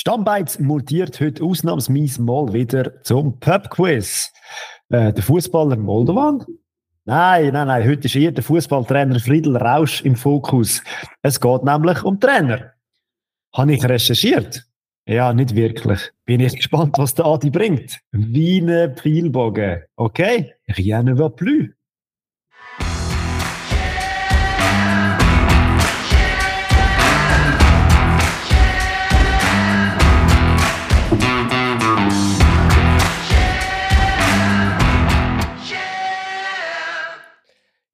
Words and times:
Stammbeiz 0.00 0.58
mutiert 0.58 1.20
heute 1.20 1.44
ausnahmsweise 1.44 2.22
mal 2.22 2.50
wieder 2.54 3.02
zum 3.02 3.38
Pub-Quiz. 3.38 4.32
Äh, 4.88 5.12
der 5.12 5.22
Fußballer 5.22 5.76
Moldovan? 5.76 6.42
Nein, 7.04 7.52
nein, 7.52 7.66
nein. 7.66 7.86
Heute 7.86 8.06
ist 8.06 8.16
eher 8.16 8.32
der 8.32 8.42
Fußballtrainer 8.42 9.20
Friedel 9.20 9.58
Rausch 9.58 10.00
im 10.00 10.16
Fokus. 10.16 10.82
Es 11.20 11.38
geht 11.38 11.64
nämlich 11.64 12.02
um 12.02 12.18
Trainer. 12.18 12.72
Habe 13.54 13.74
ich 13.74 13.84
recherchiert? 13.84 14.64
Ja, 15.04 15.34
nicht 15.34 15.54
wirklich. 15.54 16.00
Bin 16.24 16.40
ich 16.40 16.56
gespannt, 16.56 16.96
was 16.96 17.14
der 17.14 17.26
Adi 17.26 17.50
bringt. 17.50 18.00
Wiener 18.10 18.88
Pfeilbogen. 18.88 19.82
Okay? 19.96 20.54
Rien 20.66 21.04
ne 21.04 21.18
va 21.18 21.28
plus. 21.28 21.68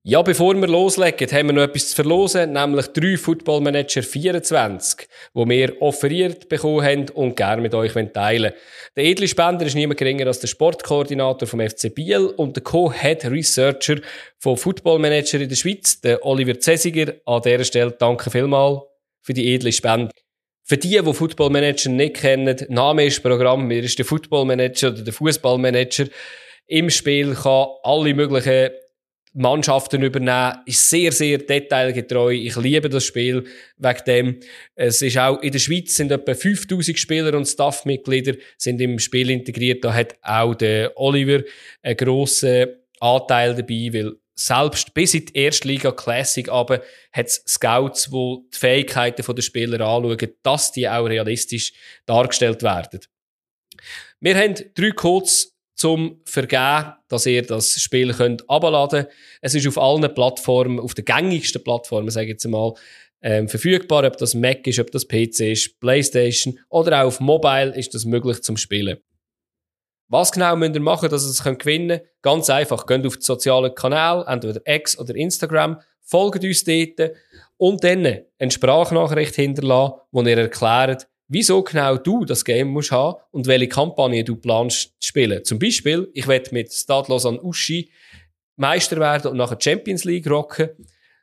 Ja, 0.08 0.22
bevor 0.22 0.54
wir 0.54 0.68
loslegen, 0.68 1.28
haben 1.32 1.48
wir 1.48 1.52
noch 1.52 1.62
etwas 1.64 1.88
zu 1.88 1.96
verlosen, 1.96 2.52
nämlich 2.52 2.86
drei 2.86 3.16
Football 3.16 3.60
Manager 3.60 4.04
24, 4.04 5.08
wo 5.34 5.48
wir 5.48 5.82
offeriert 5.82 6.48
bekommen 6.48 6.84
haben 6.84 7.08
und 7.08 7.34
gerne 7.34 7.60
mit 7.60 7.74
euch 7.74 7.92
teilen 8.12 8.52
Der 8.94 9.04
edle 9.04 9.26
Spender 9.26 9.66
ist 9.66 9.74
niemand 9.74 9.98
geringer 9.98 10.28
als 10.28 10.38
der 10.38 10.46
Sportkoordinator 10.46 11.48
vom 11.48 11.58
FC 11.58 11.92
Biel 11.92 12.26
und 12.36 12.54
der 12.54 12.62
Co-Head 12.62 13.24
Researcher 13.24 13.96
von 14.38 14.56
Football 14.56 15.00
Manager 15.00 15.40
in 15.40 15.48
der 15.48 15.56
Schweiz, 15.56 16.00
der 16.00 16.24
Oliver 16.24 16.60
Zesiger. 16.60 17.14
An 17.24 17.42
dieser 17.42 17.64
Stelle 17.64 17.90
danke 17.90 18.30
vielmals 18.30 18.82
für 19.22 19.34
die 19.34 19.52
edle 19.56 19.72
Spende. 19.72 20.12
Für 20.62 20.76
die, 20.76 21.00
die 21.04 21.14
Football 21.14 21.50
Manager 21.50 21.90
nicht 21.90 22.18
kennen, 22.18 22.56
Name 22.68 23.06
ist 23.06 23.24
Programm, 23.24 23.66
mir 23.66 23.82
ist 23.82 23.98
der 23.98 24.04
Football 24.04 24.44
Manager 24.44 24.90
oder 24.90 25.02
der 25.02 25.12
Fußballmanager. 25.12 26.06
Im 26.68 26.90
Spiel 26.90 27.34
kann 27.34 27.66
alle 27.82 28.14
möglichen 28.14 28.70
Mannschaften 29.36 30.02
übernehmen, 30.02 30.62
ist 30.64 30.88
sehr, 30.88 31.12
sehr 31.12 31.38
detailgetreu. 31.38 32.32
Ich 32.32 32.56
liebe 32.56 32.88
das 32.88 33.04
Spiel 33.04 33.44
wegen 33.76 34.04
dem. 34.06 34.40
Es 34.74 35.02
ist 35.02 35.18
auch 35.18 35.40
in 35.42 35.52
der 35.52 35.58
Schweiz 35.58 35.94
sind 35.94 36.10
etwa 36.10 36.34
5000 36.34 36.98
Spieler 36.98 37.34
und 37.34 37.46
Staffmitglieder 37.46 38.34
sind 38.56 38.80
im 38.80 38.98
Spiel 38.98 39.30
integriert. 39.30 39.84
Da 39.84 39.92
hat 39.92 40.16
auch 40.22 40.54
der 40.54 40.92
Oliver 40.96 41.44
einen 41.82 41.96
grossen 41.96 42.66
Anteil 42.98 43.54
dabei, 43.54 43.90
weil 43.92 44.12
selbst 44.34 44.94
bis 44.94 45.14
in 45.14 45.26
die 45.26 45.38
Erstliga 45.38 45.92
Classic 45.92 46.48
aber 46.48 46.82
hat 47.12 47.26
es 47.26 47.42
Scouts, 47.46 48.10
die 48.10 48.38
die 48.54 48.58
Fähigkeiten 48.58 49.34
der 49.34 49.42
Spieler 49.42 49.80
anschauen, 49.80 50.32
dass 50.42 50.72
die 50.72 50.88
auch 50.88 51.06
realistisch 51.06 51.72
dargestellt 52.06 52.62
werden. 52.62 53.00
Wir 54.20 54.36
haben 54.36 54.54
drei 54.74 54.90
Codes 54.90 55.55
zum 55.76 56.20
Vergeben, 56.24 56.94
dass 57.08 57.26
ihr 57.26 57.42
das 57.42 57.80
Spiel 57.80 58.12
könnt 58.12 58.48
abladen. 58.48 59.06
Es 59.42 59.54
ist 59.54 59.68
auf 59.68 59.78
allen 59.78 60.12
Plattformen, 60.12 60.80
auf 60.80 60.94
den 60.94 61.04
gängigsten 61.04 61.62
Plattformen, 61.62 62.10
sage 62.10 62.26
ich 62.26 62.32
jetzt 62.32 62.48
mal, 62.48 62.72
ähm, 63.22 63.48
verfügbar. 63.48 64.04
Ob 64.04 64.16
das 64.16 64.34
Mac 64.34 64.66
ist, 64.66 64.78
ob 64.78 64.90
das 64.90 65.06
PC 65.06 65.52
ist, 65.52 65.78
PlayStation 65.78 66.58
oder 66.70 67.02
auch 67.02 67.08
auf 67.08 67.20
Mobile 67.20 67.76
ist 67.76 67.94
das 67.94 68.06
möglich 68.06 68.42
zum 68.42 68.56
Spielen. 68.56 68.98
Was 70.08 70.32
genau 70.32 70.56
müsst 70.56 70.74
ihr 70.74 70.80
machen, 70.80 71.10
dass 71.10 71.24
ihr 71.26 71.30
es 71.30 71.42
könnt 71.42 71.58
gewinnen 71.58 71.98
könnt? 71.98 72.22
Ganz 72.22 72.48
einfach. 72.48 72.86
Geht 72.86 73.06
auf 73.06 73.16
die 73.16 73.24
sozialen 73.24 73.74
Kanäle, 73.74 74.24
entweder 74.26 74.60
X 74.64 74.98
oder 74.98 75.14
Instagram, 75.14 75.80
folgt 76.00 76.44
uns 76.44 76.64
dort 76.64 77.12
und 77.58 77.84
dann 77.84 78.06
eine 78.38 78.50
Sprachnachricht 78.50 79.34
hinterlassen, 79.34 79.94
wo 80.12 80.22
ihr 80.22 80.38
erklärt, 80.38 81.08
wieso 81.28 81.62
genau 81.62 81.96
du 81.96 82.24
das 82.24 82.44
Game 82.44 82.68
musst 82.68 82.92
haben 82.92 83.18
und 83.30 83.46
welche 83.46 83.68
Kampagne 83.68 84.24
du 84.24 84.36
planst 84.36 84.94
zu 85.00 85.08
spielen. 85.08 85.44
Zum 85.44 85.58
Beispiel, 85.58 86.08
ich 86.14 86.26
werde 86.28 86.52
mit 86.52 86.72
Stade 86.72 87.10
Lausanne 87.10 87.42
Uschi 87.42 87.90
Meister 88.56 88.98
werden 88.98 89.30
und 89.30 89.36
nachher 89.36 89.58
Champions 89.60 90.04
League 90.04 90.28
rocken. 90.28 90.70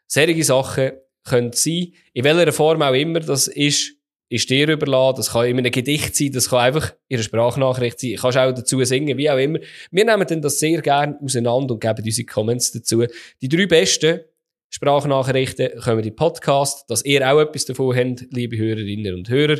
Solche 0.07 0.43
Sachen 0.43 0.91
können 1.23 1.51
sein. 1.53 1.93
In 2.13 2.23
welcher 2.23 2.51
Form 2.51 2.81
auch 2.81 2.93
immer 2.93 3.19
das 3.19 3.47
ist, 3.47 3.95
ist 4.29 4.49
dir 4.49 4.67
überlassen. 4.67 5.17
Das 5.17 5.31
kann 5.31 5.45
in 5.45 5.57
einem 5.57 5.71
Gedicht 5.71 6.15
sein, 6.15 6.31
das 6.31 6.49
kann 6.49 6.59
einfach 6.59 6.93
in 7.07 7.17
einer 7.17 7.23
Sprachnachricht 7.23 7.99
sein. 7.99 8.15
Kannst 8.19 8.37
auch 8.37 8.51
dazu 8.51 8.83
singen, 8.83 9.17
wie 9.17 9.29
auch 9.29 9.37
immer. 9.37 9.59
Wir 9.91 10.05
nehmen 10.05 10.27
dann 10.27 10.41
das 10.41 10.59
sehr 10.59 10.81
gerne 10.81 11.17
auseinander 11.23 11.73
und 11.73 11.79
geben 11.79 12.03
unsere 12.05 12.25
Comments 12.25 12.71
dazu. 12.71 13.05
Die 13.41 13.49
drei 13.49 13.65
besten 13.65 14.21
Sprachnachrichten 14.69 15.79
kommen 15.79 15.99
in 15.99 16.05
den 16.05 16.15
Podcast, 16.15 16.89
dass 16.89 17.05
ihr 17.05 17.31
auch 17.31 17.39
etwas 17.39 17.65
davon 17.65 17.95
habt, 17.95 18.25
liebe 18.31 18.57
Hörerinnen 18.57 19.13
und 19.13 19.29
Hörer 19.29 19.59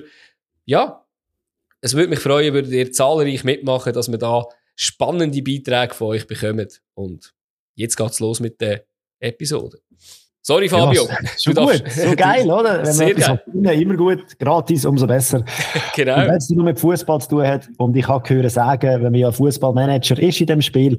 ja, 0.66 1.06
es 1.82 1.96
würde 1.96 2.10
mich 2.10 2.20
freuen, 2.20 2.54
würdet 2.54 2.72
ihr 2.72 2.92
zahlreich 2.92 3.44
mitmachen, 3.44 3.94
dass 3.94 4.10
wir 4.10 4.18
da 4.18 4.46
spannende 4.76 5.42
Beiträge 5.42 5.94
von 5.94 6.08
euch 6.10 6.28
bekommen. 6.28 6.68
Und 6.94 7.34
jetzt 7.76 7.96
geht's 7.98 8.20
los 8.20 8.40
mit 8.40 8.60
der 8.62 8.86
Episode. 9.20 9.80
Sorry, 10.46 10.68
Fabio. 10.68 11.08
Ja, 11.08 11.18
so 11.38 11.54
gut, 11.54 11.84
so 11.90 12.16
geil, 12.18 12.50
oder? 12.52 12.80
Wenn 12.80 12.92
Sehr 12.92 13.14
geil. 13.14 13.42
Finden, 13.46 13.66
immer 13.66 13.96
gut, 13.96 14.38
gratis, 14.38 14.84
umso 14.84 15.08
besser. 15.08 15.46
genau. 15.96 16.18
wenn 16.18 16.36
es 16.36 16.50
nur 16.50 16.66
mit 16.66 16.80
Fußball 16.80 17.22
zu 17.22 17.30
tun 17.30 17.48
hat, 17.48 17.70
und 17.78 17.96
ich 17.96 18.06
habe 18.06 18.28
gehört 18.28 18.52
sagen, 18.52 19.02
wenn 19.02 19.12
man 19.12 19.16
ja 19.16 19.32
Fußballmanager 19.32 20.20
ist 20.20 20.42
in 20.42 20.48
dem 20.48 20.62
Spiel, 20.62 20.98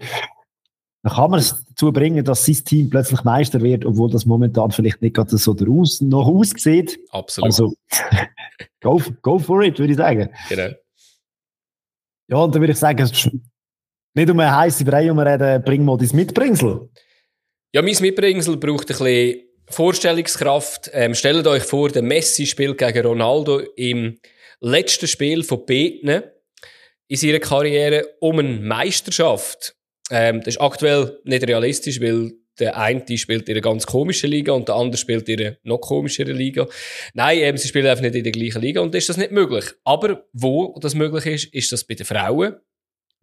dann 1.04 1.12
kann 1.12 1.30
man 1.30 1.40
es 1.40 1.62
dazu 1.68 1.92
bringen, 1.92 2.24
dass 2.24 2.46
sein 2.46 2.64
Team 2.64 2.88
plötzlich 2.88 3.22
Meister 3.24 3.60
wird, 3.60 3.84
obwohl 3.84 4.10
das 4.10 4.24
momentan 4.24 4.70
vielleicht 4.70 5.02
nicht 5.02 5.14
gerade 5.14 5.36
so 5.36 5.52
daraus, 5.52 6.00
noch 6.00 6.26
aussieht. 6.26 6.98
Absolut. 7.10 7.46
Also, 7.46 7.74
go, 8.80 9.02
go 9.20 9.38
for 9.38 9.62
it, 9.62 9.78
würde 9.78 9.92
ich 9.92 9.98
sagen. 9.98 10.30
Genau. 10.48 10.70
Ja, 12.28 12.36
und 12.38 12.54
dann 12.54 12.62
würde 12.62 12.72
ich 12.72 12.78
sagen, 12.78 13.06
nicht 14.14 14.30
um 14.30 14.40
eine 14.40 14.56
heiße 14.56 14.82
Brei 14.86 15.12
reden, 15.12 15.62
bring 15.62 15.84
mal 15.84 15.98
dein 15.98 16.08
Mitbringsel. 16.14 16.88
Ja, 17.74 17.82
mein 17.82 17.96
Mitbringsel 18.00 18.56
braucht 18.56 18.90
ein 18.90 18.96
bisschen 18.96 19.42
Vorstellungskraft. 19.68 20.90
Ähm, 20.94 21.14
stellt 21.14 21.46
euch 21.46 21.64
vor, 21.64 21.90
der 21.90 22.00
Messi 22.00 22.46
spielt 22.46 22.78
gegen 22.78 23.06
Ronaldo 23.06 23.58
im 23.76 24.18
letzten 24.60 25.06
Spiel 25.06 25.42
von 25.42 25.66
Beten 25.66 26.22
in 27.08 27.16
seiner 27.18 27.40
Karriere 27.40 28.06
um 28.20 28.38
eine 28.38 28.58
Meisterschaft. 28.58 29.76
Ähm, 30.10 30.40
das 30.40 30.54
ist 30.54 30.60
aktuell 30.60 31.18
nicht 31.24 31.46
realistisch, 31.46 32.00
weil 32.00 32.32
der 32.58 32.76
eine 32.76 33.18
spielt 33.18 33.48
in 33.48 33.54
einer 33.54 33.62
ganz 33.62 33.86
komischen 33.86 34.30
Liga 34.30 34.52
und 34.52 34.68
der 34.68 34.76
andere 34.76 34.96
spielt 34.96 35.28
in 35.28 35.40
einer 35.40 35.56
noch 35.62 35.78
komischeren 35.78 36.36
Liga. 36.36 36.68
Nein, 37.14 37.38
ähm, 37.38 37.56
sie 37.56 37.68
spielen 37.68 37.86
einfach 37.86 38.02
nicht 38.02 38.14
in 38.14 38.22
der 38.22 38.32
gleichen 38.32 38.62
Liga 38.62 38.80
und 38.80 38.94
ist 38.94 39.08
das 39.08 39.16
nicht 39.16 39.32
möglich. 39.32 39.64
Aber 39.84 40.24
wo 40.32 40.78
das 40.80 40.94
möglich 40.94 41.26
ist, 41.26 41.54
ist 41.54 41.72
das 41.72 41.84
bei 41.84 41.94
den 41.94 42.06
Frauen. 42.06 42.56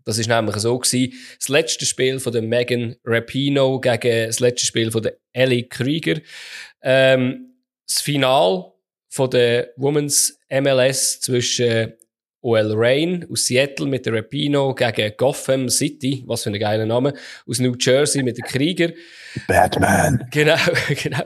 Das 0.04 0.18
ist 0.18 0.28
nämlich 0.28 0.56
so 0.58 0.78
gewesen, 0.80 1.14
das 1.38 1.48
letzte 1.48 1.86
Spiel 1.86 2.20
von 2.20 2.34
der 2.34 2.42
Megan 2.42 2.96
Rapino 3.06 3.80
gegen 3.80 4.28
das 4.28 4.40
letzte 4.40 4.66
Spiel 4.66 4.92
von 4.92 5.04
der 5.04 5.18
Ellie 5.32 5.64
Krieger. 5.64 6.20
Ähm, 6.82 7.54
das 7.88 8.02
Final 8.02 8.72
von 9.10 9.30
der 9.30 9.72
Women's 9.78 10.40
MLS 10.50 11.22
zwischen 11.22 11.94
OL 12.42 12.74
Rain 12.76 13.26
aus 13.32 13.46
Seattle 13.46 13.86
mit 13.86 14.06
der 14.06 14.14
Rapino 14.14 14.74
gegen 14.74 15.14
Gotham 15.18 15.70
City, 15.70 16.24
was 16.26 16.44
für 16.44 16.50
ein 16.50 16.60
geiler 16.60 16.86
Name, 16.86 17.14
aus 17.48 17.60
New 17.60 17.76
Jersey 17.80 18.24
mit 18.24 18.38
der 18.38 18.46
Krieger. 18.46 18.92
Batman. 19.48 20.28
Genau, 20.32 20.58
genau. 21.04 21.24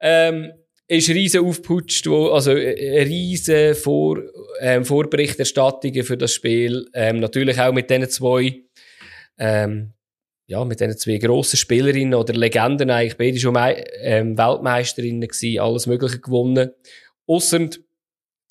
Ähm, 0.00 0.52
ist 0.86 1.08
riesen 1.08 1.46
aufgeputscht, 1.46 2.06
wo, 2.06 2.28
also 2.30 2.52
äh, 2.52 3.02
riesen 3.02 3.74
Vor, 3.74 4.20
ähm, 4.60 4.84
Vorberichterstattungen 4.84 6.04
für 6.04 6.16
das 6.16 6.32
Spiel. 6.32 6.86
Ähm, 6.94 7.20
natürlich 7.20 7.58
auch 7.60 7.72
mit 7.72 7.88
diesen 7.88 8.08
zwei, 8.10 8.62
ähm, 9.38 9.92
ja, 10.46 10.64
mit 10.64 10.80
diesen 10.80 10.98
zwei 10.98 11.16
grossen 11.16 11.56
Spielerinnen 11.56 12.14
oder 12.14 12.34
Legenden 12.34 12.90
eigentlich, 12.90 13.16
beide 13.16 13.38
schon 13.38 13.56
ähm, 14.00 14.36
Weltmeisterinnen 14.36 15.28
gewesen, 15.28 15.60
alles 15.60 15.86
Mögliche 15.86 16.20
gewonnen. 16.20 16.70
Ausser 17.26 17.68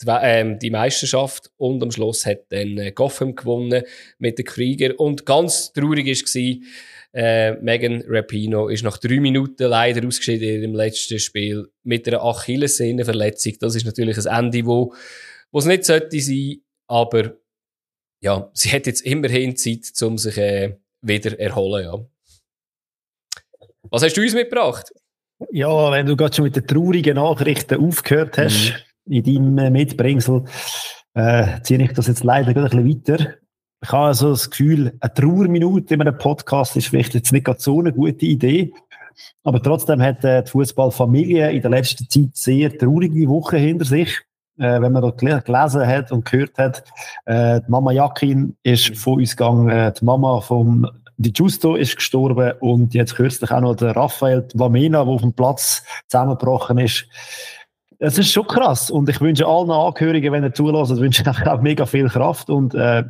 die, 0.03 0.11
ähm, 0.21 0.59
die 0.59 0.69
Meisterschaft 0.69 1.51
und 1.57 1.81
am 1.83 1.91
Schluss 1.91 2.25
hat 2.25 2.45
dann 2.49 2.77
äh, 2.77 2.91
Gotham 2.91 3.35
gewonnen 3.35 3.83
mit 4.17 4.37
den 4.37 4.45
Krieger 4.45 4.99
und 4.99 5.25
ganz 5.25 5.73
traurig 5.73 6.07
war, 6.07 6.67
äh, 7.13 7.53
Megan 7.61 8.03
Rapino 8.07 8.69
ist 8.69 8.83
nach 8.83 8.97
drei 8.97 9.19
Minuten 9.19 9.67
leider 9.67 10.05
ausgeschieden 10.07 10.47
in 10.47 10.61
ihrem 10.61 10.75
letzten 10.75 11.19
Spiel 11.19 11.67
mit 11.83 12.07
einer 12.07 12.23
Achillessehnenverletzung. 12.23 13.53
Das 13.59 13.75
ist 13.75 13.85
natürlich 13.85 14.17
ein 14.17 14.45
Ende, 14.45 14.65
wo, 14.65 14.93
wo 15.51 15.59
es 15.59 15.65
nicht 15.65 15.85
sollte 15.85 16.19
sein, 16.19 16.61
aber 16.87 17.37
ja, 18.19 18.49
sie 18.53 18.71
hat 18.71 18.87
jetzt 18.87 19.01
immerhin 19.01 19.55
Zeit, 19.55 19.81
um 20.01 20.17
sich 20.17 20.37
äh, 20.37 20.77
wieder 21.01 21.39
erholen. 21.39 21.83
Ja. 21.83 22.05
Was 23.91 24.01
hast 24.01 24.17
du 24.17 24.21
uns 24.21 24.33
mitgebracht? 24.33 24.91
Ja, 25.51 25.91
wenn 25.91 26.05
du 26.05 26.15
gerade 26.15 26.33
schon 26.33 26.45
mit 26.45 26.55
den 26.55 26.65
traurigen 26.65 27.15
Nachrichten 27.15 27.85
aufgehört 27.85 28.37
hast, 28.37 28.71
mhm 28.71 28.92
in 29.05 29.23
deinem 29.23 29.73
Mitbringsel, 29.73 30.43
äh, 31.13 31.61
ziehe 31.63 31.83
ich 31.83 31.93
das 31.93 32.07
jetzt 32.07 32.23
leider 32.23 32.49
ein 32.49 32.63
bisschen 32.63 32.87
weiter. 32.87 33.33
Ich 33.81 33.91
habe 33.91 34.07
also 34.07 34.31
das 34.31 34.49
Gefühl, 34.49 34.97
eine 34.99 35.13
Trauerminute 35.13 35.93
in 35.93 36.01
einem 36.01 36.17
Podcast 36.17 36.77
ist 36.77 36.87
vielleicht 36.87 37.13
jetzt 37.13 37.33
nicht 37.33 37.45
gerade 37.45 37.59
so 37.59 37.79
eine 37.79 37.91
gute 37.91 38.25
Idee. 38.25 38.73
Aber 39.43 39.61
trotzdem 39.61 40.01
hat 40.01 40.23
äh, 40.23 40.43
die 40.43 40.51
Fußballfamilie 40.51 41.51
in 41.51 41.61
der 41.61 41.71
letzten 41.71 42.09
Zeit 42.09 42.35
sehr 42.35 42.77
traurige 42.77 43.27
Wochen 43.27 43.57
hinter 43.57 43.85
sich. 43.85 44.21
äh, 44.57 44.81
wenn 44.81 44.91
man 44.91 45.01
dort 45.01 45.19
gelesen 45.19 45.87
hat 45.87 46.11
und 46.11 46.25
gehört 46.25 46.57
hat. 46.57 46.83
Äh, 47.25 47.61
die 47.61 47.71
Mama 47.71 47.91
Jakin 47.91 48.55
ist 48.63 48.95
von 48.97 49.15
uns 49.15 49.35
gegangen, 49.35 49.69
äh, 49.69 49.91
die 49.93 50.05
Mama 50.05 50.41
vom 50.41 50.87
die 51.17 51.31
Giusto 51.31 51.75
ist 51.75 51.95
gestorben 51.95 52.53
und 52.59 52.95
jetzt 52.95 53.15
kürzlich 53.15 53.51
auch 53.51 53.61
noch 53.61 53.75
der 53.75 53.95
Raphael 53.95 54.47
Wamena, 54.55 55.03
der 55.03 55.13
auf 55.13 55.21
dem 55.21 55.33
Platz 55.33 55.83
zusammengebrochen 56.07 56.79
ist. 56.79 57.05
Es 58.03 58.17
ist 58.17 58.33
schon 58.33 58.45
krass 58.45 58.91
und 58.91 59.07
ich 59.07 59.21
wünsche 59.21 59.47
allen 59.47 59.71
Angehörigen, 59.71 60.33
wenn 60.33 60.43
ihr 60.43 60.53
zulässt, 60.53 60.97
wünsche 60.97 61.21
ich 61.21 61.47
auch 61.47 61.61
mega 61.61 61.85
viel 61.85 62.09
Kraft 62.09 62.49
und 62.49 62.75
äh, 62.75 63.05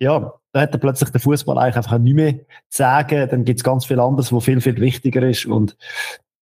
ja, 0.00 0.34
da 0.50 0.60
hat 0.60 0.72
er 0.72 0.78
plötzlich 0.78 1.10
der 1.10 1.20
Fußball 1.20 1.56
eigentlich 1.56 1.76
einfach 1.76 1.98
nicht 1.98 2.14
mehr 2.14 2.32
zu 2.68 2.78
sagen. 2.78 3.28
Dann 3.30 3.44
gibt 3.44 3.60
es 3.60 3.64
ganz 3.64 3.86
viel 3.86 4.00
anderes, 4.00 4.32
wo 4.32 4.40
viel, 4.40 4.60
viel 4.60 4.80
wichtiger 4.80 5.22
ist. 5.22 5.46
Und 5.46 5.76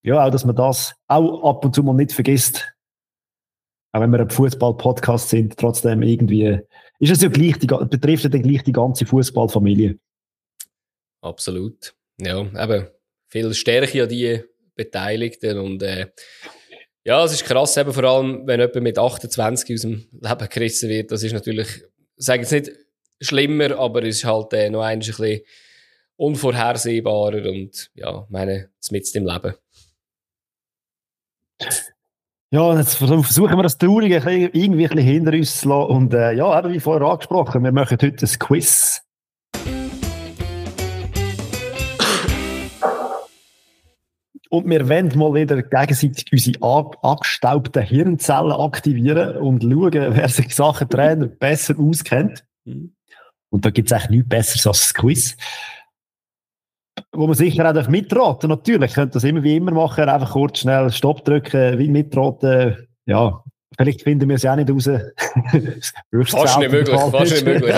ja, 0.02 0.24
auch, 0.24 0.30
dass 0.30 0.46
man 0.46 0.56
das 0.56 0.94
auch 1.06 1.44
ab 1.44 1.66
und 1.66 1.74
zu 1.74 1.82
mal 1.82 1.92
nicht 1.92 2.12
vergisst. 2.12 2.72
Auch 3.92 4.00
wenn 4.00 4.10
wir 4.10 4.20
ein 4.20 4.30
Fußball-Podcast 4.30 5.28
sind, 5.28 5.58
trotzdem 5.58 6.00
irgendwie, 6.00 6.60
ist 6.98 7.10
es 7.10 7.20
ja 7.20 7.28
gleich, 7.28 7.58
die, 7.58 7.66
betrifft 7.66 8.24
ja 8.24 8.30
dann 8.30 8.42
gleich 8.42 8.62
die 8.62 8.72
ganze 8.72 9.04
Fußballfamilie. 9.04 9.98
Absolut. 11.20 11.94
Ja, 12.18 12.40
eben, 12.40 12.86
viel 13.28 13.52
Stärke 13.52 14.04
an 14.04 14.08
die 14.08 14.42
Beteiligten 14.74 15.58
und, 15.58 15.82
äh, 15.82 16.06
ja, 17.04 17.24
es 17.24 17.32
ist 17.32 17.44
krass, 17.44 17.76
eben 17.76 17.92
vor 17.92 18.04
allem, 18.04 18.46
wenn 18.46 18.60
jemand 18.60 18.82
mit 18.82 18.98
28 18.98 19.74
aus 19.74 19.80
dem 19.82 20.06
Leben 20.12 20.48
gerissen 20.48 20.88
wird. 20.88 21.10
Das 21.10 21.22
ist 21.22 21.32
natürlich, 21.32 21.68
ich 21.68 22.24
sage 22.24 22.42
jetzt 22.42 22.52
nicht 22.52 22.70
schlimmer, 23.20 23.76
aber 23.78 24.02
es 24.04 24.18
ist 24.18 24.24
halt 24.24 24.52
äh, 24.52 24.70
noch 24.70 24.82
ein 24.82 25.00
bisschen 25.00 25.40
unvorhersehbarer 26.16 27.48
und 27.48 27.90
ja, 27.94 28.26
meine, 28.28 28.70
mit 28.90 29.14
im 29.14 29.26
Leben. 29.26 29.54
Ja, 32.50 32.76
jetzt 32.76 32.96
versuchen 32.96 33.56
wir 33.56 33.62
das 33.62 33.78
Traurige 33.78 34.16
irgendwie 34.52 34.84
ein 34.84 34.94
bisschen 34.94 34.98
hinter 34.98 35.32
uns 35.32 35.60
zu 35.60 35.68
lassen. 35.70 35.90
Und 35.90 36.14
äh, 36.14 36.32
ja, 36.32 36.58
eben 36.58 36.72
wie 36.72 36.80
vorher 36.80 37.08
angesprochen, 37.08 37.64
wir 37.64 37.72
machen 37.72 37.98
heute 38.00 38.26
ein 38.26 38.38
Quiz. 38.38 39.02
Und 44.52 44.68
wir 44.68 44.86
wollen 44.86 45.10
mal 45.16 45.32
wieder 45.32 45.62
gegenseitig 45.62 46.26
unsere 46.30 46.90
angestaubten 47.02 47.82
Hirnzellen 47.82 48.52
aktivieren 48.52 49.38
und 49.38 49.62
schauen, 49.62 50.14
wer 50.14 50.28
sich 50.28 50.54
Sachen 50.54 50.90
Trainer 50.90 51.26
besser 51.26 51.74
auskennt. 51.78 52.44
Mhm. 52.66 52.94
Und 53.48 53.64
da 53.64 53.70
gibt 53.70 53.90
es 53.90 53.94
eigentlich 53.94 54.10
nichts 54.10 54.28
Besseres 54.28 54.66
als 54.66 54.80
das 54.80 54.94
Quiz. 54.94 55.36
Wo 57.12 57.26
man 57.26 57.34
sicher 57.34 57.64
auch 57.64 57.88
mitraten 57.88 58.50
Natürlich, 58.50 58.92
könnt 58.92 59.14
das 59.14 59.24
immer 59.24 59.42
wie 59.42 59.56
immer 59.56 59.72
machen, 59.72 60.06
einfach 60.06 60.32
kurz 60.32 60.58
schnell 60.58 60.92
Stopp 60.92 61.24
drücken, 61.24 61.78
wie 61.78 61.88
mitraten. 61.88 62.88
Ja, 63.06 63.42
vielleicht 63.76 64.02
finden 64.02 64.28
wir 64.28 64.36
es 64.36 64.42
ja 64.42 64.52
auch 64.52 64.56
nicht 64.56 64.70
raus. 64.70 64.84
fast 66.26 66.58
nicht 66.58 66.70
möglich, 66.70 67.00
fast 67.00 67.32
nicht 67.32 67.44
möglich. 67.44 67.74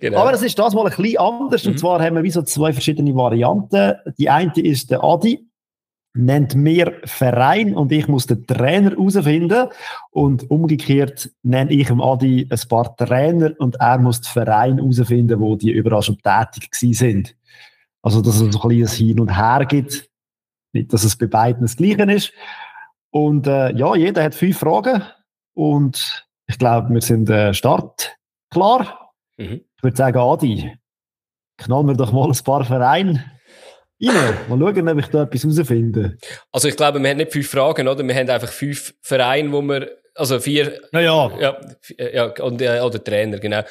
genau. 0.00 0.18
Aber 0.18 0.32
es 0.32 0.42
ist 0.42 0.58
das 0.58 0.74
mal 0.74 0.86
ein 0.86 0.96
bisschen 0.96 1.18
anders. 1.18 1.64
Mhm. 1.64 1.70
Und 1.72 1.78
zwar 1.78 2.02
haben 2.02 2.16
wir 2.16 2.22
wie 2.22 2.30
so 2.30 2.42
zwei 2.42 2.72
verschiedene 2.72 3.14
Varianten. 3.14 3.94
Die 4.18 4.28
eine 4.28 4.52
ist 4.56 4.90
der 4.90 5.02
Adi 5.02 5.46
nennt 6.16 6.54
mir 6.54 6.94
Verein 7.04 7.74
und 7.74 7.92
ich 7.92 8.08
muss 8.08 8.26
den 8.26 8.46
Trainer 8.46 8.90
herausfinden. 8.90 9.68
Und 10.10 10.50
umgekehrt 10.50 11.30
nenne 11.42 11.72
ich 11.72 11.88
dem 11.88 12.00
Adi 12.00 12.48
ein 12.50 12.68
paar 12.68 12.96
Trainer 12.96 13.52
und 13.58 13.76
er 13.76 13.98
muss 13.98 14.22
den 14.22 14.32
Verein 14.32 14.78
herausfinden, 14.78 15.40
wo 15.40 15.56
die 15.56 15.70
überall 15.70 16.02
schon 16.02 16.18
tätig 16.18 16.74
sind. 16.74 17.36
Also, 18.02 18.22
dass 18.22 18.34
es 18.34 18.40
so 18.40 18.46
ein 18.46 18.50
kleines 18.50 18.94
Hin 18.94 19.20
und 19.20 19.36
Her 19.36 19.66
gibt. 19.66 20.08
Nicht, 20.72 20.92
dass 20.92 21.04
es 21.04 21.16
bei 21.16 21.26
beiden 21.26 21.62
das 21.62 21.76
Gleiche 21.76 22.10
ist. 22.10 22.32
Und 23.10 23.46
äh, 23.46 23.72
ja, 23.72 23.94
jeder 23.94 24.22
hat 24.22 24.34
fünf 24.34 24.58
Fragen 24.58 25.02
und 25.54 26.26
ich 26.48 26.58
glaube, 26.58 26.92
wir 26.92 27.00
sind 27.00 27.30
äh, 27.30 27.54
Start 27.54 28.16
klar. 28.50 29.12
Mhm. 29.36 29.64
Ich 29.76 29.82
würde 29.82 29.96
sagen, 29.96 30.18
Adi, 30.18 30.76
knallen 31.58 31.86
wir 31.88 31.94
doch 31.94 32.12
mal 32.12 32.28
ein 32.28 32.44
paar 32.44 32.64
Vereine 32.64 33.36
Rein, 34.02 34.34
mal 34.48 34.58
schauen, 34.58 34.88
ob 34.88 34.98
ich 34.98 35.06
da 35.06 35.22
etwas 35.22 35.42
herausfinde. 35.42 36.18
Also 36.52 36.68
ich 36.68 36.76
glaube, 36.76 37.00
wir 37.02 37.08
haben 37.08 37.16
nicht 37.16 37.32
fünf 37.32 37.48
Fragen, 37.48 37.88
oder? 37.88 38.06
Wir 38.06 38.14
haben 38.14 38.28
einfach 38.28 38.50
fünf 38.50 38.94
Vereine, 39.00 39.50
wo 39.52 39.62
wir, 39.62 39.90
also 40.14 40.38
vier... 40.38 40.80
Ja, 40.92 41.00
ja. 41.00 41.30
Ja, 41.38 41.56
ja 42.12 42.24
und, 42.44 42.60
äh, 42.60 42.80
oder 42.80 43.02
Trainer, 43.02 43.38
genau. 43.38 43.62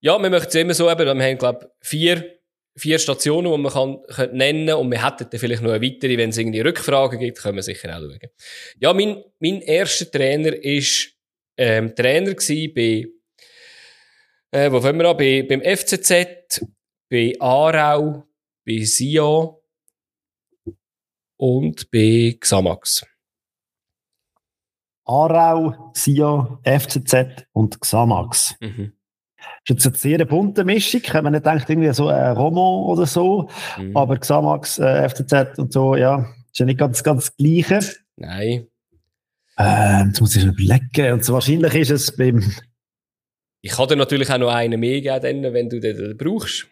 Ja, 0.00 0.20
wir 0.20 0.30
möchten 0.30 0.48
es 0.48 0.54
immer 0.56 0.74
so 0.74 0.90
eben, 0.90 1.18
wir 1.18 1.24
haben, 1.24 1.38
glaube 1.38 1.70
vier, 1.80 2.40
vier 2.76 2.98
Stationen, 2.98 3.52
die 3.52 3.58
man 3.58 3.72
kann, 3.72 3.98
kann 4.08 4.36
nennen 4.36 4.74
und 4.74 4.90
wir 4.90 5.04
hätten 5.04 5.28
dann 5.30 5.40
vielleicht 5.40 5.62
noch 5.62 5.72
eine 5.72 5.82
weitere, 5.82 6.16
wenn 6.16 6.30
es 6.30 6.38
irgendwie 6.38 6.60
Rückfragen 6.60 7.18
gibt, 7.18 7.38
können 7.38 7.56
wir 7.56 7.62
sicher 7.62 7.96
auch 7.96 8.00
schauen. 8.00 8.18
Ja, 8.78 8.92
mein, 8.92 9.22
mein 9.40 9.60
erster 9.60 10.10
Trainer 10.10 10.54
ist 10.54 11.14
ähm, 11.56 11.94
Trainer 11.94 12.34
gewesen 12.34 12.72
bei, 12.74 13.06
äh, 14.50 14.72
wo 14.72 14.80
fangen 14.80 14.98
wir 14.98 15.10
an? 15.10 15.16
Bei, 15.16 15.42
beim 15.42 15.62
FCZ, 15.62 16.64
bei 17.10 17.34
Aarau, 17.38 18.24
bei 18.64 18.84
Sion 18.84 19.56
und 21.36 21.90
bei 21.90 22.36
Xamax. 22.40 23.06
Aarau, 25.04 25.92
Sion, 25.94 26.58
FCZ 26.64 27.46
und 27.52 27.80
Xamax. 27.80 28.54
Mhm. 28.60 28.92
Das 29.66 29.78
ist 29.78 29.84
jetzt 29.84 30.04
eine 30.04 30.16
sehr 30.16 30.24
bunte 30.24 30.64
Mischung. 30.64 31.02
Man 31.22 31.32
nicht 31.32 31.46
denkt, 31.46 31.70
irgendwie 31.70 31.92
so 31.92 32.08
ein 32.08 32.36
Roman 32.36 32.84
oder 32.84 33.06
so. 33.06 33.48
Mhm. 33.78 33.96
Aber 33.96 34.18
Xamax, 34.18 34.78
äh, 34.78 35.08
FCZ 35.08 35.58
und 35.58 35.72
so, 35.72 35.94
ja, 35.94 36.26
ist 36.50 36.58
ja 36.58 36.66
nicht 36.66 36.78
ganz, 36.78 37.02
ganz 37.04 37.26
das 37.26 37.36
Gleiche. 37.36 37.80
Nein. 38.16 38.66
Ähm, 39.58 40.08
jetzt 40.08 40.20
muss 40.20 40.34
ich 40.34 40.44
überlegen. 40.44 41.12
Und 41.12 41.24
so 41.24 41.34
wahrscheinlich 41.34 41.74
ist 41.74 41.90
es 41.90 42.16
beim. 42.16 42.42
Ich 43.60 43.72
kann 43.72 43.88
dir 43.88 43.96
natürlich 43.96 44.30
auch 44.30 44.38
noch 44.38 44.52
einen 44.52 44.80
mehr 44.80 45.00
geben, 45.00 45.52
wenn 45.52 45.68
du 45.68 45.78
den 45.78 46.16
brauchst. 46.16 46.66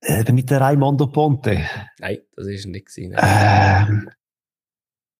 Äh, 0.00 0.30
mit 0.32 0.50
der 0.50 0.60
Raimondo 0.60 1.06
Ponte. 1.06 1.64
Nein, 1.98 2.18
das 2.36 2.46
ist 2.46 2.66
nicht 2.66 2.86
gewesen. 2.86 3.16
Ähm, 3.18 4.10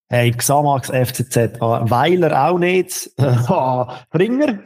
hey, 0.09 0.31
Xamax 0.31 0.89
FCZ. 0.89 1.61
Ah, 1.61 1.89
Weiler 1.89 2.49
auch 2.49 2.59
nicht. 2.59 3.11
Ah, 3.19 4.07
Fringer? 4.11 4.61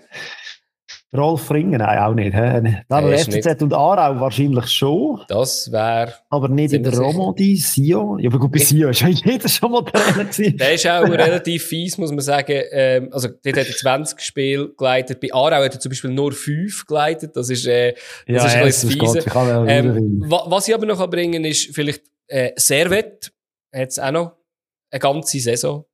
Rolf 1.16 1.46
Fringer, 1.46 1.78
nein, 1.78 1.98
auch 1.98 2.14
nicht. 2.14 2.34
He? 2.34 2.76
Aber 2.90 3.16
FCZ 3.16 3.44
nicht. 3.46 3.62
und 3.62 3.72
Aarau 3.72 4.20
wahrscheinlich 4.20 4.66
schon. 4.66 5.22
Das 5.28 5.72
wäre. 5.72 6.12
Aber 6.28 6.48
nicht 6.48 6.74
in 6.74 6.82
der 6.82 6.98
Romandie, 6.98 7.56
Sion. 7.56 8.18
Ja, 8.18 8.28
aber 8.28 8.38
gut, 8.38 8.52
bei 8.52 8.58
Sion 8.58 8.90
ist 8.90 9.00
ja 9.00 9.08
jeder 9.08 9.48
schon 9.48 9.72
mal 9.72 9.84
Trainer 9.84 10.24
gewesen. 10.24 10.58
Der 10.58 10.74
ist 10.74 10.86
auch 10.86 11.08
relativ 11.08 11.64
fies, 11.64 11.96
muss 11.96 12.10
man 12.10 12.20
sagen. 12.20 12.62
Ähm, 12.72 13.08
also, 13.10 13.28
dort 13.28 13.56
hat 13.56 13.66
er 13.68 13.74
20 13.74 14.20
Spiele 14.20 14.74
geleitet. 14.76 15.18
Bei 15.20 15.32
Aarau 15.32 15.64
hat 15.64 15.72
er 15.72 15.80
zum 15.80 15.88
Beispiel 15.88 16.10
nur 16.10 16.32
5 16.32 16.84
geleitet. 16.84 17.34
Das 17.36 17.48
ist, 17.48 17.66
äh, 17.66 17.94
das 18.26 18.44
ja, 18.44 18.44
ist 18.44 18.54
ein 18.56 18.64
bisschen 18.66 18.90
fies. 18.90 19.26
Ähm, 19.66 20.24
was 20.28 20.68
ich 20.68 20.74
aber 20.74 20.84
noch 20.84 21.08
bringen 21.08 21.42
kann, 21.42 21.44
ist 21.46 21.74
vielleicht, 21.74 22.02
äh, 22.26 22.52
Servet 22.56 23.32
hat 23.74 23.88
es 23.88 23.98
auch 23.98 24.10
noch 24.10 24.32
eine 24.90 25.00
ganze 25.00 25.40
Saison. 25.40 25.86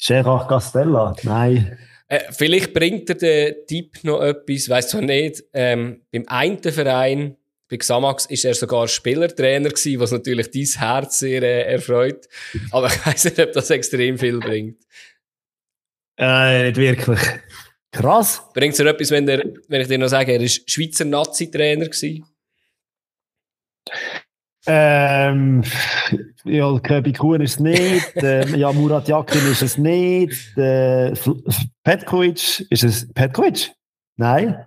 Gerard 0.00 0.48
Castella, 0.48 1.16
nein. 1.24 1.76
Äh, 2.10 2.32
vielleicht 2.32 2.74
bringt 2.74 3.08
er 3.08 3.14
den 3.14 3.54
Tipp 3.68 4.02
noch 4.02 4.20
etwas, 4.20 4.68
weiss 4.68 4.88
zwar 4.88 5.00
nicht. 5.00 5.44
Ähm, 5.54 6.02
beim 6.10 6.24
einen 6.26 6.60
Verein, 6.60 7.36
bei 7.68 7.76
Xamax, 7.76 8.26
ist 8.26 8.44
er 8.44 8.54
sogar 8.54 8.88
Spielertrainer 8.88 9.68
gewesen, 9.68 10.00
was 10.00 10.10
natürlich 10.10 10.50
dein 10.50 10.64
Herz 10.64 11.20
sehr 11.20 11.40
äh, 11.42 11.72
erfreut. 11.72 12.28
Aber 12.72 12.88
ich 12.88 13.06
weiss 13.06 13.24
nicht, 13.24 13.38
ob 13.38 13.52
das 13.52 13.70
extrem 13.70 14.18
viel 14.18 14.40
bringt. 14.40 14.82
Äh, 16.18 16.64
nicht 16.64 16.76
wirklich. 16.78 17.20
Krass. 17.92 18.42
Bringt 18.54 18.72
es 18.72 18.78
dir 18.78 18.86
etwas, 18.86 19.12
wenn, 19.12 19.26
der, 19.26 19.44
wenn 19.68 19.80
ich 19.80 19.88
dir 19.88 19.98
noch 19.98 20.08
sage, 20.08 20.32
er 20.32 20.40
war 20.40 20.48
Schweizer 20.48 21.04
Nazi-Trainer 21.04 21.86
gewesen? 21.86 22.24
Ähm, 24.66 25.64
ja, 26.44 26.78
Köbi 26.80 27.12
Kuhn 27.12 27.40
ist 27.40 27.54
es 27.54 27.60
nicht, 27.60 28.16
äh, 28.22 28.46
ja, 28.56 28.72
Murat 28.72 29.08
Yakin 29.08 29.50
ist 29.50 29.62
es 29.62 29.78
nicht, 29.78 30.56
äh, 30.58 31.14
Petkovic 31.82 32.66
ist 32.70 32.84
es, 32.84 33.12
Petkovic? 33.12 33.72
Nein. 34.16 34.66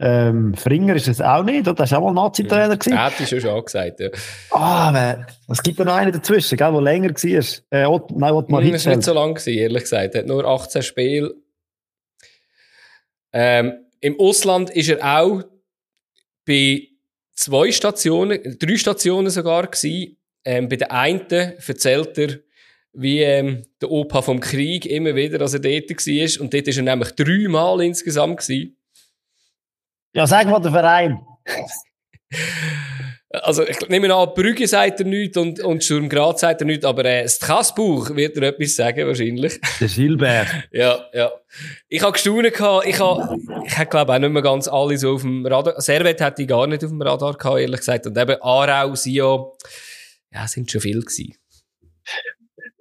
Ähm, 0.00 0.54
Fringer 0.54 0.96
ist 0.96 1.06
es 1.06 1.20
auch 1.20 1.44
nicht, 1.44 1.68
oder? 1.68 1.74
Das 1.74 1.92
war 1.92 2.00
auch 2.00 2.12
mal 2.12 2.22
Nazi-Trainer. 2.24 2.78
Ja, 2.86 3.10
hätte 3.10 3.36
ich 3.36 3.42
schon 3.42 3.64
gesagt, 3.64 4.00
ja. 4.00 4.08
Ah, 4.50 4.90
man, 4.92 5.26
es 5.48 5.62
gibt 5.62 5.78
da 5.78 5.84
noch 5.84 5.94
einen 5.94 6.12
dazwischen, 6.12 6.58
der 6.58 6.80
länger 6.80 7.10
war. 7.10 7.44
Äh, 7.70 7.86
Ott, 7.86 8.10
nein, 8.10 8.32
Ottmar 8.32 8.62
hm, 8.62 8.72
Das 8.72 8.86
war 8.86 8.96
nicht 8.96 9.04
so 9.04 9.14
lang, 9.14 9.34
gewesen, 9.34 9.58
ehrlich 9.58 9.82
gesagt. 9.82 10.14
Er 10.14 10.22
hat 10.22 10.26
nur 10.26 10.44
18 10.44 10.82
Spiele. 10.82 11.34
Ähm, 13.32 13.86
Im 14.00 14.18
Ausland 14.18 14.70
ist 14.70 14.88
er 14.88 15.18
auch 15.18 15.42
bei 16.44 16.88
zwei 17.34 17.72
Stationen, 17.72 18.58
drei 18.58 18.76
Stationen 18.76 19.30
sogar 19.30 19.66
gewesen. 19.66 20.16
Ähm, 20.44 20.68
bei 20.68 20.76
der 20.76 20.92
einen 20.92 21.30
erzählt 21.30 22.18
er, 22.18 22.38
wie 22.92 23.20
ähm, 23.20 23.64
der 23.80 23.90
Opa 23.90 24.22
vom 24.22 24.40
Krieg 24.40 24.86
immer 24.86 25.14
wieder, 25.14 25.40
als 25.40 25.54
er 25.54 25.60
dort 25.60 25.90
war. 25.90 26.40
Und 26.40 26.54
dort 26.54 26.66
war 26.66 26.76
er 26.76 26.82
nämlich 26.82 27.10
dreimal 27.12 27.82
insgesamt. 27.82 28.40
Gewesen. 28.40 28.76
Ja, 30.14 30.26
sag 30.26 30.46
mal 30.46 30.60
der 30.60 30.70
Verein. 30.70 31.20
Also, 33.42 33.66
ich 33.66 33.80
nehme 33.88 34.14
an, 34.14 34.28
Brügge 34.34 34.66
sagt 34.68 35.00
er 35.00 35.06
nichts 35.06 35.36
und, 35.36 35.60
und 35.60 35.82
Sturm 35.82 36.08
Graz 36.08 36.40
sagt 36.40 36.60
er 36.60 36.66
nichts, 36.66 36.84
aber 36.84 37.04
äh, 37.04 37.28
Straßburg 37.28 38.14
wird 38.14 38.36
er 38.36 38.44
etwas 38.44 38.76
sagen, 38.76 39.06
wahrscheinlich. 39.06 39.60
Der 39.80 39.88
Gilbert. 39.88 40.48
ja, 40.70 40.98
ja. 41.12 41.32
Ich 41.88 42.02
habe 42.02 42.12
gestaunt 42.12 42.52
gehabt, 42.52 42.86
ich 42.86 43.00
habe, 43.00 43.38
ich 43.66 43.78
habe 43.78 43.90
glaube 43.90 44.12
auch 44.12 44.18
nicht 44.18 44.30
mehr 44.30 44.42
ganz 44.42 44.68
alle 44.68 44.96
so 44.98 45.14
auf 45.14 45.22
dem 45.22 45.44
Radar, 45.46 45.80
Servet 45.80 46.20
hätte 46.20 46.42
ich 46.42 46.48
gar 46.48 46.66
nicht 46.66 46.84
auf 46.84 46.90
dem 46.90 47.02
Radar 47.02 47.34
gehabt, 47.34 47.60
ehrlich 47.60 47.80
gesagt. 47.80 48.06
Und 48.06 48.16
eben 48.16 48.36
Aarau, 48.40 48.94
Sio, 48.94 49.56
ja, 50.32 50.46
sind 50.46 50.70
schon 50.70 50.80
viel 50.80 51.00
gewesen. 51.00 51.34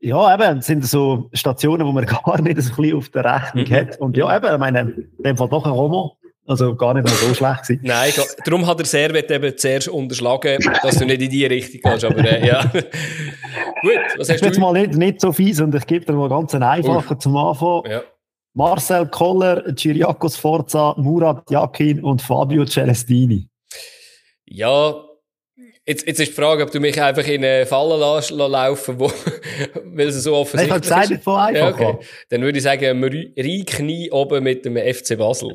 Ja, 0.02 0.34
eben, 0.34 0.60
es 0.60 0.66
sind 0.66 0.86
so 0.86 1.30
Stationen, 1.32 1.88
wo 1.88 1.94
man 1.94 2.06
gar 2.26 2.42
nicht 2.42 2.62
so 2.62 2.74
ein 2.74 2.76
bisschen 2.76 2.98
auf 2.98 3.10
der 3.10 3.24
Rechnung 3.24 3.66
mhm. 3.66 3.74
hat. 3.74 4.00
Und 4.02 4.18
ja, 4.18 4.36
eben, 4.36 4.54
ich 4.54 4.60
meine, 4.60 4.80
in 4.82 5.24
dem 5.24 5.38
Fall 5.38 5.48
doch 5.48 5.66
ein 5.66 5.72
Romo. 5.72 6.18
Also 6.46 6.76
gar 6.76 6.94
nicht 6.94 7.08
mal 7.08 7.14
so 7.14 7.34
schlecht 7.34 7.64
gewesen. 7.64 7.82
Nein, 7.84 8.12
darum 8.46 8.68
hat 8.68 8.80
der 8.80 8.86
Servet 8.86 9.32
eben 9.32 9.58
zuerst 9.58 9.88
unterschlagen, 9.88 10.58
dass 10.82 10.98
du 10.98 11.06
nicht 11.06 11.22
in 11.22 11.30
die 11.30 11.46
Richtung 11.46 11.80
gehst. 11.82 12.04
Aber 12.04 12.18
äh, 12.20 12.46
ja. 12.46 12.64
Gut, 13.82 14.00
was 14.18 14.30
hast 14.30 14.42
du? 14.42 14.46
Jetzt 14.46 14.60
mal 14.60 14.74
nicht, 14.74 14.96
nicht 14.96 15.22
so 15.22 15.32
fies 15.32 15.62
und 15.62 15.74
ich 15.74 15.88
gebe 15.88 16.06
dir 16.06 16.14
mal 16.14 16.30
ganz 16.30 16.54
einen 16.54 16.64
einfachen 16.64 17.20
zum 17.20 17.38
Anfang. 17.38 17.84
Ja. 17.90 18.02
Marcel 18.54 19.08
Koller, 19.08 19.64
Giriakos 19.74 20.36
Forza, 20.36 20.94
Murat 20.98 21.50
Yakin 21.50 22.04
und 22.04 22.22
Fabio 22.22 22.66
Celestini. 22.66 23.50
Ja, 24.46 24.94
Jetzt, 25.86 26.08
jetzt 26.08 26.20
ist 26.22 26.30
die 26.30 26.34
Frage, 26.34 26.64
ob 26.64 26.72
du 26.72 26.80
mich 26.80 27.02
einfach 27.02 27.28
in 27.28 27.44
eine 27.44 27.66
Falle 27.66 27.98
lässt, 27.98 28.32
laufen 28.32 29.00
wo, 29.00 29.12
weil 29.86 30.08
es 30.08 30.24
so 30.24 30.34
offensichtlich 30.34 30.78
ich 30.78 30.84
ist. 30.84 30.92
Ich 30.92 30.96
habe 30.96 31.10
gesagt, 31.10 31.28
einfach. 31.28 31.50
Ja, 31.54 31.70
okay. 31.70 31.98
Dann 32.30 32.42
würde 32.42 32.58
ich 32.58 32.64
sagen, 32.64 33.02
Knie 33.66 34.10
oben 34.10 34.44
mit 34.44 34.64
dem 34.64 34.78
FC 34.78 35.18
Basel. 35.18 35.54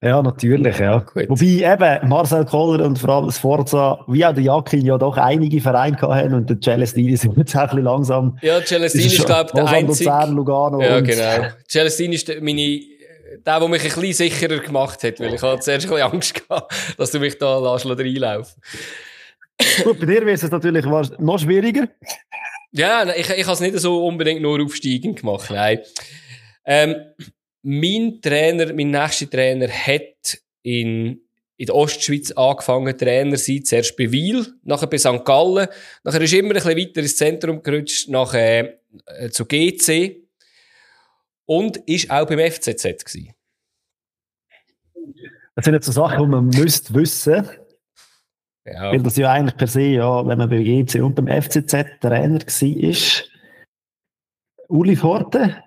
Ja, 0.00 0.22
natürlich, 0.22 0.78
ja. 0.78 1.00
Gut. 1.00 1.28
Wobei 1.28 1.72
eben 1.72 2.08
Marcel 2.08 2.44
Koller 2.44 2.84
und 2.84 3.00
vor 3.00 3.10
allem 3.10 3.26
das 3.26 3.38
Forza, 3.38 4.04
wie 4.06 4.24
auch 4.24 4.32
der 4.32 4.44
Jakin, 4.44 4.86
ja 4.86 4.96
doch 4.96 5.16
einige 5.16 5.60
Vereine 5.60 6.00
haben 6.00 6.34
und 6.34 6.48
der 6.48 6.60
Celestini 6.60 7.16
sind 7.16 7.36
jetzt 7.36 7.56
auch 7.56 7.62
ein 7.62 7.66
bisschen 7.66 7.82
langsam. 7.82 8.38
Ja, 8.40 8.64
Celestini 8.64 9.06
ist, 9.06 9.26
glaube 9.26 9.46
ich, 9.46 9.52
der 9.52 9.66
einzige. 9.66 10.10
Luzern, 10.10 10.32
Lugano 10.36 10.80
ja, 10.80 11.00
genau. 11.00 11.48
Celestini 11.66 12.14
ist 12.14 12.28
meine 12.40 12.80
der, 13.44 13.60
der 13.60 13.68
mich 13.68 13.82
ein 13.82 13.88
bisschen 13.88 14.12
sicherer 14.12 14.58
gemacht 14.58 15.02
hat, 15.02 15.20
weil 15.20 15.34
ich 15.34 15.42
hatte 15.42 15.60
zuerst 15.60 15.86
ein 15.86 15.90
bisschen 15.90 16.12
Angst 16.12 16.48
gehabt, 16.48 16.72
dass 16.96 17.10
du 17.10 17.18
mich 17.18 17.36
da 17.38 17.58
reinlaufen 17.58 18.62
Gut, 19.84 20.00
bei 20.00 20.06
dir 20.06 20.20
wäre 20.24 20.32
es 20.32 20.50
natürlich 20.50 20.84
noch 20.84 21.38
schwieriger. 21.38 21.88
Ja, 22.72 23.08
ich, 23.14 23.30
ich 23.30 23.44
habe 23.44 23.54
es 23.54 23.60
nicht 23.60 23.78
so 23.78 24.06
unbedingt 24.06 24.42
nur 24.42 24.62
aufsteigend 24.62 25.20
gemacht, 25.20 25.50
nein. 25.50 25.80
Ähm, 26.64 26.96
mein 27.62 28.20
Trainer, 28.20 28.72
mein 28.72 28.90
nächster 28.90 29.28
Trainer 29.28 29.68
hat 29.68 30.38
in, 30.62 31.20
in 31.56 31.66
der 31.66 31.74
Ostschweiz 31.74 32.30
angefangen, 32.32 32.96
Trainer 32.96 33.36
zu 33.36 33.44
sein. 33.44 33.64
Zuerst 33.64 33.96
bei 33.96 34.12
Wiel, 34.12 34.46
nachher 34.62 34.86
bei 34.86 34.98
St. 34.98 35.24
Gallen. 35.24 35.68
Nachher 36.04 36.20
ist 36.20 36.34
immer 36.34 36.50
ein 36.50 36.54
bisschen 36.54 36.76
weiter 36.76 37.00
ins 37.00 37.16
Zentrum 37.16 37.62
gerutscht, 37.62 38.08
nachher 38.08 38.78
äh, 39.06 39.30
zu 39.30 39.46
GC. 39.46 40.28
Und 41.46 41.78
ist 41.78 42.10
auch 42.10 42.26
beim 42.26 42.38
FCZ 42.38 42.82
gewesen. 42.82 43.34
Das 45.54 45.64
sind 45.64 45.74
jetzt 45.74 45.86
so 45.86 45.92
Sachen, 45.92 46.22
die 46.22 46.28
man 46.28 46.46
müsste 46.46 46.94
wissen 46.94 47.48
ja. 48.72 48.92
Weil 48.92 49.02
das 49.02 49.16
ja 49.16 49.32
eigentlich 49.32 49.56
per 49.56 49.66
se, 49.66 49.82
ja, 49.82 50.26
wenn 50.26 50.38
man 50.38 50.48
bei 50.48 50.62
GC 50.62 51.02
und 51.02 51.14
beim 51.14 51.28
FCZ 51.28 52.00
Trainer 52.00 52.38
war, 52.38 53.24
Uli 54.68 54.96
Forte. 54.96 55.62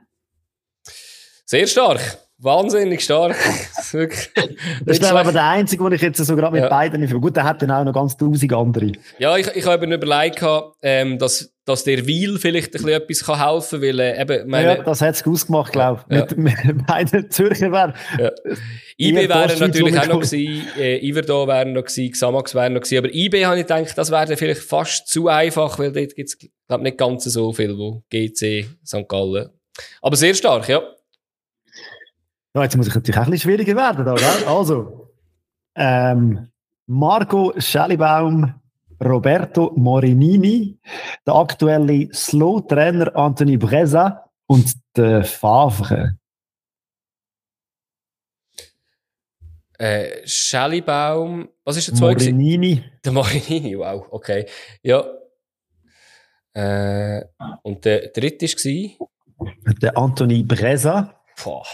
Sehr 1.46 1.68
stark. 1.68 2.21
Wahnsinnig 2.44 3.02
stark. 3.04 3.36
das 3.92 3.94
ist 3.94 5.04
aber 5.04 5.32
der 5.32 5.48
einzige, 5.48 5.84
den 5.84 5.94
ich 5.94 6.02
jetzt 6.02 6.18
so 6.26 6.36
gerade 6.36 6.54
mit 6.54 6.64
ja. 6.64 6.70
beiden 6.70 7.00
nicht 7.00 7.14
Gut, 7.14 7.36
der 7.36 7.44
hat 7.44 7.62
dann 7.62 7.70
auch 7.70 7.84
noch 7.84 7.94
ganz 7.94 8.18
tausend 8.18 8.52
andere. 8.52 8.94
Ja, 9.20 9.38
ich, 9.38 9.48
ich 9.56 9.64
habe 9.66 9.84
eben 9.84 9.92
überlegt, 9.92 10.44
ähm, 10.82 11.20
dass, 11.20 11.54
dass 11.66 11.84
der 11.84 12.08
Wiel 12.08 12.40
vielleicht 12.40 12.70
ein 12.70 12.72
bisschen 12.72 12.90
etwas 12.90 13.24
kann 13.26 13.48
helfen 13.48 13.80
kann, 13.80 13.88
weil 13.88 14.00
äh, 14.00 14.22
eben, 14.22 14.50
meine, 14.50 14.78
Ja, 14.78 14.84
das 14.84 15.02
hat 15.02 15.14
es 15.14 15.28
ausgemacht, 15.28 15.72
glaube 15.72 16.04
ich. 16.10 16.16
Ja. 16.16 16.28
Mit, 16.36 16.66
mit 16.66 16.88
beiden 16.88 17.30
Zürcher 17.30 17.72
wären. 17.72 17.94
Ja. 18.18 18.32
IB 18.98 19.30
wäre 19.30 19.60
natürlich 19.60 20.00
auch 20.00 20.08
noch 20.08 20.22
gewesen, 20.22 20.68
äh, 20.80 20.98
Iverdo 20.98 21.48
wäre 21.48 21.68
noch 21.68 21.84
gewesen, 21.84 22.12
Xamax 22.12 22.56
wäre 22.56 22.72
noch 22.72 22.82
gewesen, 22.82 22.98
aber 22.98 23.14
IB 23.14 23.46
habe 23.46 23.60
ich 23.60 23.68
gedacht, 23.68 23.96
das 23.96 24.10
wäre 24.10 24.36
vielleicht 24.36 24.62
fast 24.62 25.08
zu 25.08 25.28
einfach, 25.28 25.78
weil 25.78 25.92
dort 25.92 26.16
gibt 26.16 26.30
es, 26.30 26.40
glaube 26.68 26.84
nicht 26.84 26.98
ganz 26.98 27.24
so 27.26 27.54
viel, 27.54 27.78
wo 27.78 28.02
GC, 28.10 28.66
St. 28.84 29.08
Gallen. 29.08 29.50
Aber 30.02 30.16
sehr 30.16 30.34
stark, 30.34 30.68
ja. 30.68 30.82
Ja, 32.54 32.64
jetzt 32.64 32.76
muss 32.76 32.88
ich 32.88 32.96
natürlich 32.96 33.18
auch 33.18 33.24
ein 33.26 33.32
bisschen 33.32 33.50
schwieriger 33.50 33.76
werden. 33.76 34.06
Da, 34.06 34.14
gell? 34.16 34.48
Also, 34.48 35.10
ähm, 35.76 36.50
Marco 36.86 37.54
Schellibaum, 37.58 38.54
Roberto 39.02 39.72
Morinini, 39.76 40.78
der 41.26 41.36
aktuelle 41.36 42.14
Slow-Trainer 42.14 43.16
Anthony 43.16 43.58
Breza 43.58 44.30
und 44.48 44.74
der 44.96 45.24
Favre. 45.24 46.18
Äh, 49.80 50.28
Schellibaum, 50.28 51.50
was 51.64 51.78
ist 51.78 51.88
der 51.88 51.96
zweite? 51.96 52.26
Morinini. 52.26 52.84
Der 53.04 53.12
Morinini, 53.14 53.78
wow, 53.78 54.06
okay. 54.12 54.46
Ja. 54.84 55.06
Äh, 56.54 57.24
und 57.64 57.86
der 57.86 58.10
dritte 58.10 58.46
war? 58.46 59.10
Der 59.82 59.98
Anthony 59.98 60.44
Breza. 60.44 61.16
Boah. 61.42 61.66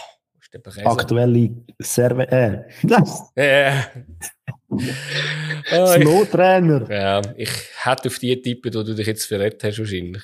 Aktuelle 0.84 1.50
Serve. 1.78 2.26
Äh. 2.30 2.64
ja. 3.36 3.84
oh, 4.68 4.78
Slow-Trainer. 5.86 6.90
Ja, 6.90 7.22
ich 7.36 7.50
hätte 7.84 8.08
auf 8.08 8.18
die 8.18 8.40
tippen, 8.40 8.72
wo 8.74 8.82
du 8.82 8.94
dich 8.94 9.06
jetzt 9.06 9.26
verletzt 9.26 9.62
hast, 9.64 9.78
wahrscheinlich. 9.78 10.22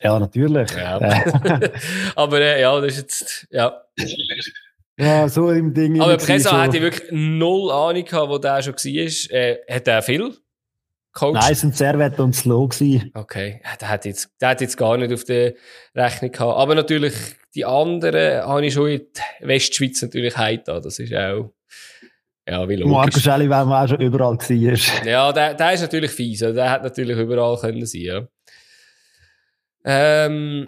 Ja, 0.00 0.18
natürlich. 0.18 0.70
Ja. 0.72 0.98
Aber 2.16 2.40
äh, 2.40 2.60
ja, 2.60 2.78
das 2.80 2.92
ist 2.92 2.98
jetzt. 2.98 3.46
Ja. 3.50 3.82
Ja, 4.96 5.28
so 5.28 5.50
im 5.50 5.72
Ding. 5.72 6.00
Aber 6.00 6.16
Presa 6.18 6.62
hatte 6.62 6.80
wirklich 6.80 7.10
null 7.10 7.70
Ahnung 7.70 8.04
gehabt, 8.04 8.28
wo 8.28 8.38
der 8.38 8.62
schon 8.62 8.74
war. 8.74 9.36
Äh, 9.36 9.58
hat 9.68 9.88
er 9.88 10.02
viel 10.02 10.34
Coach? 11.14 11.34
Nein, 11.34 11.52
es 11.52 11.60
sind 11.60 11.76
Servet 11.76 12.18
und 12.18 12.34
Slow 12.34 12.68
gewesen. 12.68 13.10
Okay, 13.14 13.62
der 13.80 13.88
hat 13.88 14.04
jetzt, 14.04 14.30
der 14.40 14.48
hat 14.50 14.60
jetzt 14.60 14.76
gar 14.76 14.96
nicht 14.96 15.12
auf 15.12 15.22
der 15.24 15.54
Rechnung 15.94 16.32
gehabt. 16.32 16.58
Aber 16.58 16.74
natürlich, 16.74 17.14
die 17.54 17.64
anderen 17.64 18.42
habe 18.42 18.66
ich 18.66 18.74
schon 18.74 18.88
in 18.90 19.06
der 19.40 19.48
Westschweiz 19.48 20.02
natürlich 20.02 20.36
heita. 20.36 20.80
Das 20.80 20.98
ist 20.98 21.14
auch, 21.14 21.54
ja, 22.48 22.68
wie 22.68 22.76
logisch. 22.76 22.92
Marco 22.92 23.20
Schelli, 23.20 23.48
weil 23.48 23.64
man 23.64 23.84
auch 23.84 23.88
schon 23.88 24.00
überall 24.00 24.36
war. 24.36 25.06
Ja, 25.06 25.32
der, 25.32 25.54
der 25.54 25.72
ist 25.72 25.82
natürlich 25.82 26.10
fies. 26.10 26.42
Also 26.42 26.56
der 26.56 26.70
hat 26.70 26.82
natürlich 26.82 27.16
überall 27.16 27.58
können 27.58 27.86
sein, 27.86 28.00
ja. 28.00 28.28
Ähm, 29.84 30.66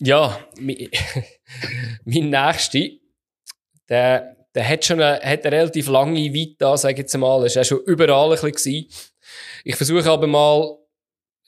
ja, 0.00 0.38
mein, 0.58 0.88
mein 2.04 2.30
nächster, 2.30 2.80
der, 3.90 4.36
der 4.54 4.68
hat 4.68 4.84
schon 4.84 5.00
eine, 5.00 5.20
hat 5.20 5.44
eine 5.46 5.56
relativ 5.56 5.88
lange 5.88 6.32
Vita, 6.32 6.76
sage 6.76 6.94
ich 6.94 6.98
jetzt 7.00 7.16
mal. 7.16 7.46
Er 7.46 7.54
war 7.54 7.64
schon 7.64 7.84
überall 7.84 8.36
ein 8.36 8.52
bisschen. 8.52 8.86
Ich 9.64 9.76
versuche 9.76 10.10
aber 10.10 10.26
mal, 10.26 10.78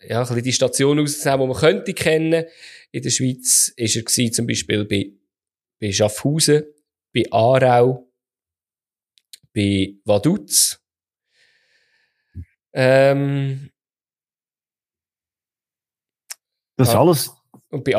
ja, 0.00 0.20
ein 0.20 0.26
bisschen 0.26 0.42
die 0.42 0.52
Station 0.52 0.98
auszunehmen, 0.98 1.40
die 1.42 1.46
man 1.52 1.56
könnte 1.56 1.94
kennen. 1.94 2.44
In 2.90 3.02
der 3.02 3.10
Schweiz 3.10 3.72
ist 3.76 3.96
er 3.96 4.02
gewesen, 4.02 4.32
zum 4.32 4.46
Beispiel 4.46 4.84
bei, 4.84 5.12
bei 5.80 5.92
Schaffhausen, 5.92 6.64
bei 7.12 7.24
Aarau, 7.30 8.10
bei 9.52 9.96
Vaduz. 10.04 10.80
Ähm, 12.72 13.70
das 16.76 16.88
ist 16.88 16.94
alles 16.94 17.28
und 17.28 17.34
bei, 17.34 17.43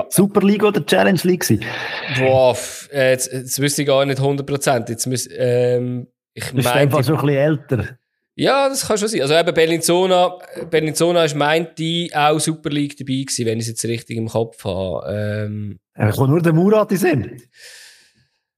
Super 0.10 0.42
League 0.42 0.64
oder 0.64 0.86
Challenge 0.86 1.20
League 1.24 1.42
gewesen? 1.42 1.66
Boah, 2.20 2.58
äh, 2.92 3.12
jetzt, 3.12 3.32
jetzt 3.32 3.60
wüsste 3.60 3.82
ich 3.82 3.88
gar 3.88 4.06
nicht 4.06 4.20
100%. 4.20 4.90
Jetzt 4.90 5.06
müß, 5.06 5.30
ähm, 5.38 6.08
ich. 6.34 6.46
Du 6.46 6.56
bist 6.56 6.70
schon 6.70 6.78
ein 6.78 6.90
bisschen 6.90 7.30
älter. 7.30 7.98
Ja, 8.38 8.68
das 8.68 8.86
kann 8.86 8.98
schon 8.98 9.08
sein. 9.08 9.22
Also 9.22 9.34
eben 9.34 9.54
Bellinzona, 9.54 10.38
Bellinzona 10.70 11.24
ist 11.24 11.36
meinte 11.36 12.10
auch 12.14 12.38
Super 12.40 12.70
League 12.70 12.98
dabei 12.98 13.22
gewesen, 13.22 13.46
wenn 13.46 13.60
ich 13.60 13.64
es 13.64 13.70
jetzt 13.70 13.86
richtig 13.86 14.18
im 14.18 14.28
Kopf 14.28 14.64
habe. 14.66 15.06
Ähm, 15.10 15.80
ja, 15.98 16.12
kann 16.12 16.30
nur 16.30 16.42
der 16.42 16.52
Murat 16.52 16.92
sein. 16.92 17.42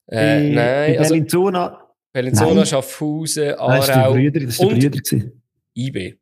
Äh, 0.10 0.50
nein, 0.50 0.56
bei 0.56 1.00
also 1.00 1.14
Bellinzona... 1.14 1.84
Bellinzona, 2.12 2.54
nein. 2.56 2.66
Schaffhausen, 2.66 3.54
Aarau 3.54 3.78
das 3.78 3.90
ist 3.90 3.96
der 3.96 4.10
Brüder, 4.10 4.40
das 4.40 4.50
ist 4.50 4.62
der 4.62 4.68
Brüder. 4.68 5.32
IB. 5.76 6.18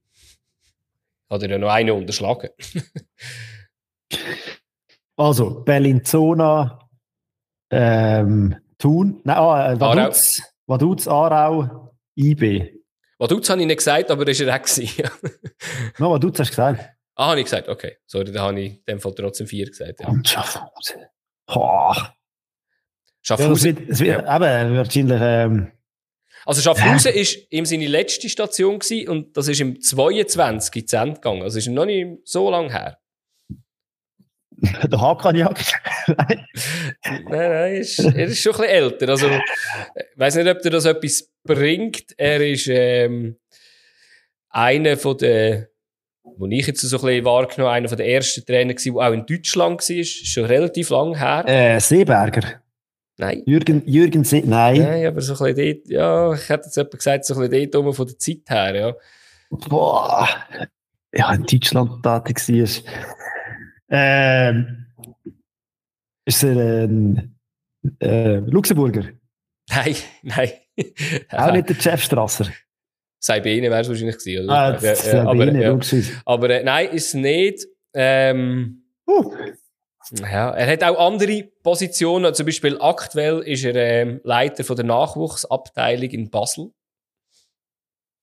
Hat 1.29 1.43
er 1.43 1.49
ja 1.49 1.57
noch 1.57 1.69
einen 1.69 1.91
unterschlagen. 1.91 2.49
Also, 5.17 5.61
Bellinzona, 5.63 6.79
ähm, 7.71 8.55
Thun, 8.77 9.21
nein, 9.23 9.37
ah, 9.37 9.71
äh, 9.71 9.79
Vaduz, 9.79 10.41
Vaduz, 10.67 11.07
Aarau, 11.07 11.93
IB. 12.15 12.73
Vaduz 13.17 13.49
habe 13.49 13.61
ich 13.61 13.67
nicht 13.67 13.77
gesagt, 13.77 14.11
aber 14.11 14.25
das 14.25 14.39
war 14.41 14.47
er 14.47 14.61
auch. 14.61 15.99
no, 15.99 16.11
Vaduz 16.11 16.39
hast 16.39 16.49
du 16.49 16.51
gesagt. 16.51 16.89
Ah, 17.15 17.29
habe 17.29 17.39
ich 17.39 17.45
gesagt, 17.45 17.69
okay. 17.69 17.97
Sorry, 18.05 18.31
da 18.31 18.41
habe 18.41 18.59
ich 18.59 18.73
in 18.73 18.83
dem 18.87 18.99
Fall 18.99 19.15
trotzdem 19.15 19.47
vier 19.47 19.67
gesagt. 19.67 20.01
Ja. 20.01 20.09
Und 20.09 20.27
Schaffhausen. 20.27 21.05
Boah. 21.45 22.13
Schaffhausen. 23.21 23.49
Ja, 23.49 23.53
es 23.53 23.63
wird, 23.63 23.89
es 23.89 23.99
wird 24.01 24.25
ja. 24.25 24.35
eben 24.35 24.77
wahrscheinlich... 24.77 25.19
Ähm, 25.21 25.71
Also 26.45 26.61
Schaffhausen 26.61 27.13
war 27.13 27.23
ihm 27.51 27.65
seine 27.65 27.87
letzte 27.87 28.27
Station 28.27 28.79
gewesen, 28.79 29.09
und 29.09 29.37
das 29.37 29.47
ist 29.47 29.61
im 29.61 29.79
22 29.79 30.87
zu 30.89 30.97
Ende 30.97 31.15
gegangen. 31.15 31.41
Also 31.41 31.57
ist 31.57 31.67
noch 31.67 31.85
nicht 31.85 32.19
so 32.25 32.51
lange 32.51 32.71
her. 32.71 32.99
Der 34.91 35.01
Hakan 35.01 35.35
Jagd. 35.35 35.73
nein, 36.07 36.45
nein, 37.29 37.75
ist, 37.75 37.99
er 37.99 38.25
ist 38.25 38.41
schon 38.41 38.53
ein 38.53 38.61
bisschen 38.61 38.73
älter. 38.73 39.09
Also, 39.09 39.27
ich 39.27 40.17
weiß 40.19 40.35
nicht, 40.35 40.47
ob 40.47 40.61
dir 40.61 40.69
das 40.69 40.85
etwas 40.85 41.29
bringt. 41.43 42.05
Er 42.17 42.41
ist 42.41 42.67
ähm, 42.67 43.37
einer 44.49 44.97
von 44.97 45.17
den, 45.17 45.67
wo 46.23 46.47
ich 46.47 46.67
jetzt 46.67 46.81
so 46.81 46.97
ein 46.97 47.03
bisschen 47.03 47.25
wahrgenommen 47.25 47.73
einer 47.73 47.89
von 47.89 47.97
den 47.97 48.07
ersten 48.07 48.45
Trainer 48.45 48.73
der 48.73 48.93
auch 48.95 49.13
in 49.13 49.25
Deutschland 49.25 49.81
war. 49.81 49.95
Ist 49.95 50.27
schon 50.27 50.45
relativ 50.45 50.89
lang 50.89 51.17
her. 51.17 51.43
Äh, 51.47 51.79
Seeberger. 51.79 52.61
Nein. 53.17 53.43
Jürgen, 53.45 53.81
Jürgen 53.85 54.23
Se 54.23 54.41
nein. 54.45 54.81
Nein, 54.81 55.05
aber 55.07 55.21
so 55.21 55.33
ein 55.33 55.55
bisschen 55.55 55.81
dort, 55.83 55.89
ja, 55.89 56.33
ich 56.33 56.49
hätte 56.49 56.65
jetzt 56.65 56.75
jemand 56.75 56.97
gesagt, 56.97 57.25
so 57.25 57.33
ein 57.35 57.49
bisschen 57.49 57.71
dort 57.71 57.83
oben 57.83 57.93
von 57.93 58.07
der 58.07 58.17
Zeit 58.17 58.41
her, 58.47 58.75
ja. 58.75 58.93
Boah. 59.49 60.27
Ja, 61.13 61.33
in 61.33 61.43
Deutschland 61.43 62.03
tätig 62.03 62.39
war. 62.49 62.93
Ähm, 63.89 64.85
ist 66.25 66.43
er 66.43 66.85
ein 66.85 67.37
äh, 67.99 68.37
Luxemburger? 68.37 69.05
Nein, 69.69 69.95
nein. 70.23 70.51
Auch 71.31 71.51
nicht 71.51 71.69
der 71.69 71.75
Jeff 71.79 72.03
Strasser. 72.03 72.47
Saibene 73.19 73.69
wäre 73.69 73.81
es 73.81 73.89
wahrscheinlich 73.89 74.17
gewesen, 74.17 74.45
oder? 74.45 74.53
Ah, 74.53 74.79
Ja, 74.79 75.21
aber, 75.23 75.37
Sabine, 75.45 75.61
ja. 75.61 75.69
logisch. 75.69 76.11
aber 76.25 76.49
äh, 76.49 76.63
nein, 76.63 76.89
ist 76.89 77.13
nicht. 77.15 77.65
Ähm, 77.93 78.81
Uh, 79.07 79.31
ja, 80.11 80.49
er 80.51 80.67
hat 80.71 80.83
auch 80.83 80.99
andere 80.99 81.43
Positionen. 81.63 82.33
Zum 82.33 82.45
Beispiel 82.47 82.77
aktuell 82.79 83.39
ist 83.41 83.63
er 83.63 83.75
ähm, 83.75 84.19
Leiter 84.23 84.63
von 84.63 84.75
der 84.75 84.85
Nachwuchsabteilung 84.85 86.09
in 86.09 86.29
Basel. 86.31 86.71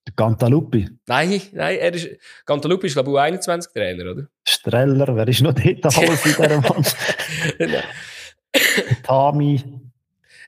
Der 0.06 0.14
Cantaluppi. 0.14 0.88
Nein, 1.06 1.40
nein, 1.52 1.78
er 1.78 1.94
ist, 1.94 2.08
Cantalupi 2.44 2.86
ist, 2.88 2.94
glaube 2.94 3.10
ich, 3.10 3.16
U21-Trainer, 3.16 4.10
oder? 4.10 4.26
Streller, 4.44 5.14
wer 5.16 5.28
ist 5.28 5.42
noch 5.42 5.54
dort 5.54 5.84
alles 5.96 6.26
in 6.26 6.32
dieser 6.32 6.60
Mannschaft? 6.60 7.16
Tami, 9.02 9.62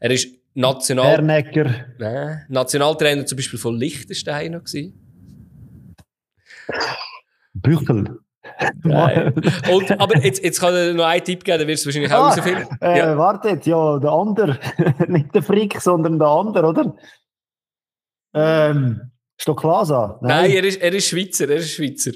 er 0.00 0.10
ist 0.10 0.28
National, 0.54 1.16
Bernecker. 1.16 1.86
nein, 1.98 2.44
Nationaltrainer 2.48 3.26
zum 3.26 3.36
Beispiel 3.36 3.58
von 3.58 3.76
Liechtenstein 3.76 4.52
noch 4.52 4.64
gewesen. 4.64 5.00
Büchel. 7.54 8.18
Und, 8.84 9.90
aber 10.00 10.18
jetzt, 10.18 10.44
jetzt 10.44 10.60
kann 10.60 10.74
er 10.74 10.92
noch 10.94 11.04
einen 11.06 11.24
Tipp 11.24 11.42
geben, 11.44 11.58
dann 11.60 11.68
wirst 11.68 11.84
du 11.84 11.88
wahrscheinlich 11.88 12.12
auch 12.12 12.24
Ah, 12.24 12.28
rausfinden. 12.28 12.78
Äh, 12.80 12.98
Ja. 12.98 13.16
Wartet, 13.18 13.66
ja, 13.66 13.98
der 13.98 14.10
andere. 14.10 14.58
Nicht 15.08 15.34
der 15.34 15.42
Frick, 15.42 15.80
sondern 15.80 16.18
der 16.18 16.28
andere, 16.28 16.66
oder? 16.66 16.94
Ähm, 18.34 19.10
Stoklasa? 19.44 20.18
Nein, 20.22 20.50
er 20.52 20.64
ist, 20.64 20.80
er 20.80 20.94
ist 20.94 21.06
Schweizer, 21.06 21.46
er 21.50 21.56
ist 21.56 21.72
Schweizer. 21.72 22.12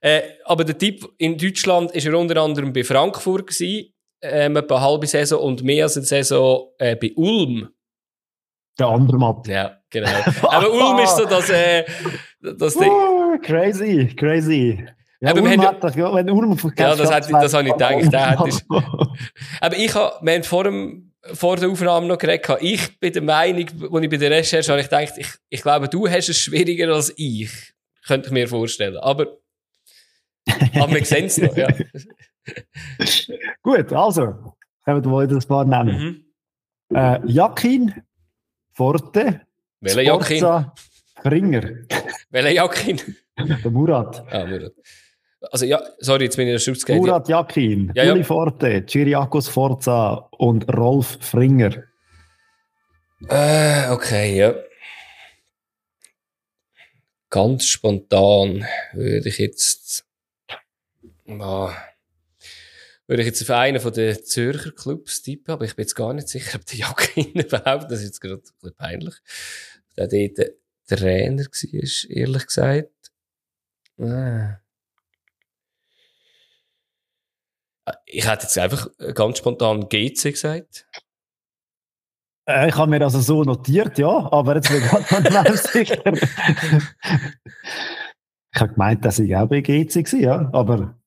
Äh, 0.00 0.22
aber 0.46 0.64
der 0.64 0.78
Tipp, 0.78 1.06
in 1.18 1.36
Deutschland 1.36 1.90
ist 1.90 2.06
er 2.06 2.18
unter 2.18 2.40
anderem 2.40 2.72
bei 2.72 2.82
Frankfurt 2.82 3.48
gewesen, 3.48 3.92
ähm, 4.22 4.56
etwa 4.56 4.76
eine 4.76 4.84
halbe 4.86 5.06
Saison 5.06 5.40
und 5.42 5.62
mehr 5.62 5.84
als 5.84 5.98
eine 5.98 6.06
Saison 6.06 6.68
äh, 6.78 6.96
bei 6.96 7.12
Ulm. 7.16 7.68
Der 8.78 8.86
andere 8.86 9.18
Matt. 9.18 9.46
Ja, 9.46 9.76
genau. 9.90 10.08
aber 10.42 10.72
Ulm 10.72 11.00
ist 11.00 11.18
so 11.18 11.26
das, 11.26 11.50
äh, 11.50 11.84
das 12.40 12.74
Ding. 12.74 12.90
Uh, 12.90 13.38
crazy, 13.42 14.14
crazy. 14.16 14.82
Ja, 15.20 15.32
Aber 15.32 15.42
Ulm 15.42 15.60
hat 15.60 15.84
das, 15.84 15.94
ja, 15.96 16.14
wenn 16.14 16.30
Ulm 16.30 16.56
Ja, 16.78 16.96
das 16.96 17.12
hat- 17.12 17.30
das 17.30 17.52
habe 17.52 17.68
ich 17.68 17.74
gedacht, 17.74 18.64
Aber 19.60 19.76
ich 19.76 19.94
habe, 19.94 20.14
wir 20.22 20.32
haben 20.32 20.44
vor, 20.44 20.64
dem, 20.64 21.09
vor 21.34 21.56
der 21.56 21.68
Aufnahme 21.68 22.06
noch 22.06 22.18
geredet, 22.18 22.46
gehabt. 22.46 22.62
ich 22.62 22.98
bin 22.98 23.12
der 23.12 23.22
Meinung, 23.22 23.66
als 23.92 24.04
ich 24.04 24.10
bei 24.10 24.16
der 24.16 24.30
Recherche 24.30 24.70
habe, 24.70 24.80
ich 24.80 24.88
gedacht, 24.88 25.14
ich, 25.16 25.28
ich 25.48 25.62
glaube, 25.62 25.88
du 25.88 26.08
hast 26.08 26.28
es 26.28 26.38
schwieriger 26.38 26.92
als 26.94 27.12
ich. 27.16 27.50
Könnte 28.06 28.28
ich 28.28 28.32
mir 28.32 28.48
vorstellen. 28.48 28.96
Aber, 28.98 29.38
aber 30.74 30.94
wir 30.94 31.04
sehen 31.04 31.26
es 31.26 31.38
noch, 31.38 31.56
ja. 31.56 31.68
Gut, 33.62 33.92
also, 33.92 34.54
können 34.84 35.04
wir 35.04 35.22
wieder 35.22 35.36
ein 35.36 35.48
paar 35.48 35.64
nennen. 35.64 36.24
Mhm. 36.88 36.96
Äh, 36.96 37.20
Jakin, 37.26 37.94
Forte, 38.72 39.42
Welcher 39.80 40.02
Jakin? 40.02 40.38
Sforza, 40.38 40.74
Ringer, 41.24 41.62
Welcher 42.30 42.50
Jakin? 42.50 43.00
der 43.36 43.70
Murat. 43.70 44.24
Ah, 44.32 44.46
Murat. 44.46 44.72
Also, 45.40 45.64
ja, 45.64 45.82
sorry, 45.98 46.24
jetzt 46.24 46.36
bin 46.36 46.46
ich 46.46 46.50
in 46.50 46.54
der 46.54 46.58
Schutz 46.58 46.84
gegangen. 46.84 47.06
Murat 47.06 47.28
Jakin, 47.28 47.92
Ja, 47.94 48.04
ja. 48.04 48.12
Uli 48.12 48.24
Forte, 48.24 48.84
Chiriakos 48.84 49.48
Forza 49.48 50.28
und 50.32 50.68
Rolf 50.76 51.18
Fringer. 51.20 51.84
Äh, 53.28 53.88
okay, 53.90 54.36
ja. 54.36 54.54
Ganz 57.30 57.64
spontan 57.66 58.66
würde 58.92 59.28
ich 59.28 59.38
jetzt. 59.38 60.04
Ah, 61.28 61.72
würde 63.06 63.22
ich 63.22 63.26
jetzt 63.26 63.42
auf 63.42 63.50
einen 63.50 63.80
von 63.80 63.92
den 63.92 64.22
Zürcher 64.24 64.72
Clubs 64.72 65.22
tippen, 65.22 65.52
aber 65.52 65.64
ich 65.64 65.74
bin 65.74 65.84
jetzt 65.84 65.94
gar 65.94 66.12
nicht 66.12 66.28
sicher, 66.28 66.58
ob 66.58 66.66
der 66.66 66.78
Jakin 66.78 67.32
überhaupt, 67.40 67.90
das 67.90 68.00
ist 68.00 68.06
jetzt 68.06 68.20
gerade 68.20 68.36
ein 68.36 68.42
bisschen 68.60 68.76
peinlich, 68.76 69.14
der 69.96 70.08
dort 70.08 70.38
der 70.38 70.50
Trainer 70.86 71.44
war, 71.44 72.10
ehrlich 72.10 72.46
gesagt. 72.46 73.10
Ah. 73.98 74.60
Ich 78.06 78.28
hätte 78.28 78.44
jetzt 78.44 78.58
einfach 78.58 78.88
ganz 79.14 79.38
spontan 79.38 79.88
GC 79.88 80.32
gesagt. 80.32 80.86
Äh, 82.46 82.68
ich 82.68 82.76
habe 82.76 82.90
mir 82.90 83.02
also 83.02 83.20
so 83.20 83.44
notiert, 83.44 83.98
ja, 83.98 84.08
aber 84.32 84.56
jetzt 84.56 84.68
bin 84.68 84.82
ich 84.82 84.90
gar 84.90 85.20
nicht 85.20 85.32
mehr 85.32 85.56
sicher. 85.56 86.02
ich 88.52 88.60
habe 88.60 88.72
gemeint, 88.72 89.04
dass 89.04 89.18
ich 89.18 89.34
auch 89.36 89.48
bei 89.48 89.60
GC 89.60 89.96
war, 90.12 90.20
ja, 90.20 90.50
aber 90.52 91.00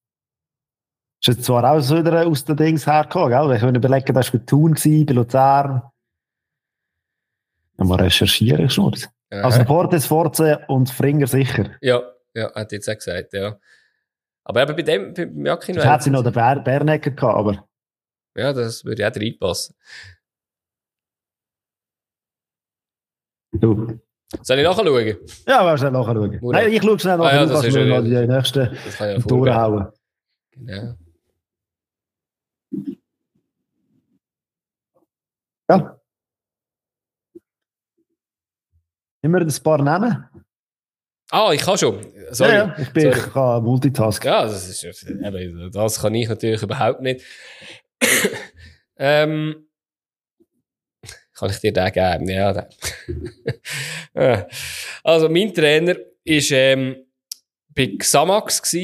ist 1.26 1.38
jetzt 1.38 1.46
zwar 1.46 1.64
auch 1.72 1.80
so 1.80 1.98
wieder 1.98 2.28
aus 2.28 2.44
den 2.44 2.58
Dings 2.58 2.86
hergekommen, 2.86 3.30
gell? 3.30 3.56
Ich 3.56 3.62
kann 3.62 3.74
überlegen, 3.74 4.14
das 4.14 4.34
war 4.34 4.40
bei 4.40 4.46
Thun, 4.46 4.74
gewesen, 4.74 5.06
bei 5.06 5.14
Luzern. 5.14 5.82
Mal 7.78 8.02
recherchieren, 8.02 8.70
schon. 8.70 8.94
Also 9.30 9.60
Aha. 9.60 9.66
Fortes, 9.66 10.06
Forze 10.06 10.66
und 10.68 10.90
Fringer 10.90 11.28
sicher. 11.28 11.72
Ja, 11.82 12.02
ja, 12.34 12.54
hat 12.54 12.72
jetzt 12.74 12.90
auch 12.90 12.96
gesagt, 12.96 13.34
ja. 13.34 13.58
Aber 14.46 14.62
eben 14.64 14.76
bei 14.76 14.82
dem, 14.82 15.14
beim 15.14 15.46
Jakin 15.46 15.76
Das 15.76 15.86
hat 15.86 16.04
sie 16.04 16.10
noch 16.10 16.24
den 16.24 16.34
Ber 16.34 16.60
Bernecker 16.60 17.12
gehabt, 17.12 17.38
aber 17.38 17.68
Ja, 18.36 18.52
das 18.54 18.84
würde 18.84 19.08
auch 19.08 19.16
reinpassen. 19.16 19.76
du. 23.54 24.00
Soll 24.42 24.58
ich 24.60 24.64
nachschauen? 24.66 25.18
Ja, 25.48 25.64
wir 25.64 25.78
schnell 25.78 25.92
nachschauen. 25.92 26.40
Murat. 26.42 26.64
Nein, 26.64 26.74
ich 26.74 26.82
schaue 26.82 27.00
schnell 27.00 27.18
nach, 27.18 27.26
Ah 27.26 27.36
ja, 27.36 27.46
das 27.46 27.62
mir 27.72 27.86
ja- 27.88 28.02
noch 28.02 28.04
die 28.04 28.28
nächsten 28.28 28.78
ja 29.00 29.18
durchhauen. 29.20 29.88
Genau. 30.52 30.96
Ja. 35.70 36.00
Immer 39.22 39.40
ein 39.40 39.54
paar 39.64 39.82
nennen? 39.82 40.26
Ah, 41.34 41.52
ich 41.52 41.62
kann 41.62 41.80
schon. 41.80 42.00
Sorry. 42.30 42.52
Ja, 42.52 42.68
ja, 42.68 42.76
ich 42.78 42.90
bin 42.94 43.12
Sorry. 43.12 43.18
ich 43.18 43.34
kann 43.34 43.64
Multitasking. 43.64 44.30
Ja, 44.30 44.44
das 44.44 44.70
ist 44.70 44.84
eben, 44.84 45.72
das 45.72 46.00
kann 46.00 46.14
ich 46.14 46.30
natürlich 46.30 46.62
überhaupt 46.62 47.02
nicht. 47.02 47.26
ähm, 48.98 49.68
kann 51.34 51.50
ich 51.50 51.58
dir 51.58 51.74
den 51.74 51.92
geben? 51.92 52.30
Ja, 52.30 52.54
den. 52.54 53.36
Also 55.04 55.28
mein 55.28 55.52
Trainer 55.56 55.96
ist 56.24 56.52
ähm, 56.52 57.04
bei 57.70 57.96
Xamax 57.98 58.76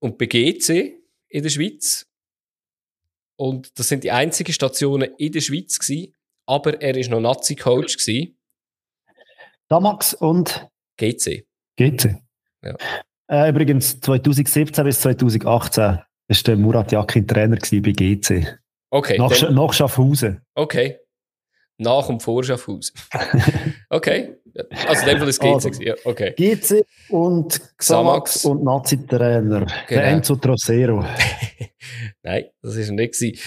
und 0.00 0.18
bei 0.18 0.26
GC 0.26 0.92
in 1.28 1.42
der 1.42 1.48
Schweiz. 1.48 2.06
Und 3.36 3.78
das 3.78 3.88
sind 3.88 4.04
die 4.04 4.10
einzigen 4.10 4.52
Stationen 4.52 5.14
in 5.16 5.32
der 5.32 5.40
Schweiz 5.40 5.78
gsi. 5.78 6.12
Aber 6.44 6.82
er 6.82 6.94
ist 6.98 7.08
noch 7.08 7.20
Nazi-Coach 7.20 7.96
gsi. 7.96 8.36
Damax 9.68 10.12
und 10.12 10.68
GC. 10.96 11.46
GC. 11.76 12.16
Ja. 12.62 12.74
Äh, 13.28 13.50
übrigens, 13.50 14.00
2017 14.00 14.84
bis 14.84 15.00
2018 15.00 15.82
war 15.82 16.06
der 16.28 16.56
Murat 16.56 16.92
Yakin 16.92 17.26
Trainer 17.26 17.56
bei 17.56 17.92
GC. 17.92 18.58
Okay. 18.90 19.18
nach, 19.18 19.32
dann- 19.32 19.54
nach 19.54 19.72
Schaffhausen. 19.72 20.40
Okay. 20.54 20.98
Nach 21.78 22.08
und 22.08 22.22
vor 22.22 22.44
Schaffhaus. 22.44 22.92
okay. 23.90 24.36
Also 24.86 25.02
in 25.02 25.08
dem 25.08 25.18
Fall 25.18 25.28
ist 25.28 25.40
GC. 25.40 25.52
Also. 25.52 25.82
Ja, 25.82 25.94
okay. 26.04 26.32
GC 26.36 26.84
und 27.08 27.60
Xamax. 27.76 28.44
Und 28.44 28.62
Nazi-Trainer. 28.62 29.60
Genau. 29.60 29.72
Der 29.88 30.04
Enzo 30.04 30.36
Trocero. 30.36 31.04
Nein, 32.22 32.44
das 32.62 32.76
ist 32.76 32.92
nicht. 32.92 33.40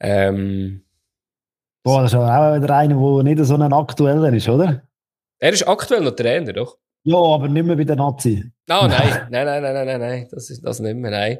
Ähm, 0.00 0.84
Boah, 1.84 2.02
das 2.02 2.12
ist 2.12 2.18
auch 2.18 2.56
wieder 2.56 2.76
einer, 2.76 2.94
der 2.96 3.22
nicht 3.22 3.44
so 3.44 3.54
ein 3.54 3.72
aktueller 3.72 4.32
ist, 4.32 4.48
oder? 4.48 4.82
Er 5.42 5.52
ist 5.52 5.66
aktuell 5.66 6.02
noch 6.02 6.12
Trainer, 6.12 6.52
doch? 6.52 6.78
Ja, 7.02 7.16
aber 7.16 7.48
nicht 7.48 7.66
mehr 7.66 7.74
bei 7.74 7.82
den 7.82 7.96
Nazi. 7.96 8.44
Ah, 8.68 8.86
nein. 8.88 9.26
nein, 9.28 9.44
nein, 9.44 9.62
nein, 9.62 9.74
nein, 9.74 9.86
nein, 9.86 10.00
nein, 10.00 10.28
das 10.30 10.50
ist 10.50 10.64
das 10.64 10.78
nicht 10.78 10.94
mehr, 10.94 11.10
nein. 11.10 11.38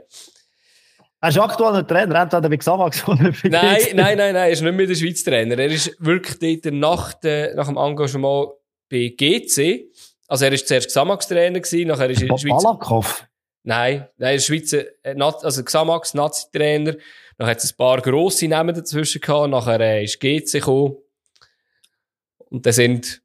Er 1.21 1.29
ist 1.29 1.38
aktueller 1.38 1.87
Trainer, 1.87 2.21
entweder 2.21 2.51
wie 2.51 2.59
Xamax 2.59 3.07
oder 3.09 3.33
wie 3.33 3.49
Nein, 3.49 3.81
nein, 3.95 4.17
nein, 4.17 4.17
nein, 4.17 4.35
er 4.35 4.51
ist 4.51 4.61
nicht 4.61 4.75
mehr 4.75 4.88
der 4.88 4.97
Schweiz 4.97 5.23
Trainer. 5.23 5.57
Er 5.57 5.69
ist 5.69 5.95
wirklich 6.01 6.61
dort 6.61 6.75
nach, 6.75 7.15
de, 7.15 7.55
nach 7.55 7.69
dem 7.69 7.77
Engagement 7.77 8.49
bei 8.91 9.15
GC. 9.17 9.88
Also 10.27 10.47
er 10.47 10.51
war 10.51 10.59
zuerst 10.59 10.88
Xamax 10.88 11.29
Trainer 11.29 11.61
gewesen, 11.61 11.87
nachher 11.87 12.11
ist 12.11 12.23
er 12.23 12.38
Schweiz. 12.38 12.65
Balakov? 12.65 13.25
Nein, 13.62 14.09
nein, 14.17 14.31
er 14.31 14.35
ist 14.35 14.47
Schweizer, 14.47 14.83
äh, 15.05 15.15
also 15.17 15.62
Xamax 15.62 16.15
Nazi 16.15 16.47
Trainer. 16.53 16.97
Dann 17.38 17.47
hat 17.47 17.59
es 17.62 17.73
ein 17.73 17.77
paar 17.77 18.01
grosse 18.01 18.49
Namen 18.49 18.75
dazwischen 18.75 19.21
gehabt, 19.21 19.49
nachher 19.49 19.79
äh, 19.79 20.03
ist 20.03 20.19
GC 20.19 20.55
gekommen. 20.55 20.97
Und 22.51 22.67
dann 22.67 22.73
sind, 22.73 23.23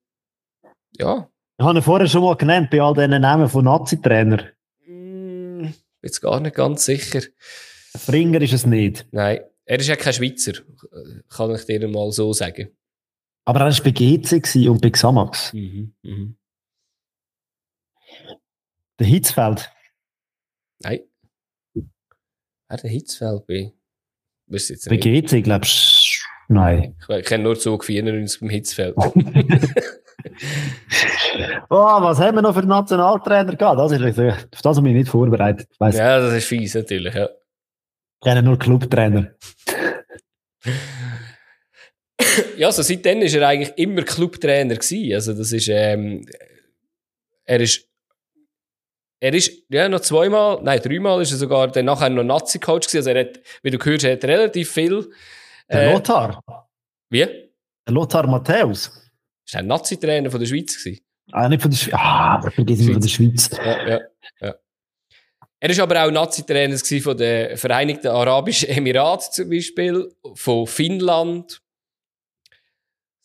ja. 0.94 1.30
Ich 1.60 1.66
habe 1.66 1.80
ihn 1.80 1.84
vorher 1.84 2.08
schon 2.08 2.24
mal 2.24 2.36
genannt, 2.36 2.70
bei 2.70 2.82
all 2.82 2.94
diesen 2.94 3.22
Namen 3.22 3.50
von 3.50 3.66
Nazi-Trainer. 3.66 4.44
Mm, 4.86 5.66
jetzt 6.02 6.22
gar 6.22 6.40
nicht 6.40 6.56
ganz 6.56 6.86
sicher. 6.86 7.22
Springer 7.98 8.42
ist 8.42 8.54
es 8.54 8.66
nicht. 8.66 9.08
Nein, 9.12 9.40
er 9.66 9.80
ist 9.80 9.88
ja 9.88 9.96
kein 9.96 10.14
Schweizer, 10.14 10.54
kann 11.30 11.56
ich 11.56 11.66
dir 11.66 11.88
mal 11.88 12.12
so 12.12 12.32
sagen. 12.32 12.70
Aber 13.46 13.62
er 13.62 13.72
war 13.72 13.84
bei 13.84 13.92
GC 13.92 14.70
und 14.70 14.82
bei 14.82 14.90
Xamax. 14.90 15.54
Mhm, 15.54 15.94
mhm. 16.04 16.38
Der 19.00 19.08
Hitzfeld? 19.08 19.72
Nein. 20.80 21.00
Wer 21.74 22.78
der 22.78 22.90
Hitzfeld 22.90 23.48
bei? 23.48 23.74
Wüsste 24.48 24.74
jetzt 24.74 24.90
bei 24.90 24.98
GC, 24.98 25.44
glaubst 25.44 26.24
du? 26.48 26.54
Nein. 26.54 26.96
Ich, 27.10 27.26
kenne 27.26 27.44
nur 27.44 27.60
Zug 27.60 27.84
94 27.84 28.40
beim 28.40 28.50
Hitzfeld. 28.50 28.96
oh, 31.70 32.02
was 32.02 32.20
haben 32.20 32.36
wir 32.36 32.42
noch 32.42 32.54
für 32.54 32.66
Nationaltrainer 32.66 33.56
gehabt? 33.56 33.80
Das 33.80 33.92
ist, 33.92 34.20
auf 34.20 34.62
das 34.62 34.78
habe 34.78 34.88
ich 34.88 34.94
mich 34.94 35.04
nicht 35.04 35.10
vorbereitet. 35.10 35.68
Ja, 35.80 36.20
das 36.20 36.34
ist 36.34 36.46
fies 36.46 36.76
natürlich, 36.76 37.14
ja. 37.14 37.26
Ich 37.26 38.24
kenne 38.24 38.42
nur 38.44 38.58
Clubtrainer. 38.58 39.32
ja, 42.58 42.68
also 42.68 42.82
seitdem 42.82 43.20
war 43.20 43.28
er 43.28 43.48
eigentlich 43.48 43.78
immer 43.78 44.04
Clubtrainer 44.04 44.76
gewesen. 44.76 45.14
Also 45.14 45.34
das 45.34 45.52
ist, 45.52 45.68
ähm, 45.70 46.26
er 47.46 47.60
ist, 47.60 47.88
er 49.20 49.34
ist, 49.34 49.64
ja, 49.70 49.90
noch 49.90 50.02
zweimal, 50.02 50.60
nein, 50.62 50.80
dreimal 50.82 51.22
ist 51.22 51.32
er 51.32 51.38
sogar 51.38 51.68
dann 51.70 51.86
nachher 51.86 52.10
noch 52.10 52.24
Nazi-Coach 52.24 52.88
gewesen. 52.88 52.98
Also 52.98 53.10
er 53.12 53.20
hat, 53.22 53.40
wie 53.64 53.72
du 53.72 53.78
gehört 53.78 54.04
hast, 54.04 54.10
er 54.10 54.14
hat 54.14 54.24
relativ 54.26 54.72
viel. 54.72 55.10
Äh, 55.68 55.80
der 55.80 55.94
Lothar. 55.94 56.44
Wie? 57.10 57.26
Der 57.26 57.94
Lothar 57.94 58.28
Matthäus. 58.28 59.07
Ist 59.48 59.56
er 59.56 59.64
Nazi-Trainer 59.64 60.30
von 60.30 60.42
der 60.42 60.48
Schweiz 60.48 60.78
gewesen? 60.78 61.02
Ah, 61.32 61.48
nicht 61.48 61.62
von 61.62 61.72
der 61.72 61.78
Schweiz. 61.78 61.94
Ah, 61.94 62.36
aber 62.36 62.52
vergiss 62.52 62.86
von 62.86 63.00
der 63.00 63.08
Schweiz. 63.08 63.50
Ja, 63.54 63.88
ja, 63.88 64.00
ja. 64.42 64.56
Er 65.60 65.78
war 65.78 65.84
aber 65.84 66.06
auch 66.06 66.12
Nazi-Trainer 66.12 66.78
von 66.78 67.18
den 67.18 67.56
Vereinigten 67.56 68.10
Arabischen 68.10 68.70
Emiraten 68.70 69.32
zum 69.32 69.50
Beispiel, 69.50 70.14
von 70.36 70.68
Finnland. 70.68 71.62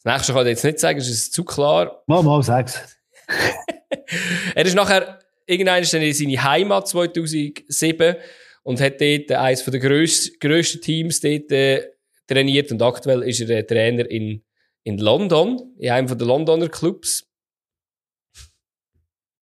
Das 0.03 0.15
nächste 0.15 0.33
kann 0.33 0.47
ich 0.47 0.51
jetzt 0.51 0.65
nicht 0.65 0.79
sagen, 0.79 0.99
das 1.01 1.09
ist 1.09 1.33
zu 1.33 1.45
klar. 1.45 2.03
Mal, 2.07 2.23
mal, 2.23 2.43
sag's. 2.43 2.81
er 4.55 4.65
ist 4.65 4.75
nachher 4.75 5.19
irgendwann 5.47 5.83
in 5.83 6.15
seine 6.15 6.43
Heimat 6.43 6.87
2007 6.87 8.17
und 8.63 8.81
hat 8.81 9.01
dort 9.01 9.33
eines 9.33 9.65
der 9.65 9.81
grössten, 9.81 10.39
grössten 10.39 10.81
Teams 10.81 11.21
dort 11.21 11.51
äh, 11.51 11.91
trainiert 12.29 12.71
und 12.71 12.81
aktuell 12.81 13.23
ist 13.23 13.41
er 13.41 13.67
Trainer 13.67 14.09
in, 14.09 14.43
in 14.85 14.99
London, 14.99 15.75
in 15.79 15.91
einem 15.91 16.07
der 16.07 16.27
Londoner 16.27 16.69
Clubs. 16.69 17.29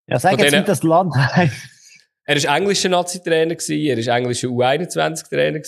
Ja, 0.06 0.18
sag 0.18 0.38
jetzt 0.38 0.52
nicht 0.52 0.68
das 0.68 0.82
Land 0.82 1.14
heißt. 1.14 1.68
Er 2.26 2.40
war 2.44 2.56
englischer 2.58 2.88
Nazi-Trainer, 2.88 3.56
er 3.56 4.06
war 4.06 4.16
englischer 4.16 4.46
U21-Trainer. 4.46 5.62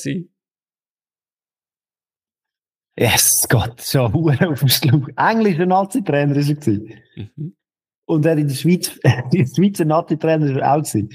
Yes, 2.96 3.46
Gott, 3.48 3.82
schon 3.82 4.14
auf 4.46 4.60
dem 4.60 4.68
Schluck. 4.68 5.10
Englischer 5.16 5.66
Nazi-Trainer 5.66 6.36
war 6.36 6.66
er. 6.66 6.80
Mhm. 7.16 7.56
Und 8.04 8.26
er 8.26 8.36
in 8.36 8.46
der 8.46 8.54
Schweiz, 8.54 8.92
in 9.02 9.30
der 9.32 9.46
Schweizer 9.46 9.84
Nazi-Trainer 9.86 10.54
war 10.54 10.62
er 10.62 10.74
auch. 10.74 10.78
Gewesen. 10.78 11.08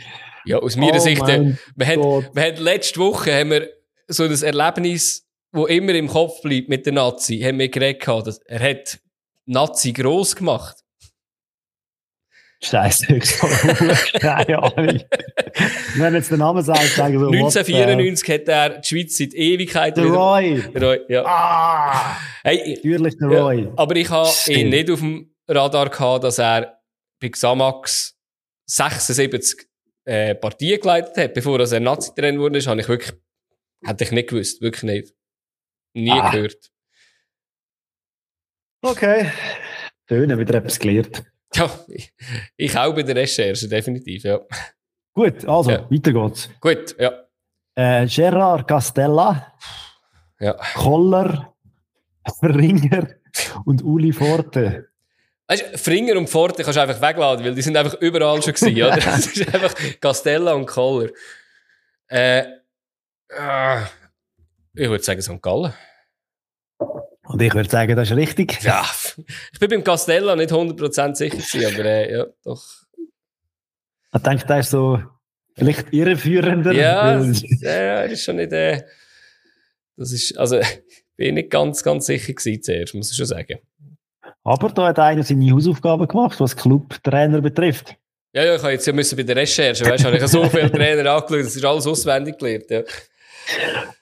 Ja, 0.43 0.58
aus 0.58 0.76
meiner 0.76 0.98
oh 0.98 1.00
Sicht, 1.00 1.26
wir 1.26 1.34
haben, 1.34 1.60
wir 1.76 2.43
haben 2.43 2.58
letzte 2.58 3.00
Woche 3.00 3.34
haben 3.34 3.52
wir 3.52 3.70
so 4.08 4.24
ein 4.24 4.32
Erlebnis, 4.32 5.27
das 5.58 5.70
immer 5.70 5.93
im 5.93 6.08
Kopf 6.08 6.41
bleibt 6.41 6.70
mit 6.70 6.86
den 6.86 6.96
Nazi, 6.96 7.39
haben 7.39 7.60
wir 7.60 7.70
geredet, 7.70 8.08
dass 8.08 8.39
er 8.46 8.60
hat 8.60 9.00
Nazi 9.46 9.93
gross 9.93 10.36
gemacht. 10.36 10.78
Scheiße, 12.63 13.15
ich 13.15 13.38
keine 14.20 14.63
Ahnung. 14.63 15.02
Wenn 15.96 16.15
jetzt 16.15 16.32
der 16.32 16.39
Name 16.39 16.63
sagt, 16.63 16.88
sagen 16.88 17.20
wir 17.20 17.28
1994 17.28 18.30
hat 18.34 18.48
er 18.48 18.70
die 18.80 18.88
Schweiz 18.88 19.17
seit 19.17 19.34
Ewigkeit 19.36 19.96
Der 19.96 20.06
Roy. 20.06 20.63
Der 20.74 20.82
Roy, 20.82 21.00
ja. 21.08 21.24
Ah! 21.24 22.17
Hey, 22.43 22.74
natürlich 22.76 23.15
der 23.20 23.28
Roy. 23.28 23.63
Ja, 23.65 23.74
aber 23.76 23.96
ich 23.96 24.10
habe 24.10 24.30
ihn 24.48 24.70
nicht 24.70 24.89
auf 24.89 25.00
dem 25.00 25.36
Radar 25.48 25.89
gehabt, 25.89 26.24
dass 26.24 26.39
er 26.39 26.80
bei 27.20 27.30
Xamax 27.30 28.15
76 28.65 29.67
äh, 30.06 30.34
Partien 30.34 30.80
geleitet 30.80 31.15
hat. 31.15 31.34
Bevor 31.36 31.60
er 31.60 31.80
Nazi-Trainer 31.80 32.39
wurde, 32.39 32.60
habe 32.62 32.82
ich 32.82 32.88
wirklich, 32.88 33.13
hätte 33.86 34.04
ich 34.04 34.12
nicht 34.12 34.30
gewusst. 34.30 34.62
Wirklich 34.62 34.84
nicht. 34.84 35.16
Nie 35.98 36.12
ah. 36.12 36.30
gehört. 36.30 36.72
Okay. 38.82 39.32
Schön, 40.08 40.38
wieder 40.38 40.56
etwas 40.56 40.80
gelernt. 40.80 41.24
Ja, 41.56 41.70
ich, 42.56 42.78
auch 42.78 42.94
bei 42.94 43.04
der 43.04 43.16
Recherche, 43.16 43.68
definitiv, 43.68 44.24
ja. 44.24 44.40
Gut, 45.14 45.46
also, 45.46 45.72
ja. 45.72 45.90
weiter 45.90 46.14
geht's. 46.14 46.50
Gut, 46.60 46.96
ja. 47.00 47.12
Äh, 47.76 48.06
Gerard 48.06 48.68
Castella, 48.68 49.54
ja. 50.40 50.54
Koller, 50.76 51.54
Fringer 52.40 53.08
und 53.66 53.84
Uli 53.84 54.14
Forte. 54.14 54.90
Weißt 55.48 55.74
du, 55.74 55.78
Fringer 55.78 56.18
und 56.18 56.30
Forte 56.30 56.64
kannst 56.64 56.78
du 56.78 56.82
einfach 56.82 57.02
wegladen, 57.02 57.44
weil 57.44 57.56
die 57.56 57.62
sind 57.62 57.76
einfach 57.76 57.96
überall 58.02 58.42
schon 58.44 58.54
gewesen, 58.54 58.84
oder? 58.84 58.96
Das 58.98 59.26
ist 59.26 59.54
einfach 59.54 59.74
Castella 60.00 60.54
und 60.54 60.68
Koller. 60.68 61.10
Äh, 62.08 62.44
äh, 63.30 63.82
ich 64.76 64.90
würde 64.90 65.04
sagen 65.04 65.22
St. 65.22 65.42
Gallen. 65.42 65.74
Und 67.28 67.42
ich 67.42 67.54
würde 67.54 67.70
sagen, 67.70 67.96
das 67.96 68.10
ist 68.10 68.16
richtig. 68.16 68.63
Ja, 68.63 68.86
ich 69.52 69.60
bin 69.60 69.70
beim 69.70 69.84
Castella 69.84 70.36
nicht 70.36 70.52
100% 70.52 71.16
sicher 71.16 71.36
gewesen, 71.36 71.66
aber 71.66 71.86
äh, 71.86 72.13
ja, 72.13 72.26
doch. 72.44 72.63
Ich 74.13 74.22
denke, 74.22 74.46
der 74.46 74.60
ist 74.60 74.70
so 74.70 75.02
vielleicht 75.56 75.92
irreführender. 75.92 76.72
Ja, 76.72 77.22
ja, 77.62 78.02
ist 78.04 78.24
schon 78.24 78.38
nicht, 78.38 78.54
äh, 78.54 78.82
das 79.98 80.13
ist, 80.13 80.38
also, 80.38 80.60
bin 81.18 81.36
nicht 81.36 81.50
ganz, 81.50 81.84
ganz 81.84 82.06
sicher 82.06 82.34
gewesen 82.34 82.63
zuerst, 82.63 82.94
muss 82.96 83.12
ich 83.12 83.18
schon 83.18 83.26
sagen. 83.26 83.60
Aber 84.44 84.70
da 84.70 84.88
hat 84.88 85.00
einer 85.00 85.24
seine 85.24 85.52
Hausaufgaben 85.52 86.08
gemacht, 86.08 86.40
was 86.40 86.56
Clubtrainer 86.56 87.42
betrifft. 87.42 87.98
Ja, 88.34 88.46
ja, 88.46 88.56
ich 88.56 88.62
habe 88.62 88.72
jetzt 88.72 88.86
ja 88.88 88.94
müssen 88.94 89.18
bei 89.18 89.24
der 89.24 89.36
Recherche, 89.36 89.86
weißt 89.86 90.06
du, 90.06 90.10
ich 90.10 90.22
habe 90.22 90.28
so 90.28 90.46
viele 90.46 90.72
Trainer 90.72 91.12
angeschaut, 91.12 91.46
das 91.46 91.56
ist 91.56 91.66
alles 91.66 91.88
auswendig 91.88 92.38
gelernt, 92.38 92.70
ja. 92.70 92.84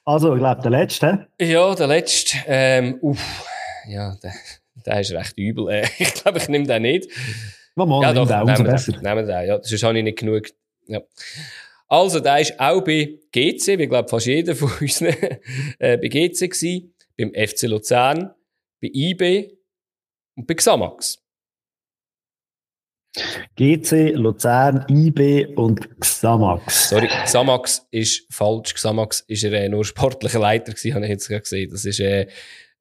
Also, 0.04 0.34
ich 0.34 0.40
glaube, 0.40 0.62
der 0.62 0.72
letzte. 0.72 1.28
Ja, 1.40 1.74
der 1.76 1.88
letzte. 1.88 2.38
Ähm, 2.48 2.98
uff, 3.02 3.46
ja, 3.88 4.16
der, 4.22 4.34
der 4.86 5.00
ist 5.00 5.12
recht 5.12 5.38
übel. 5.38 5.70
Äh, 5.70 5.88
ich 5.98 6.14
glaube, 6.14 6.40
ich 6.40 6.48
nehme 6.48 6.66
den 6.66 6.82
nicht. 6.82 7.10
Mal, 7.76 7.86
mal, 7.86 8.02
ja, 8.02 8.14
doch, 8.14 8.28
den, 8.28 8.42
umso 8.42 8.64
besser. 8.64 8.92
Den, 8.94 9.02
nehmen 9.02 9.26
den, 9.28 9.48
ja. 9.48 9.62
Sonst 9.62 9.84
habe 9.84 9.98
ich 9.98 10.04
nicht 10.04 10.20
genug. 10.20 10.48
Ja. 10.88 11.02
Also, 11.88 12.20
der 12.20 12.40
ist 12.40 12.60
auch 12.60 12.82
bei 12.82 13.20
GC, 13.32 13.78
wie 13.78 13.88
glaube 13.88 14.10
fast 14.10 14.26
jeder 14.26 14.56
von 14.56 14.72
uns 14.82 15.02
äh, 15.02 15.40
bei 15.80 16.08
GC 16.08 16.50
gewesen, 16.50 16.94
beim 17.18 17.32
FC 17.34 17.64
Luzern, 17.64 18.34
bei 18.82 18.90
IB 18.94 19.52
und 20.36 20.48
bei 20.48 20.54
Xamax. 20.54 21.25
GC, 23.58 24.14
Luzern, 24.16 24.86
IB 24.90 25.48
und 25.56 26.00
Xamax. 26.00 26.90
Sorry, 26.90 27.08
Xamax 27.08 27.88
ist 27.92 28.26
falsch. 28.30 28.74
Xamax 28.74 29.26
er 29.44 29.54
äh, 29.54 29.70
nur 29.70 29.86
sportlicher 29.86 30.40
Leiter 30.40 30.74
gewesen, 30.74 30.94
habe 30.94 31.06
ich 31.06 31.12
jetzt 31.12 31.28
gerade 31.28 31.42
gesehen. 31.42 31.70
Das 31.72 31.86
ist, 31.86 32.00
äh, 32.00 32.28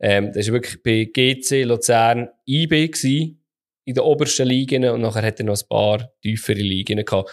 ähm, 0.00 0.28
das 0.28 0.46
ist 0.46 0.52
wirklich 0.52 0.82
bei 0.82 1.04
GC, 1.04 1.64
Luzern, 1.64 2.28
IB 2.46 2.88
gewesen, 2.88 3.42
in 3.84 3.94
den 3.94 4.02
obersten 4.02 4.46
Ligen 4.46 4.84
und 4.86 5.02
nachher 5.02 5.22
hat 5.22 5.38
er 5.40 5.46
noch 5.46 5.60
ein 5.60 5.68
paar 5.68 6.10
tiefere 6.22 6.60
Ligen 6.60 7.04
gehabt. 7.04 7.30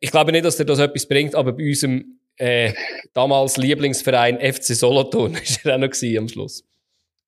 Ich 0.00 0.10
glaube 0.10 0.32
nicht, 0.32 0.44
dass 0.44 0.58
er 0.58 0.64
das 0.64 0.78
etwas 0.78 1.06
bringt, 1.06 1.34
aber 1.34 1.52
bei 1.52 1.64
unserem 1.64 2.18
äh, 2.36 2.72
damals 3.12 3.56
Lieblingsverein 3.56 4.38
FC 4.40 4.74
Solothurn 4.74 5.34
ist 5.42 5.64
er 5.64 5.76
auch 5.76 5.78
noch 5.78 6.18
am 6.18 6.28
Schluss. 6.28 6.64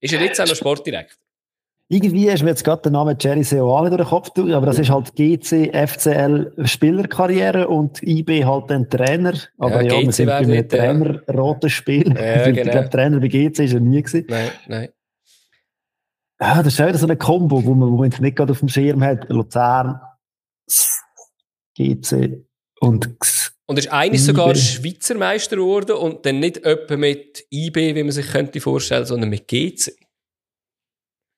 Ist 0.00 0.12
er 0.12 0.20
jetzt 0.20 0.40
auch 0.40 0.46
noch 0.46 0.56
Sportdirektor? 0.56 1.23
Irgendwie 1.88 2.28
ist 2.28 2.42
mir 2.42 2.50
jetzt 2.50 2.64
gerade 2.64 2.82
der 2.82 2.92
Name 2.92 3.14
Jerry 3.20 3.44
Seoane 3.44 3.90
durch 3.90 4.00
den 4.00 4.08
Kopf 4.08 4.30
durch, 4.30 4.54
aber 4.54 4.66
das 4.66 4.78
ist 4.78 4.90
halt 4.90 5.14
GC, 5.14 5.70
FCL 5.86 6.52
Spielerkarriere 6.64 7.68
und 7.68 8.02
IB 8.02 8.44
halt 8.44 8.72
ein 8.72 8.88
Trainer. 8.88 9.34
Aber 9.58 9.82
ja, 9.82 9.92
ja 9.92 10.00
wir 10.00 10.12
sind 10.12 10.26
bei 10.26 10.36
einem 10.36 10.68
Trainer 10.68 11.20
ja. 11.26 11.34
rotes 11.34 11.72
Spiel. 11.72 12.08
Ja, 12.08 12.50
genau. 12.50 12.62
Ich 12.62 12.70
glaube, 12.70 12.88
Trainer 12.88 13.20
bei 13.20 13.28
GC 13.28 13.58
ist 13.60 13.74
er 13.74 13.80
nie 13.80 14.02
gewesen. 14.02 14.26
Nein, 14.28 14.50
nein. 14.66 14.88
Ja, 16.40 16.62
das 16.62 16.72
ist 16.72 16.78
wieder 16.78 16.98
so 16.98 17.06
eine 17.06 17.16
Kombo, 17.16 17.64
wo 17.64 17.74
man, 17.74 17.90
wo 17.92 17.96
man 17.98 18.08
nicht 18.08 18.36
gerade 18.36 18.52
auf 18.52 18.60
dem 18.60 18.68
Schirm 18.68 19.02
hat. 19.04 19.28
Luzern, 19.28 20.00
GC 21.76 22.44
und 22.80 23.16
Und 23.66 23.78
ist 23.78 23.92
eines 23.92 24.24
sogar 24.24 24.54
Schweizer 24.54 25.16
Meister 25.16 25.56
geworden 25.56 25.96
und 25.96 26.24
dann 26.24 26.40
nicht 26.40 26.64
etwa 26.64 26.96
mit 26.96 27.44
IB, 27.50 27.94
wie 27.94 28.02
man 28.02 28.12
sich 28.12 28.26
könnte 28.26 28.60
vorstellen, 28.60 29.04
sondern 29.06 29.30
mit 29.30 29.48
GC. 29.48 29.92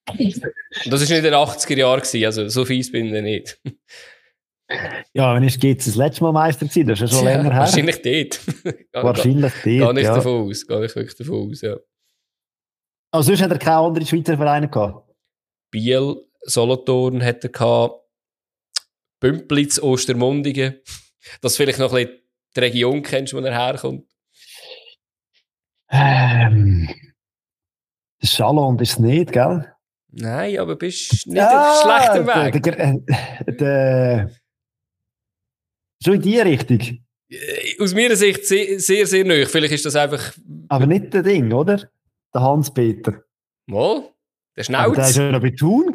Und 0.08 0.92
das 0.92 1.02
ist 1.02 1.08
nicht 1.08 1.18
in 1.18 1.24
den 1.24 1.34
80er 1.34 1.76
Jahren 1.76 2.24
also 2.24 2.48
so 2.48 2.64
fies 2.64 2.92
bin 2.92 3.14
ich 3.14 3.22
nicht. 3.22 3.60
Ja, 5.12 5.34
wenn 5.34 5.44
ich 5.44 5.62
jetzt 5.62 5.86
das 5.86 5.94
letzte 5.94 6.24
Mal 6.24 6.32
Meister 6.32 6.66
gewesen, 6.66 6.88
das 6.88 7.00
ist 7.00 7.12
ja 7.12 7.18
schon 7.18 7.26
länger 7.26 7.52
her. 7.52 7.60
Wahrscheinlich 7.60 8.02
dort. 8.02 8.40
Wahrscheinlich 8.92 9.52
Gar 9.62 9.78
dort, 9.78 9.94
nicht 9.94 10.04
ja. 10.04 10.14
davon 10.14 10.48
aus, 10.48 10.66
gar 10.66 10.80
nicht 10.80 10.96
wirklich 10.96 11.16
davon 11.16 11.50
aus, 11.50 11.60
ja. 11.60 11.76
Also 13.12 13.28
sonst 13.28 13.42
hat 13.42 13.52
er 13.52 13.58
keine 13.58 13.76
anderen 13.78 14.06
Schweizer 14.06 14.36
Vereine 14.36 14.68
gehabt. 14.68 15.08
Biel, 15.70 16.16
Solothurn 16.42 17.22
hat 17.22 17.44
er 17.44 17.50
gehabt, 17.50 18.00
Bümplitz, 19.20 19.78
Ostermundigen, 19.78 20.80
dass 21.40 21.54
du 21.54 21.62
vielleicht 21.62 21.78
noch 21.78 21.92
ein 21.92 22.06
bisschen 22.06 22.22
die 22.56 22.60
Region 22.60 23.02
kennst, 23.02 23.34
wo 23.34 23.38
er 23.38 23.54
herkommt. 23.54 24.04
Ähm, 25.90 26.88
der 28.20 28.28
Chalon 28.28 28.78
ist 28.78 28.92
es 28.92 28.98
nicht, 28.98 29.32
gell? 29.32 29.72
Nein, 30.18 30.58
aber 30.58 30.76
bist 30.76 31.26
nicht 31.26 31.42
auf 31.42 31.82
schlechtem 31.82 32.26
der, 32.26 32.52
Weg. 32.54 33.58
der, 33.58 34.30
schon 36.02 36.14
in 36.14 36.22
die 36.22 36.38
Richtung. 36.40 36.80
Aus 37.80 37.92
meiner 37.94 38.16
Sicht 38.16 38.46
sehr, 38.46 38.78
sehr, 38.80 39.06
sehr 39.06 39.24
neu. 39.24 39.44
Vielleicht 39.46 39.74
ist 39.74 39.84
das 39.84 39.96
einfach, 39.96 40.32
Aber 40.68 40.86
nicht 40.86 41.12
der 41.12 41.22
Ding, 41.22 41.52
oder? 41.52 41.88
Der 42.32 42.40
Hans-Peter. 42.40 43.22
mal, 43.66 44.04
der 44.56 44.64
Aber 44.78 44.94
der 44.94 45.04
war 45.04 45.04
Schnauz. 45.10 45.16
ja 45.16 45.32
noch 45.32 45.40
bei 45.40 45.50
Thun. 45.50 45.92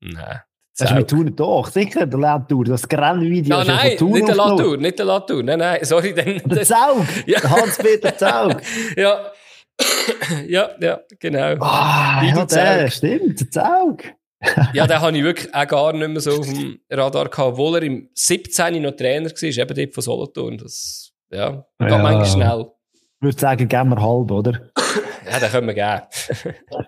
Nein. 0.00 0.40
Das 0.78 0.90
ist 0.90 0.96
mit 0.96 1.10
Thun 1.10 1.36
doch, 1.36 1.68
sicher, 1.68 2.06
der 2.06 2.18
Latour. 2.18 2.64
Das 2.64 2.88
Grennvideo 2.88 3.58
Ja, 3.58 3.62
ja 3.62 3.74
nein, 3.76 3.96
Thun 3.98 4.12
nicht 4.12 4.26
der. 4.26 4.34
Latour, 4.34 4.76
nicht 4.78 4.98
der 4.98 5.04
Latour. 5.06 5.42
Nein, 5.42 5.58
nein, 5.58 5.84
sorry. 5.84 6.14
Dann, 6.14 6.38
Der 6.46 6.62
Zaug, 6.64 7.04
Ja. 7.26 7.42
Hans-Peter 7.42 8.16
Zaug. 8.16 8.60
ja. 8.96 9.30
ja, 10.48 10.70
ja, 10.80 11.00
genau. 11.18 11.54
Ah, 11.60 12.20
Wie 12.22 12.28
ja, 12.28 12.44
der, 12.44 12.90
stimmt, 12.90 13.40
der 13.40 13.50
Zaug. 13.50 14.04
Ja, 14.74 14.88
den 14.88 15.00
habe 15.00 15.16
ich 15.16 15.22
wirklich 15.22 15.54
auch 15.54 15.68
gar 15.68 15.92
nicht 15.92 16.08
mehr 16.08 16.20
so 16.20 16.32
auf 16.40 16.46
dem 16.46 16.80
Radar 16.90 17.28
gehabt, 17.28 17.52
obwohl 17.52 17.76
er 17.76 17.82
im 17.84 18.08
17. 18.12 18.82
noch 18.82 18.90
Trainer 18.90 19.30
war, 19.30 19.42
eben 19.42 19.74
dort 19.76 19.94
von 19.94 20.02
Solothurn. 20.02 20.58
Das, 20.58 21.12
ja, 21.30 21.64
geht 21.78 21.90
Ja. 21.90 21.98
manchmal 21.98 22.26
schnell. 22.26 22.66
Ich 22.94 23.22
würde 23.22 23.38
sagen, 23.38 23.68
geben 23.68 23.90
wir 23.90 24.02
halb, 24.02 24.30
oder? 24.32 24.60
Ja, 25.30 25.38
den 25.38 25.48
können 25.50 25.66
wir 25.68 25.74
geben. 25.74 26.84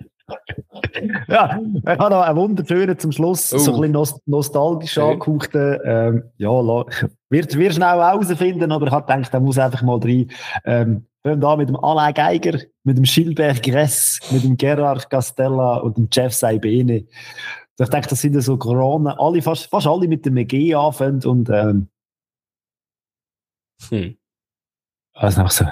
Ja, 1.29 1.59
ich 1.61 1.99
habe 1.99 2.11
noch 2.14 2.23
einen 2.23 2.37
wunderschönen 2.37 2.99
zum 2.99 3.12
Schluss, 3.12 3.53
Oh. 3.53 3.59
so 3.59 3.75
ein 3.75 3.81
bisschen 3.81 3.92
nos 3.92 4.20
nostalgisch 4.27 4.92
Schön. 4.92 5.05
angehauchten. 5.05 5.79
Ähm, 5.85 6.25
ja, 6.38 6.49
wird, 7.31 7.57
wird 7.57 7.75
schnell 7.75 7.88
herausfinden, 7.99 8.73
aber 8.73 8.87
ich 8.87 8.92
habe 8.92 9.12
gedacht, 9.12 9.33
der 9.33 9.40
muss 9.40 9.59
einfach 9.59 9.83
mal 9.83 9.99
rein. 9.99 10.31
Ähm, 10.64 11.07
wir 11.25 11.33
haben 11.33 11.41
da 11.41 11.57
mit 11.57 11.71
dem 11.71 11.77
Alain 11.77 12.13
Geiger, 12.13 12.61
mit 12.85 12.99
dem 12.99 13.05
Gilbert 13.05 13.63
Gress, 13.63 14.21
mit 14.31 14.45
dem 14.45 14.59
Gerard 14.59 15.09
Castella 15.09 15.79
und 15.79 15.97
dem 15.97 16.09
Jeff 16.13 16.35
Saibene. 16.35 17.07
Ich 17.79 17.89
denke, 17.89 18.09
das 18.09 18.21
sind 18.21 18.35
ja 18.35 18.43
so 18.43 18.59
Kronen, 18.59 19.09
alle, 19.19 19.41
fast, 19.41 19.67
fast 19.71 19.87
alle 19.87 20.07
mit 20.07 20.27
dem 20.27 20.35
G 20.47 20.75
anfangen 20.75 21.25
und 21.25 21.49
ähm, 21.51 21.89
Hm. 23.89 24.17
was 25.15 25.37
noch 25.37 25.51
so. 25.51 25.65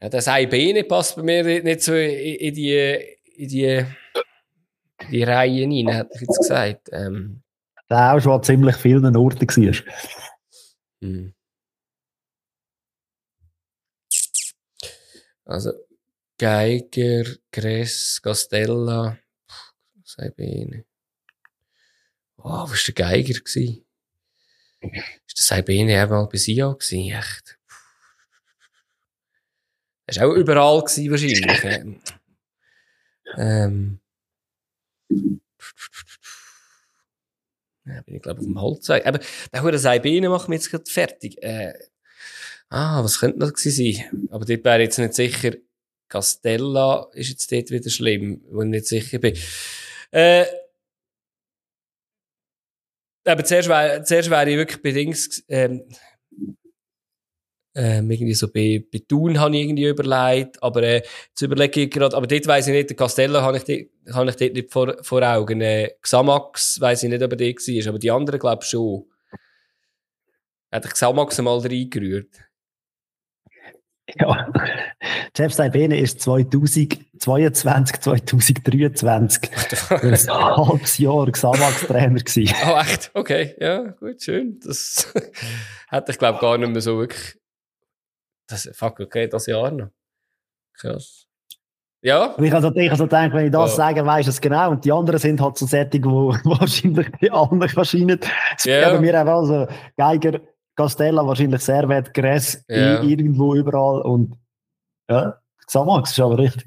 Ja, 0.00 0.08
das 0.10 0.26
Beine 0.26 0.84
passt 0.84 1.16
bei 1.16 1.22
mir 1.22 1.62
nicht 1.62 1.82
so 1.82 1.94
in, 1.94 2.10
in 2.36 2.54
die, 2.54 3.16
in 3.36 3.48
die, 3.48 3.64
in 3.64 5.10
die 5.10 5.22
Reihe 5.22 5.64
rein, 5.64 5.88
hätte 5.88 6.10
ich 6.14 6.20
jetzt 6.20 6.38
gesagt. 6.38 6.88
Ähm, 6.92 7.42
Der 7.90 8.14
auch 8.14 8.20
schon 8.20 8.32
an 8.32 8.42
ziemlich 8.42 8.76
vielen 8.76 9.16
Orten 9.16 9.48
war. 9.48 9.94
hm. 11.02 11.34
Also, 15.44 15.72
Geiger, 16.38 17.24
Gress, 17.52 18.20
Castella, 18.22 19.18
Saibene. 20.02 20.84
Oh, 22.38 22.64
was 22.68 22.70
war 22.70 22.78
der 22.86 22.94
Geiger? 22.94 23.40
Gewesen? 23.40 23.84
Ist 25.26 25.38
der 25.38 25.44
Saibene 25.44 26.04
auch 26.04 26.10
mal 26.10 26.26
bei 26.26 26.38
Sia 26.38 26.72
gewesen? 26.72 27.12
Echt? 27.12 27.58
Er 30.06 30.16
war 30.16 30.28
auch 30.28 30.34
überall 30.34 30.80
gewesen, 30.82 31.10
wahrscheinlich. 31.10 32.00
ähm. 33.36 34.00
Ja, 37.86 38.00
bin 38.02 38.16
ich 38.16 38.22
glaube 38.22 38.40
auf 38.40 38.46
dem 38.46 38.60
Holzweg. 38.60 39.06
Aber 39.06 39.20
der 39.52 39.62
Hure 39.62 39.78
Saibene 39.78 40.28
macht 40.28 40.48
mich 40.48 40.60
jetzt 40.62 40.70
gerade 40.70 40.90
fertig. 40.90 41.42
Äh, 41.42 41.74
ah, 42.74 43.02
was 43.04 43.18
könnte 43.20 43.38
gewesen 43.52 43.70
sein? 43.70 44.28
Aber 44.30 44.44
dort 44.44 44.64
wäre 44.64 44.82
jetzt 44.82 44.98
nicht 44.98 45.14
sicher. 45.14 45.52
Castella 46.08 47.08
ist 47.12 47.30
jetzt 47.30 47.50
dort 47.50 47.70
wieder 47.70 47.90
schlimm, 47.90 48.42
wo 48.50 48.62
ich 48.62 48.68
nicht 48.68 48.86
sicher 48.86 49.18
bin. 49.18 49.36
Äh, 50.10 50.44
aber 53.26 53.44
zuerst 53.44 53.68
wäre, 53.68 54.02
zuerst 54.04 54.30
wäre 54.30 54.50
ich 54.50 54.56
wirklich 54.56 54.82
bedingt, 54.82 55.42
ähm, 55.48 55.82
ähm, 57.76 58.08
irgendwie 58.10 58.34
so 58.34 58.46
bei, 58.52 58.84
bei 58.92 59.00
Thun 59.08 59.40
habe 59.40 59.56
ich 59.56 59.62
irgendwie 59.64 59.86
überlegt, 59.88 60.62
aber 60.62 60.82
äh, 60.84 61.02
jetzt 61.28 61.42
überlege 61.42 61.80
ich 61.82 61.90
gerade, 61.90 62.16
aber 62.16 62.26
dort 62.28 62.46
weiss 62.46 62.68
ich 62.68 62.72
nicht, 62.72 62.90
der 62.90 62.96
Castello 62.96 63.40
habe 63.40 63.56
ich, 63.56 63.64
dort- 63.64 64.14
habe 64.14 64.30
ich 64.30 64.36
dort 64.36 64.52
nicht 64.52 64.70
vor, 64.72 64.96
vor 65.02 65.22
Augen. 65.22 65.60
Äh, 65.60 65.94
Xamax 66.00 66.80
weiss 66.80 67.02
ich 67.02 67.08
nicht, 67.08 67.22
ob 67.22 67.32
er 67.32 67.36
dort 67.38 67.56
war, 67.68 67.88
aber 67.88 67.98
die 67.98 68.10
anderen 68.10 68.38
glaube 68.38 68.62
ich 68.62 68.68
schon. 68.70 69.06
Hätte 70.70 70.88
ich 70.88 70.94
Xamax 70.94 71.38
einmal 71.38 71.58
reingerührt. 71.58 72.28
Ja. 74.16 74.48
Jeff 75.36 75.52
Saibene 75.52 75.98
ist 75.98 76.20
2022, 76.20 78.00
2023 78.00 79.50
für 79.56 80.00
ein 80.00 80.12
halbes 80.28 80.98
Jahr 80.98 81.30
Xamax-Trainer 81.30 82.20
gewesen. 82.20 82.54
Oh, 82.66 82.78
echt? 82.80 83.10
Okay, 83.14 83.54
ja, 83.58 83.82
gut, 83.98 84.22
schön. 84.22 84.60
Das 84.64 85.12
hätte 85.88 86.12
ich 86.12 86.18
glaube 86.18 86.38
gar 86.38 86.56
nicht 86.58 86.70
mehr 86.70 86.80
so 86.80 86.98
wirklich. 86.98 87.36
Das, 88.48 88.68
fuck, 88.74 89.00
okay, 89.00 89.26
das 89.28 89.46
Jahr 89.46 89.70
noch. 89.70 89.88
Krass. 90.78 91.26
Ja, 92.02 92.26
Und 92.34 92.44
ich 92.44 92.52
habe 92.52 92.60
so, 92.62 92.74
ich 92.76 92.88
habe 92.88 92.98
so 92.98 93.04
gedacht, 93.04 93.32
wenn 93.32 93.46
ich 93.46 93.52
das 93.52 93.70
Ja. 93.70 93.76
sage, 93.76 94.04
du 94.26 94.30
es 94.30 94.40
genau. 94.40 94.70
Und 94.72 94.84
die 94.84 94.92
anderen 94.92 95.18
sind 95.18 95.40
halt 95.40 95.56
so 95.56 95.64
Sättig, 95.64 96.02
die 96.02 96.08
wahrscheinlich 96.08 97.08
die 97.20 97.30
anderen. 97.30 97.70
Es 98.56 98.64
Ja. 98.64 98.90
geben 98.90 99.00
mir 99.00 99.22
auch 99.22 99.40
also 99.40 99.66
Geiger, 99.96 100.40
Castella, 100.76 101.26
wahrscheinlich 101.26 101.60
Servet, 101.62 102.12
Gress, 102.14 102.64
Ja. 102.68 103.02
irgendwo 103.02 103.54
überall. 103.54 104.02
Und 104.02 104.34
ja, 105.10 105.38
Xamax 105.66 106.12
ist 106.12 106.20
aber 106.20 106.38
richtig. 106.38 106.66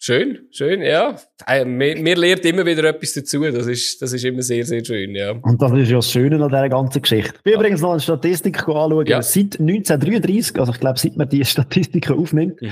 schön, 0.00 0.46
schön, 0.52 0.80
ja. 0.82 1.16
Mir, 1.64 1.96
mir 2.00 2.16
lernt 2.16 2.44
immer 2.44 2.64
wieder 2.64 2.84
etwas 2.84 3.14
dazu. 3.14 3.42
Das 3.50 3.66
ist, 3.66 4.00
das 4.00 4.12
ist 4.12 4.24
immer 4.24 4.42
sehr, 4.42 4.64
sehr 4.64 4.84
schön, 4.84 5.14
ja. 5.14 5.32
Und 5.32 5.60
das 5.60 5.72
ist 5.72 5.88
ja 5.90 5.96
das 5.96 6.10
Schöne 6.10 6.36
an 6.42 6.48
dieser 6.48 6.68
ganzen 6.68 7.02
Geschichte. 7.02 7.34
Ich 7.36 7.42
bin 7.42 7.54
übrigens 7.54 7.80
noch 7.80 7.90
eine 7.92 8.00
Statistik 8.00 8.58
anschauen. 8.60 9.06
Ja. 9.06 9.22
Seit 9.22 9.58
1933, 9.60 10.58
also 10.58 10.72
ich 10.72 10.80
glaube, 10.80 10.98
seit 10.98 11.16
man 11.16 11.28
die 11.28 11.44
Statistiken 11.44 12.18
aufnimmt, 12.18 12.60
Mhm. 12.62 12.70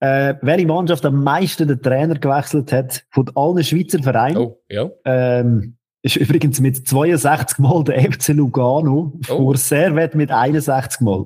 äh, 0.00 0.34
welche 0.42 0.66
Mannschaft 0.66 1.04
am 1.04 1.22
meisten 1.22 1.68
den 1.68 1.82
Trainer 1.82 2.14
gewechselt 2.18 2.72
hat 2.72 3.04
von 3.10 3.30
allen 3.34 3.62
Schweizer 3.64 4.02
Vereinen, 4.02 4.36
Oh, 4.38 4.60
ja. 4.68 4.88
ähm, 5.04 5.76
ist 6.02 6.16
übrigens 6.16 6.60
mit 6.60 6.86
62 6.88 7.58
Mal 7.58 7.84
der 7.84 8.00
FC 8.12 8.28
Lugano 8.28 9.12
Oh. 9.28 9.36
vor 9.36 9.56
Servet 9.56 10.14
mit 10.14 10.30
61 10.30 11.00
Mal. 11.00 11.24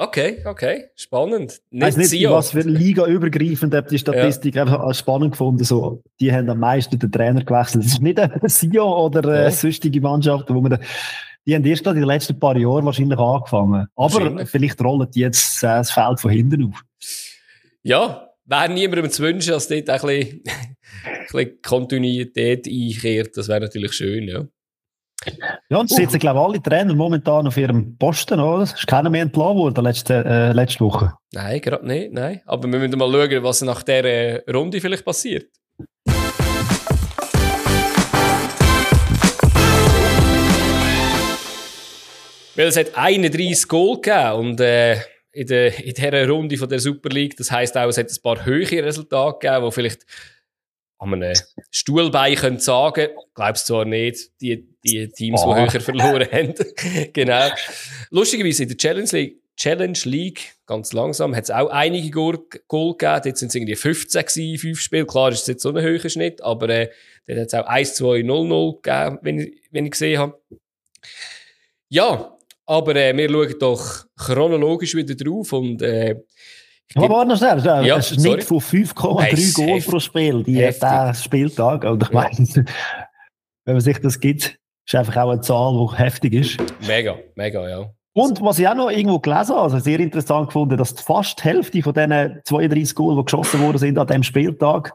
Okay, 0.00 0.44
okay. 0.46 0.84
Spannend. 0.94 1.60
Ich 1.70 1.80
weiss 1.82 1.96
nicht, 1.96 2.10
Sion. 2.10 2.32
was 2.32 2.52
für 2.52 2.60
Liga 2.60 3.04
übergreifend 3.06 3.74
habe 3.74 3.88
die 3.88 3.98
Statistik 3.98 4.56
einfach 4.56 4.78
als 4.78 4.98
spannend 4.98 5.32
gefunden. 5.32 5.64
So, 5.64 6.02
die 6.20 6.32
haben 6.32 6.48
am 6.50 6.60
meisten 6.60 6.98
den 7.00 7.10
Trainer 7.10 7.42
gewechselt. 7.42 7.84
Es 7.84 7.94
ist 7.94 8.02
nicht 8.02 8.20
ein 8.20 8.40
Sion 8.48 8.92
oder 8.92 9.24
äh, 9.28 9.44
Ja. 9.44 9.50
sonstige 9.50 10.00
Mannschaften, 10.00 10.54
wo 10.54 10.60
man 10.60 10.70
da, 10.72 10.78
die 11.46 11.54
haben 11.56 11.64
erst 11.64 11.84
in 11.86 11.94
den 11.94 12.04
letzten 12.04 12.38
paar 12.38 12.56
Jahren 12.56 12.84
wahrscheinlich 12.84 13.18
angefangen. 13.18 13.88
Aber 13.96 14.46
vielleicht 14.46 14.80
rollen 14.84 15.10
die 15.10 15.20
jetzt 15.20 15.60
das 15.62 15.90
Feld 15.90 16.20
von 16.20 16.30
hinten 16.30 16.66
auf. 16.66 16.80
Ja, 17.82 18.27
wäre 18.48 18.72
niemandem 18.72 19.10
zu 19.10 19.22
wünschen, 19.22 19.52
dass 19.52 19.68
dort 19.68 19.90
auch 19.90 20.04
ein 20.04 20.18
bisschen, 20.18 20.42
ein 21.04 21.26
bisschen 21.30 21.62
Kontinuität 21.62 22.66
einkehrt. 22.66 23.36
Das 23.36 23.48
wäre 23.48 23.60
natürlich 23.60 23.92
schön, 23.92 24.26
ja. 24.26 24.44
Ja, 25.68 25.78
und 25.78 25.90
es 25.90 25.96
sitzen, 25.96 26.20
glaube 26.20 26.38
ich, 26.38 26.44
alle 26.44 26.62
Trainer 26.62 26.94
momentan 26.94 27.46
auf 27.46 27.56
ihrem 27.56 27.98
Posten, 27.98 28.38
oder? 28.38 28.62
Es 28.62 28.72
ist 28.72 28.86
keiner 28.86 29.10
mehr 29.10 29.22
entlassen 29.22 29.56
worden 29.56 29.84
letzte, 29.84 30.24
äh, 30.24 30.52
letzte 30.52 30.80
Woche. 30.80 31.12
Nein, 31.32 31.60
gerade 31.60 31.86
nicht, 31.86 32.12
nein. 32.12 32.40
Aber 32.46 32.70
wir 32.70 32.78
müssen 32.78 32.98
mal 32.98 33.10
schauen, 33.10 33.42
was 33.42 33.60
nach 33.62 33.82
dieser 33.82 34.46
Runde 34.46 34.80
vielleicht 34.80 35.04
passiert. 35.04 35.50
Weil 42.54 42.66
es 42.68 42.76
hat 42.76 42.96
31 42.96 43.68
Goal 43.68 44.00
gegeben 44.00 44.32
und 44.32 44.60
äh, 44.60 44.96
in, 45.38 45.46
der, 45.46 45.84
in 45.84 45.94
dieser 45.94 46.28
Runde 46.28 46.56
von 46.56 46.68
der 46.68 46.80
Super 46.80 47.10
League, 47.10 47.36
das 47.36 47.52
heisst 47.52 47.76
auch, 47.76 47.88
es 47.88 47.96
hat 47.96 48.10
ein 48.10 48.22
paar 48.22 48.44
höhere 48.44 48.84
Resultate 48.84 49.38
gegeben, 49.38 49.66
die 49.66 49.72
vielleicht 49.72 50.06
an 50.98 51.14
einem 51.14 51.32
Stuhlbein 51.70 52.34
können 52.34 52.58
sagen. 52.58 53.10
Glaubst 53.34 53.68
zwar 53.68 53.84
nicht, 53.84 54.32
die, 54.40 54.66
die 54.84 55.08
Teams, 55.08 55.40
oh. 55.44 55.54
die 55.54 55.60
höher 55.60 55.80
verloren 55.80 56.26
haben. 56.32 56.54
genau. 57.12 57.50
Lustigerweise 58.10 58.64
in 58.64 58.68
der 58.70 58.78
Challenge 58.78 59.08
League, 59.12 59.40
Challenge 59.56 59.98
League, 60.04 60.54
ganz 60.66 60.92
langsam, 60.92 61.36
hat 61.36 61.44
es 61.44 61.50
auch 61.52 61.68
einige 61.68 62.10
Goal, 62.10 62.40
Goal 62.66 62.96
gegeben. 62.96 63.22
Jetzt 63.26 63.38
sind 63.38 63.48
es 63.48 63.54
irgendwie 63.54 63.76
15 63.76 64.24
gewesen, 64.24 64.58
fünf 64.58 64.80
Spiele. 64.80 65.06
Klar 65.06 65.30
ist 65.30 65.42
es 65.42 65.46
jetzt 65.46 65.62
so 65.62 65.68
ein 65.68 65.80
höherer 65.80 66.08
Schnitt, 66.08 66.42
aber 66.42 66.68
äh, 66.68 66.90
dann 67.28 67.38
hat 67.38 67.46
es 67.46 67.54
auch 67.54 67.66
1, 67.66 67.94
2, 67.94 68.22
0, 68.22 68.48
0 68.48 68.72
gegeben, 68.82 69.18
wenn 69.22 69.38
ich, 69.38 69.62
wenn 69.70 69.84
ich 69.84 69.92
gesehen 69.92 70.18
habe. 70.18 70.40
Ja, 71.88 72.37
aber 72.68 72.94
äh, 72.96 73.16
wir 73.16 73.30
schauen 73.30 73.54
doch 73.58 74.04
chronologisch 74.16 74.94
wieder 74.94 75.14
drauf 75.14 75.52
und 75.52 75.80
äh, 75.82 76.16
aber 76.94 77.08
warte 77.10 77.28
noch 77.28 77.36
schnell, 77.36 77.86
ja, 77.86 77.96
ein 77.96 78.02
Schnitt 78.02 78.44
von 78.44 78.60
5,3 78.60 79.54
Goal 79.54 79.80
pro 79.82 80.00
Spiel, 80.00 80.42
die, 80.42 80.54
der 80.54 81.14
Spieltag. 81.14 81.84
Und 81.84 82.02
ich 82.02 82.10
meine, 82.12 82.64
wenn 83.66 83.74
man 83.74 83.80
sich 83.80 84.00
das 84.00 84.18
gibt, 84.18 84.58
ist 84.86 84.94
einfach 84.94 85.16
auch 85.18 85.30
eine 85.30 85.42
Zahl, 85.42 85.74
die 85.76 85.98
heftig 85.98 86.32
ist. 86.32 86.56
Mega, 86.86 87.18
mega, 87.34 87.68
ja. 87.68 87.90
Und 88.14 88.40
was 88.40 88.58
ich 88.58 88.66
auch 88.66 88.74
noch 88.74 88.90
irgendwo 88.90 89.18
gelesen 89.18 89.50
habe, 89.54 89.60
also 89.60 89.78
sehr 89.78 90.00
interessant 90.00 90.46
gefunden, 90.46 90.78
dass 90.78 90.92
fast 90.92 91.38
die 91.38 91.44
Hälfte 91.44 91.82
von 91.82 91.92
diesen 91.92 92.40
32 92.42 92.94
Goals, 92.94 93.18
die 93.18 93.24
geschossen 93.24 93.60
worden 93.60 93.78
sind 93.78 93.98
an 93.98 94.06
diesem 94.06 94.22
Spieltag, 94.22 94.94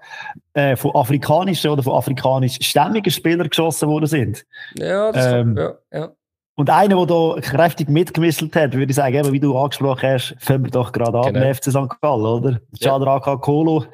äh, 0.56 0.76
von 0.76 0.96
afrikanischen 0.96 1.70
oder 1.70 1.84
von 1.84 1.94
afrikanischstämmigen 1.94 3.12
Spielern 3.12 3.50
geschossen 3.50 3.88
worden 3.88 4.08
sind. 4.08 4.46
Ja, 4.78 5.12
das 5.12 5.26
ähm, 5.28 5.56
ja, 5.56 5.74
ja. 5.94 6.12
Und 6.56 6.70
einer, 6.70 6.96
der 6.96 7.06
da 7.08 7.42
kräftig 7.42 7.90
mitgemisselt 7.90 8.56
hat, 8.56 8.74
würde 8.74 8.92
ich 8.92 8.96
sagen, 8.96 9.16
eben, 9.16 9.32
wie 9.32 9.40
du 9.40 9.58
angesprochen 9.58 10.08
hast, 10.08 10.36
fangen 10.40 10.66
wir 10.66 10.72
doch 10.72 10.92
gerade 10.92 11.18
an 11.18 11.34
genau. 11.34 11.54
FC 11.54 11.72
St. 11.72 12.00
Gallen, 12.00 12.26
oder? 12.26 12.62
Chadraka 12.80 13.32
ja. 13.32 13.38
Kolo. 13.38 13.86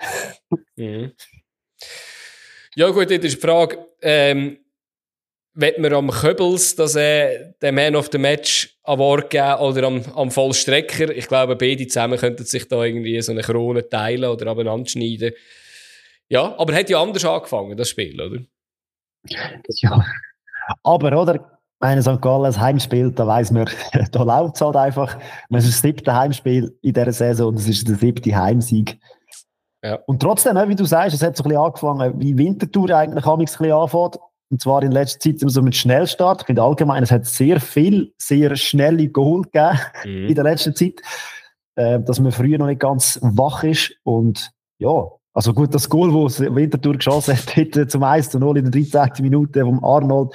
mhm. 0.76 1.14
Ja 2.76 2.90
gut, 2.90 3.10
jetzt 3.10 3.26
ist 3.26 3.38
die 3.38 3.48
Frage, 3.48 3.78
ähm, 4.02 4.60
wird 5.54 5.80
man 5.80 5.94
am 5.94 6.10
Köbels 6.10 6.76
dass, 6.76 6.96
äh, 6.96 7.54
den 7.62 7.76
Man 7.76 7.96
of 7.96 8.10
the 8.12 8.18
Match 8.18 8.78
Award 8.84 9.30
geben 9.30 9.56
oder 9.60 9.88
am, 9.88 10.04
am 10.16 10.32
Vollstrecker? 10.32 11.16
Ich 11.16 11.28
glaube, 11.28 11.56
beide 11.56 11.88
zusammen 11.88 12.18
könnten 12.18 12.46
sich 12.46 12.68
da 12.68 12.84
irgendwie 12.84 13.22
so 13.22 13.32
eine 13.32 13.42
Krone 13.42 13.88
teilen 13.88 14.30
oder 14.30 14.48
abeinander 14.48 14.90
schneiden. 14.90 15.34
Ja, 16.28 16.56
aber 16.58 16.74
hat 16.74 16.90
ja 16.90 17.02
anders 17.02 17.26
angefangen, 17.26 17.76
das 17.76 17.90
Spiel, 17.90 18.22
oder? 18.22 18.40
Ja, 19.28 20.06
aber, 20.84 21.22
oder? 21.22 21.59
Meine 21.80 22.02
St. 22.02 22.22
Gallen 22.22 22.60
Heimspiel, 22.60 23.12
da 23.12 23.26
weiss 23.26 23.52
man, 23.52 23.70
da 24.12 24.24
läuft 24.24 24.56
es 24.56 24.62
halt 24.62 24.76
einfach. 24.76 25.18
Es 25.50 25.66
ist 25.66 25.76
das 25.76 25.82
siebte 25.82 26.14
Heimspiel 26.14 26.78
in 26.82 26.94
dieser 26.94 27.14
Saison 27.14 27.50
und 27.50 27.56
es 27.56 27.68
ist 27.68 27.88
der 27.88 27.96
siebte 27.96 28.36
Heimsieg. 28.36 29.00
Ja. 29.84 30.00
Und 30.08 30.22
trotzdem, 30.22 30.58
wie 30.68 30.76
du 30.76 30.86
sagst, 30.86 31.16
es 31.16 31.24
hat 31.24 31.38
so 31.38 31.44
ein 31.44 31.50
bisschen 31.50 31.64
angefangen, 31.64 32.20
wie 32.20 32.38
Wintertour 32.38 32.90
eigentlich 32.92 33.26
ein 33.26 33.38
bisschen 33.40 33.72
anfängt. 33.72 34.18
Und 34.52 34.62
zwar 34.62 34.82
in 34.82 34.92
letzter 34.92 35.20
Zeit 35.20 35.42
immer 35.42 35.52
so 35.52 35.62
mit 35.62 35.76
Schnellstart. 35.76 36.42
Ich 36.42 36.48
finde 36.48 36.64
allgemein, 36.64 37.04
es 37.04 37.12
hat 37.12 37.26
sehr 37.26 37.60
viel, 37.60 38.14
sehr 38.18 38.56
schnelle 38.56 39.08
Goal 39.08 39.44
gegeben 39.44 39.80
mhm. 40.04 40.28
in 40.28 40.36
der 40.36 40.44
letzten 40.44 40.76
Zeit, 40.76 40.96
äh, 41.76 42.00
dass 42.00 42.20
man 42.20 42.32
früher 42.32 42.58
noch 42.58 42.66
nicht 42.66 42.82
ganz 42.82 43.20
wach 43.22 43.64
ist. 43.64 43.96
Und 44.04 44.52
ja, 44.80 45.08
also 45.34 45.54
gut, 45.54 45.74
das 45.74 45.88
Goal, 45.88 46.12
das 46.24 46.40
Wintertour 46.40 46.96
geschossen 46.96 47.36
hat, 47.36 47.90
zum 47.92 48.04
1 48.04 48.32
zu 48.32 48.40
0 48.40 48.58
in 48.58 48.72
der 48.72 48.82
13. 48.82 49.24
Minute 49.24 49.62
vom 49.62 49.84
Arnold. 49.84 50.34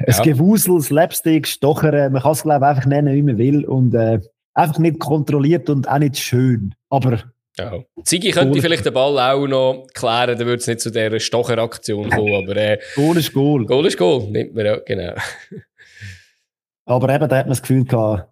Ein 0.00 0.14
ja. 0.14 0.22
Gewusel, 0.22 0.80
Slapstick, 0.80 1.46
Stochern, 1.46 2.12
man 2.12 2.22
kann 2.22 2.32
es 2.32 2.42
glaube 2.42 2.64
ich 2.64 2.68
einfach 2.68 2.86
nennen, 2.86 3.14
wie 3.14 3.22
man 3.22 3.38
will. 3.38 3.64
Und 3.64 3.94
äh, 3.94 4.20
einfach 4.54 4.78
nicht 4.78 4.98
kontrolliert 4.98 5.70
und 5.70 5.88
auch 5.88 5.98
nicht 5.98 6.18
schön. 6.18 6.74
Aber 6.90 7.20
ja. 7.58 7.72
Ziggy 8.04 8.32
könnte 8.32 8.60
vielleicht 8.60 8.84
den 8.84 8.92
Ball 8.92 9.18
auch 9.18 9.46
noch 9.46 9.86
klären, 9.94 10.36
dann 10.38 10.46
würde 10.46 10.60
es 10.60 10.66
nicht 10.66 10.80
zu 10.80 10.90
dieser 10.90 11.18
Stocheraktion 11.18 12.10
kommen. 12.10 12.34
Aber, 12.34 12.56
äh, 12.56 12.78
Goal 12.94 13.16
ist 13.16 13.32
Goal. 13.32 13.64
Goal 13.64 13.86
ist 13.86 13.96
Goal, 13.96 14.30
nimmt 14.30 14.54
man 14.54 14.66
ja, 14.66 14.78
genau. 14.84 15.14
aber 16.84 17.14
eben, 17.14 17.28
da 17.28 17.36
hat 17.36 17.46
man 17.46 17.52
das 17.52 17.62
Gefühl 17.62 17.84
gehabt, 17.84 18.28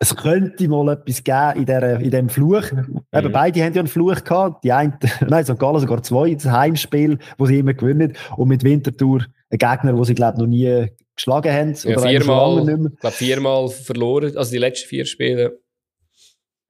es 0.00 0.14
könnte 0.14 0.68
mal 0.68 0.92
etwas 0.92 1.24
geben 1.24 1.60
in, 1.60 1.66
der, 1.66 2.00
in 2.00 2.10
dem 2.10 2.28
Fluch. 2.28 2.70
Mhm. 2.70 3.00
Eben, 3.12 3.32
beide 3.32 3.64
haben 3.64 3.74
ja 3.74 3.80
einen 3.80 3.88
Fluch 3.88 4.22
gehabt. 4.22 4.62
Die 4.62 4.72
eine, 4.72 4.96
nein, 5.28 5.44
St. 5.44 5.58
Gallen 5.58 5.80
sogar 5.80 6.02
zwei, 6.02 6.34
das 6.34 6.46
Heimspiel, 6.46 7.18
wo 7.36 7.46
sie 7.46 7.58
immer 7.58 7.74
gewinnen. 7.74 8.12
Und 8.36 8.48
mit 8.48 8.62
Winterthur 8.62 9.24
ein 9.50 9.58
Gegner, 9.58 9.96
wo 9.96 10.04
sie, 10.04 10.14
glaube 10.14 10.34
ich, 10.34 10.40
noch 10.40 10.46
nie 10.46 10.88
geschlagen 11.16 11.52
haben. 11.52 11.74
Ja, 11.84 11.98
viermal, 11.98 12.68
ich 12.68 13.00
glaube, 13.00 13.16
viermal 13.16 13.68
verloren, 13.68 14.36
also 14.36 14.50
die 14.50 14.58
letzten 14.58 14.88
vier 14.88 15.06
Spiele. 15.06 15.60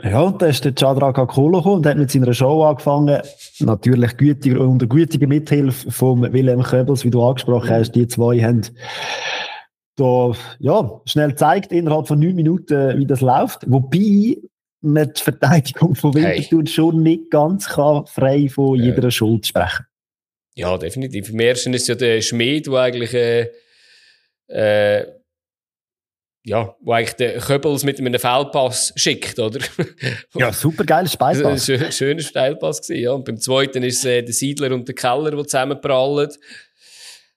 Ja, 0.03 0.21
und 0.21 0.41
dann 0.41 0.51
ist 0.51 0.65
der 0.65 0.75
Chadra 0.77 1.13
Kakolo 1.13 1.59
gekommen 1.59 1.77
und 1.79 1.87
hat 1.87 1.97
mit 1.97 2.11
seiner 2.11 2.33
Show 2.33 2.63
angefangen. 2.63 3.21
Natürlich 3.59 4.17
gütiger, 4.17 4.61
unter 4.61 4.87
gütiger 4.87 5.27
Mithilfe 5.27 5.91
von 5.91 6.33
Wilhelm 6.33 6.63
Köbels, 6.63 7.05
wie 7.05 7.11
du 7.11 7.21
angesprochen 7.23 7.71
hast. 7.71 7.93
Die 7.93 8.07
zwei 8.07 8.39
haben 8.39 8.63
da, 9.97 10.33
ja, 10.61 11.01
schnell 11.05 11.31
gezeigt, 11.31 11.73
innerhalb 11.73 12.07
von 12.07 12.21
neun 12.21 12.37
Minuten, 12.37 12.97
wie 12.97 13.07
das 13.07 13.21
läuft. 13.21 13.69
Wobei 13.69 14.37
man 14.81 15.13
die 15.13 15.21
Verteidigung 15.21 15.97
von 15.97 16.15
Winterthur 16.15 16.61
hey. 16.61 16.67
schon 16.69 17.03
nicht 17.03 17.33
ganz 17.33 17.69
kann 17.69 18.07
frei 18.07 18.49
von 18.49 18.77
jeder 18.77 19.03
ja. 19.03 19.11
Schuld 19.11 19.49
sprechen 19.49 19.88
Ja, 20.59 20.77
definitiv. 20.77 21.31
Im 21.31 21.39
ersten 21.39 21.73
ist 21.73 21.87
ja 21.87 21.95
der 21.95 22.21
Schmied, 22.21 22.67
der 22.67 22.75
eigentlich, 22.75 23.15
äh, 23.15 23.53
äh, 24.49 25.07
ja, 26.45 26.75
wo 26.81 26.93
eigentlich 26.93 27.15
der 27.15 27.39
Köbels 27.39 27.85
mit 27.85 28.01
einem 28.01 28.19
Feldpass 28.19 28.93
schickt, 28.97 29.39
oder? 29.39 29.61
ja, 30.35 30.53
super 30.53 30.83
geiles 30.83 31.19
war 31.21 31.29
ein 31.29 31.59
schöner 31.59 32.21
Steilpass. 32.21 32.83
Gewesen, 32.83 33.01
ja. 33.01 33.13
Und 33.13 33.25
beim 33.25 33.39
zweiten 33.39 33.85
ist 33.85 33.99
es 33.99 34.05
äh, 34.07 34.23
der 34.23 34.35
Siedler 34.35 34.75
und 34.75 34.89
der 34.89 34.97
Keller, 34.97 35.31
die 35.31 35.47
zusammenprallen. 35.47 36.31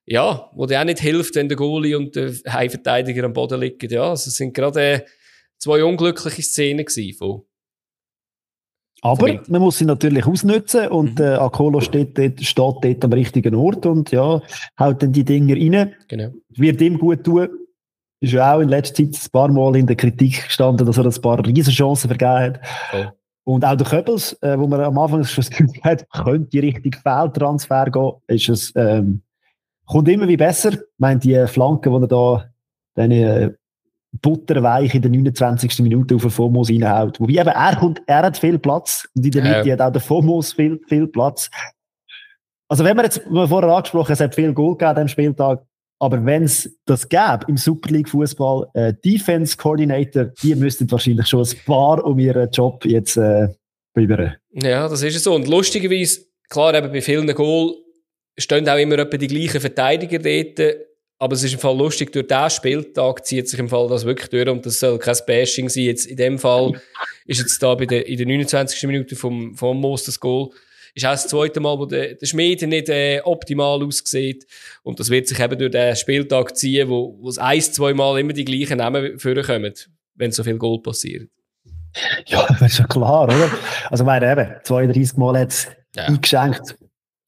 Ja, 0.05 0.49
wo 0.55 0.65
dir 0.65 0.79
auch 0.79 0.85
nicht 0.85 0.99
hilft, 0.99 1.35
wenn 1.35 1.47
der 1.47 1.57
Goalie 1.57 1.95
und 1.95 2.15
der 2.15 2.33
Heimverteidiger 2.49 3.25
am 3.25 3.33
Boden 3.33 3.61
liegen. 3.61 3.87
Ja, 3.87 4.09
also 4.09 4.29
es 4.29 4.35
sind 4.35 4.55
gerade 4.55 4.81
äh, 4.81 5.05
zwei 5.59 5.83
unglückliche 5.83 6.41
Szenen 6.41 6.85
gewesen 6.85 7.15
von 7.19 7.43
aber 9.01 9.39
man 9.47 9.61
muss 9.61 9.79
sie 9.79 9.85
natürlich 9.85 10.25
ausnutzen 10.25 10.87
und 10.87 11.19
mhm. 11.19 11.25
äh, 11.25 11.33
Akolo 11.33 11.81
steht 11.81 12.17
dort, 12.17 12.41
steht 12.41 12.75
dort 12.81 13.05
am 13.05 13.13
richtigen 13.13 13.55
Ort 13.55 13.85
und 13.85 14.11
ja, 14.11 14.41
haut 14.79 15.01
dann 15.01 15.11
die 15.11 15.23
Dinger 15.23 15.55
rein. 15.55 15.93
Genau. 16.07 16.29
Wird 16.49 16.81
ihm 16.81 16.97
gut 16.99 17.23
tun 17.23 17.49
ist 18.21 18.33
ja 18.33 18.55
auch 18.55 18.59
in 18.59 18.69
letzter 18.69 19.03
Zeit 19.03 19.25
ein 19.25 19.31
paar 19.31 19.47
Mal 19.49 19.75
in 19.75 19.87
der 19.87 19.95
Kritik 19.95 20.45
gestanden, 20.45 20.85
dass 20.85 20.97
er 20.97 21.05
ein 21.05 21.21
paar 21.21 21.43
Riesenchancen 21.43 22.07
vergeben 22.07 22.55
hat. 22.55 22.59
Oh. 22.93 23.05
Und 23.43 23.65
auch 23.65 23.75
der 23.75 23.87
Köppels, 23.87 24.33
äh, 24.43 24.57
wo 24.57 24.67
man 24.67 24.79
am 24.81 24.97
Anfang 24.97 25.23
schon 25.23 25.43
das 25.43 25.49
Gefühl 25.49 25.81
hat, 25.83 26.07
könnte 26.11 26.49
die 26.49 26.59
Richtung 26.59 26.93
Feldtransfer 27.01 27.85
gehen, 27.89 28.11
ist 28.27 28.49
es, 28.49 28.71
ähm, 28.75 29.23
kommt 29.87 30.07
immer 30.07 30.27
wie 30.27 30.37
besser. 30.37 30.73
Ich 30.73 30.79
meine, 30.99 31.19
die 31.19 31.47
Flanken, 31.47 31.91
die 31.91 32.03
er 32.03 32.07
da, 32.07 32.45
dann, 32.93 33.11
äh, 33.11 33.51
butterweich 34.21 34.93
in 34.93 35.01
der 35.01 35.11
29. 35.11 35.79
Minute 35.79 36.15
auf 36.15 36.21
den 36.21 36.31
Fomos 36.31 36.69
reinhaut. 36.69 37.19
Wobei 37.19 37.33
eben, 37.33 37.47
er, 37.47 37.75
kommt, 37.77 38.01
er 38.07 38.23
hat 38.23 38.37
viel 38.37 38.59
Platz 38.59 39.07
und 39.15 39.25
in 39.25 39.31
der 39.31 39.43
Mitte 39.43 39.69
ja. 39.69 39.73
hat 39.73 39.81
auch 39.81 39.91
der 39.91 40.01
Fomos 40.01 40.53
viel, 40.53 40.79
viel 40.87 41.07
Platz. 41.07 41.49
Also 42.67 42.83
wenn 42.83 42.95
man 42.95 43.05
jetzt, 43.05 43.21
wir 43.29 43.47
vorher 43.47 43.69
angesprochen 43.71 44.13
es 44.13 44.19
hat 44.19 44.35
viel 44.35 44.53
Goal 44.53 44.77
gegeben 44.77 44.89
an 44.89 44.95
diesem 44.95 45.07
Spieltag, 45.07 45.63
aber 45.99 46.25
wenn 46.25 46.43
es 46.43 46.77
das 46.85 47.07
gäbe 47.07 47.45
im 47.47 47.57
Super 47.57 47.91
League 47.91 48.09
Fußball, 48.09 48.67
äh, 48.73 48.93
Defense 49.05 49.55
Coordinator, 49.55 50.25
die 50.41 50.55
müssten 50.55 50.89
wahrscheinlich 50.89 51.27
schon 51.27 51.45
ein 51.45 51.65
paar 51.65 52.03
um 52.03 52.17
ihren 52.17 52.49
Job 52.49 52.83
jetzt 52.85 53.17
äh, 53.17 53.49
bibbern. 53.93 54.35
Ja, 54.51 54.87
das 54.87 55.03
ist 55.03 55.23
so. 55.23 55.35
Und 55.35 55.47
lustigerweise, 55.47 56.21
klar, 56.49 56.73
eben 56.73 56.91
bei 56.91 57.01
vielen 57.01 57.33
Goal 57.35 57.75
stehen 58.37 58.67
auch 58.67 58.77
immer 58.77 58.97
etwa 58.99 59.17
die 59.17 59.27
gleichen 59.27 59.61
Verteidiger 59.61 60.19
dort. 60.19 60.75
Aber 61.21 61.35
es 61.35 61.43
ist 61.43 61.53
im 61.53 61.59
Fall 61.59 61.77
lustig, 61.77 62.11
durch 62.11 62.25
diesen 62.25 62.49
Spieltag 62.49 63.23
zieht 63.27 63.47
sich 63.47 63.59
im 63.59 63.69
Fall 63.69 63.87
das 63.87 64.05
wirklich 64.05 64.29
durch 64.29 64.49
und 64.49 64.65
das 64.65 64.79
soll 64.79 64.97
kein 64.97 65.15
Bashing 65.27 65.69
sein. 65.69 65.83
Jetzt 65.83 66.07
in 66.07 66.17
dem 66.17 66.39
Fall 66.39 66.81
ist 67.27 67.39
jetzt 67.39 67.61
da 67.61 67.75
bei 67.75 67.85
der, 67.85 68.07
in 68.07 68.17
der 68.17 68.25
29. 68.25 68.81
Minute 68.87 69.15
vom, 69.15 69.53
vom 69.55 69.79
Moos 69.79 70.03
das 70.03 70.19
Goal 70.19 70.49
ist 70.95 71.05
auch 71.05 71.11
das 71.11 71.27
zweite 71.27 71.59
Mal, 71.59 71.77
wo 71.77 71.85
der, 71.85 72.15
der 72.15 72.25
Schmied 72.25 72.63
nicht 72.63 72.89
äh, 72.89 73.21
optimal 73.23 73.83
aussieht. 73.83 74.47
Und 74.81 74.99
das 74.99 75.11
wird 75.11 75.27
sich 75.27 75.39
eben 75.39 75.59
durch 75.59 75.69
den 75.69 75.95
Spieltag 75.95 76.57
ziehen, 76.57 76.89
wo, 76.89 77.15
wo 77.21 77.29
es 77.29 77.37
ein, 77.37 77.61
zwei 77.61 77.93
Mal 77.93 78.19
immer 78.19 78.33
die 78.33 78.43
gleichen 78.43 78.79
Namen 78.79 79.19
vorkommen, 79.19 79.75
wenn 80.15 80.31
so 80.31 80.43
viel 80.43 80.57
Gold 80.57 80.81
passiert. 80.81 81.29
Ja, 82.25 82.47
das 82.59 82.61
ist 82.63 82.79
ja 82.79 82.87
klar, 82.87 83.25
oder? 83.25 83.51
Also, 83.91 84.03
meine 84.03 84.31
eben, 84.31 84.55
32 84.63 85.17
Mal 85.17 85.37
hat 85.39 85.49
es 85.49 85.67
ja. 85.95 86.05
eingeschenkt. 86.05 86.75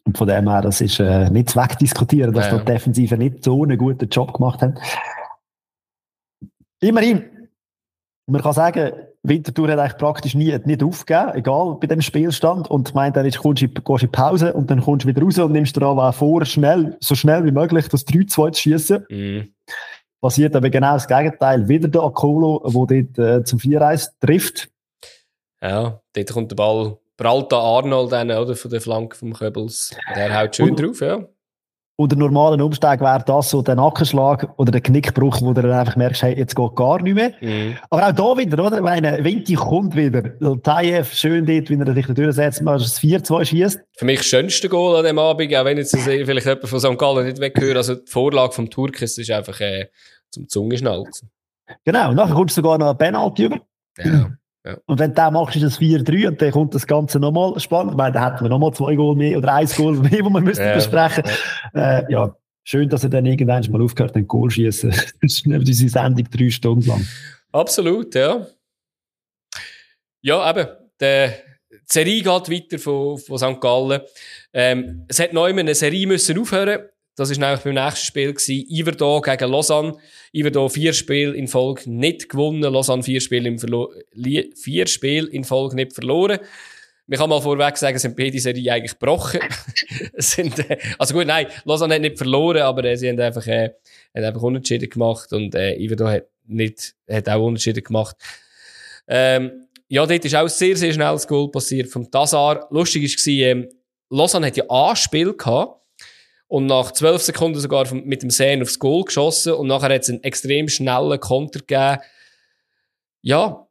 Und 0.06 0.18
von 0.18 0.28
dem 0.28 0.50
her, 0.50 0.62
das 0.62 0.82
ist 0.82 1.00
äh, 1.00 1.30
nicht 1.30 1.50
zu 1.50 1.60
wegdiskutieren, 1.60 2.34
dass 2.34 2.48
ja, 2.48 2.58
die 2.58 2.66
Defensive 2.66 3.18
nicht 3.18 3.44
so 3.44 3.64
einen 3.64 3.78
guten 3.78 4.10
Job 4.10 4.34
gemacht 4.34 4.62
haben. 4.62 4.76
Immerhin, 6.82 7.24
man 8.28 8.42
kann 8.42 8.54
sagen, 8.54 8.92
Winterthur 9.24 9.70
hat 9.70 9.80
eigentlich 9.80 9.98
praktisch 9.98 10.36
nie, 10.36 10.58
nicht 10.66 10.84
aufgegeben, 10.84 11.36
egal 11.36 11.78
bei 11.80 11.88
dem 11.88 12.02
Spielstand. 12.02 12.70
Und 12.70 12.90
ich 12.90 12.94
meine, 12.94 13.14
dann 13.14 13.26
ist, 13.26 13.38
kommst 13.38 13.62
du, 13.62 13.70
gehst 13.70 14.04
in 14.04 14.12
Pause 14.12 14.54
und 14.54 14.70
dann 14.70 14.82
kommst 14.82 15.06
du 15.06 15.08
wieder 15.08 15.22
raus 15.22 15.40
und 15.40 15.54
nimmst 15.54 15.76
dir 15.78 15.86
auch 15.88 16.14
vor, 16.14 16.44
schnell, 16.46 16.98
so 17.00 17.16
schnell 17.16 17.46
wie 17.46 17.52
möglich 17.52 17.88
das 17.88 18.06
3-2 18.06 18.52
zu 18.52 18.62
schießen. 18.62 19.06
Mhm. 19.10 19.54
Passiert 20.22 20.56
aber 20.56 20.70
genau 20.70 20.94
das 20.94 21.08
Gegenteil. 21.08 21.68
Wieder 21.68 21.88
der 21.88 22.02
Akolo, 22.02 22.62
der 22.88 23.04
dort 23.04 23.20
äh, 23.20 23.44
zum 23.46 23.60
4-1 23.60 24.10
trifft. 24.20 24.70
Ja, 25.62 26.02
dort 26.14 26.32
kommt 26.32 26.52
der 26.52 26.56
Ball 26.58 26.98
Pralta 27.18 27.58
Arnold, 27.58 28.12
dann, 28.12 28.32
oder, 28.32 28.56
von 28.56 28.72
der 28.72 28.82
Flanke 28.82 29.16
vom 29.16 29.34
Köbels, 29.34 29.96
der 30.16 30.40
haut 30.40 30.56
schön 30.56 30.72
und, 30.72 30.80
drauf, 30.80 31.02
ja. 31.02 31.28
Unter 31.96 32.16
normalen 32.16 32.60
Umstieg 32.60 33.02
wäre 33.02 33.24
das 33.24 33.52
so 33.52 33.62
der 33.62 33.76
Nackenschlag 33.76 34.52
oder 34.58 34.72
der 34.72 34.82
Knickbruch, 34.82 35.40
wo 35.42 35.54
du 35.54 35.62
dann 35.62 35.72
einfach 35.74 35.96
merkst, 35.96 36.24
hey, 36.24 36.36
jetzt 36.36 36.56
geht 36.56 36.76
gar 36.76 37.00
nicht 37.00 37.14
mehr. 37.14 37.34
Mhm. 37.40 37.78
Aber 37.92 38.08
auch 38.08 38.12
da 38.12 38.42
wieder, 38.42 38.66
oder? 38.66 38.82
Meine, 38.82 39.24
Winti 39.24 39.54
kommt 39.54 39.96
wieder. 39.96 40.24
Tayev, 40.64 41.14
schön 41.14 41.46
dort, 41.46 41.70
wie 41.70 41.76
er 41.76 41.94
sich 41.94 42.08
da 42.08 42.14
durchsetzt, 42.14 42.64
mal 42.64 42.80
das 42.80 43.00
4-2 43.00 43.46
schießt. 43.46 43.80
Für 43.96 44.06
mich 44.06 44.18
das 44.18 44.26
schönste 44.26 44.70
Goal 44.70 44.98
an 44.98 45.06
dem 45.06 45.20
Abend, 45.20 45.56
auch 45.56 45.66
wenn 45.66 45.78
jetzt 45.78 45.96
vielleicht 45.96 46.48
jemand 46.48 46.68
von 46.68 46.80
St. 46.80 46.98
Gallen 46.98 47.28
nicht 47.28 47.40
weghört. 47.40 47.78
Also 47.78 47.94
die 47.94 48.10
Vorlage 48.10 48.54
vom 48.54 48.72
Turkis 48.72 49.20
ist 49.20 49.30
einfach 49.30 49.60
äh, 49.62 49.90
zum 50.32 50.50
Zungenschnalzen. 50.50 51.30
Genau, 51.86 52.12
nachher 52.12 52.34
kommst 52.34 52.58
du 52.58 52.62
sogar 52.62 52.80
noch 52.80 52.90
ein 52.90 52.98
Penalty 52.98 53.46
über. 53.46 53.60
Ja. 54.04 54.32
Ja. 54.66 54.78
Und 54.86 55.00
wenn 55.00 55.10
du 55.10 55.16
das 55.16 55.32
machst, 55.32 55.56
ist 55.58 55.64
es 55.64 55.80
4-3 55.80 56.28
und 56.30 56.42
dann 56.42 56.52
kommt 56.52 56.74
das 56.74 56.88
Ganze 56.88 57.20
nochmal 57.20 57.60
spannend. 57.60 57.98
weil 57.98 58.12
dann 58.12 58.24
hätten 58.24 58.46
wir 58.46 58.50
nochmal 58.50 58.74
zwei 58.74 58.96
Goal 58.96 59.16
mehr 59.16 59.38
oder 59.38 59.54
ein 59.54 59.68
Goal 59.68 59.96
mehr, 59.96 60.10
die 60.10 60.22
wir 60.22 60.30
müssten 60.42 60.64
ja. 60.66 60.76
besprechen. 60.76 61.24
Äh, 61.74 62.12
ja. 62.12 62.36
schön, 62.64 62.88
dass 62.88 63.04
er 63.04 63.10
dann 63.10 63.26
irgendwann 63.26 63.70
mal 63.72 63.82
aufgehört 63.82 64.16
hat, 64.16 64.28
Goal 64.28 64.50
schießen. 64.50 64.90
das 65.22 65.22
ist 65.22 65.46
diese 65.46 65.90
Sendung 65.90 66.28
drei 66.32 66.50
Stunden 66.50 66.88
lang. 66.88 67.06
Absolut, 67.52 68.16
ja. 68.16 68.48
Ja, 70.22 70.50
eben, 70.50 70.68
der, 71.00 71.30
die 71.70 71.78
Serie 71.86 72.24
geht 72.24 72.50
weiter 72.50 72.80
von, 72.80 73.18
von 73.18 73.38
St. 73.38 73.60
Gallen. 73.60 74.02
Ähm, 74.54 75.06
es 75.10 75.20
hat 75.20 75.34
neu 75.34 75.50
eine 75.50 75.76
Serie 75.76 76.08
müssen 76.08 76.40
aufhören 76.40 76.88
das 77.16 77.30
war 77.30 77.38
nämlich 77.38 77.64
beim 77.64 77.76
nächsten 77.76 78.06
Spiel. 78.06 78.36
Iverdon 78.70 79.22
gegen 79.22 79.52
Lausanne. 79.52 79.96
Iverdon 80.32 80.70
vier 80.70 80.94
Spiele 80.94 81.36
in 81.36 81.48
Folge 81.48 81.90
nicht 81.90 82.28
gewonnen. 82.28 82.62
Lausanne 82.62 83.04
vier 83.04 83.22
Spiele, 83.22 83.50
im 83.50 83.60
vier 84.56 84.88
Spiele 84.88 85.28
in 85.28 85.44
Folge 85.44 85.76
nicht 85.76 85.94
verloren. 85.94 86.40
Man 87.06 87.20
kann 87.20 87.30
mal 87.30 87.42
vorweg 87.42 87.78
sagen, 87.78 88.00
sind 88.00 88.16
beide 88.16 88.40
Serien 88.40 88.74
eigentlich 88.74 88.98
gebrochen. 88.98 89.42
sind, 90.16 90.58
äh, 90.60 90.78
also 90.98 91.14
gut, 91.14 91.28
nein, 91.28 91.48
Lausanne 91.66 91.96
hat 91.96 92.02
nicht 92.02 92.18
verloren, 92.18 92.62
aber 92.62 92.86
äh, 92.86 92.96
sie 92.96 93.10
haben 93.10 93.20
einfach, 93.20 93.46
äh, 93.46 93.72
haben 94.16 94.24
einfach 94.24 94.42
Unentschieden 94.42 94.90
gemacht 94.90 95.34
und 95.34 95.54
äh, 95.54 95.76
Iverdon 95.76 96.08
hat, 96.08 96.28
nicht, 96.46 96.96
hat 97.10 97.28
auch 97.28 97.46
Unentschieden 97.46 97.84
gemacht. 97.84 98.16
Ähm, 99.06 99.68
ja, 99.90 100.06
dort 100.06 100.24
ist 100.24 100.34
auch 100.34 100.48
sehr, 100.48 100.78
sehr 100.78 100.94
schnell 100.94 101.12
das 101.12 101.28
Goal 101.28 101.52
passiert 101.52 101.90
vom 101.90 102.10
Tazar. 102.10 102.68
Lustig 102.72 103.04
war, 103.04 103.34
ähm, 103.34 103.70
Lausanne 104.10 104.48
hat 104.48 104.58
ja 104.58 104.64
Anspiel 104.70 105.34
gehabt 105.34 105.83
und 106.54 106.68
nach 106.68 106.92
zwölf 106.92 107.24
Sekunden 107.24 107.60
sogar 107.60 107.92
mit 107.96 108.22
dem 108.22 108.30
Sehn 108.30 108.62
aufs 108.62 108.78
Goal 108.78 109.06
geschossen 109.06 109.54
und 109.54 109.66
nachher 109.66 109.92
hat 109.92 110.04
es 110.04 110.10
einen 110.12 110.22
extrem 110.22 110.70
schnellen 110.70 111.20
Konter 111.20 111.62
gegeben. 111.62 111.98
Ja, 113.24 113.68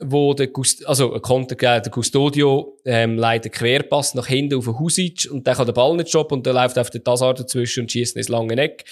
wo 0.00 0.34
der 0.34 0.48
Gust 0.48 0.84
also 0.84 1.14
ein 1.14 1.22
Konter 1.22 1.54
gegeben, 1.54 1.84
der 1.84 1.92
Custodio 1.92 2.76
ähm, 2.84 3.16
leitet 3.16 3.52
Querpass 3.52 4.14
nach 4.14 4.26
hinten 4.26 4.56
auf 4.56 4.64
den 4.64 4.80
Husic 4.80 5.28
und 5.30 5.46
der 5.46 5.54
kann 5.54 5.66
den 5.66 5.76
Ball 5.76 5.96
nicht 5.96 6.08
stoppen 6.08 6.38
und 6.38 6.46
der 6.46 6.54
läuft 6.54 6.76
auf 6.76 6.90
den 6.90 7.04
Tassar 7.04 7.34
dazwischen 7.34 7.82
und 7.82 7.92
schießt 7.92 8.16
ins 8.16 8.28
lange 8.28 8.60
Eck. 8.60 8.84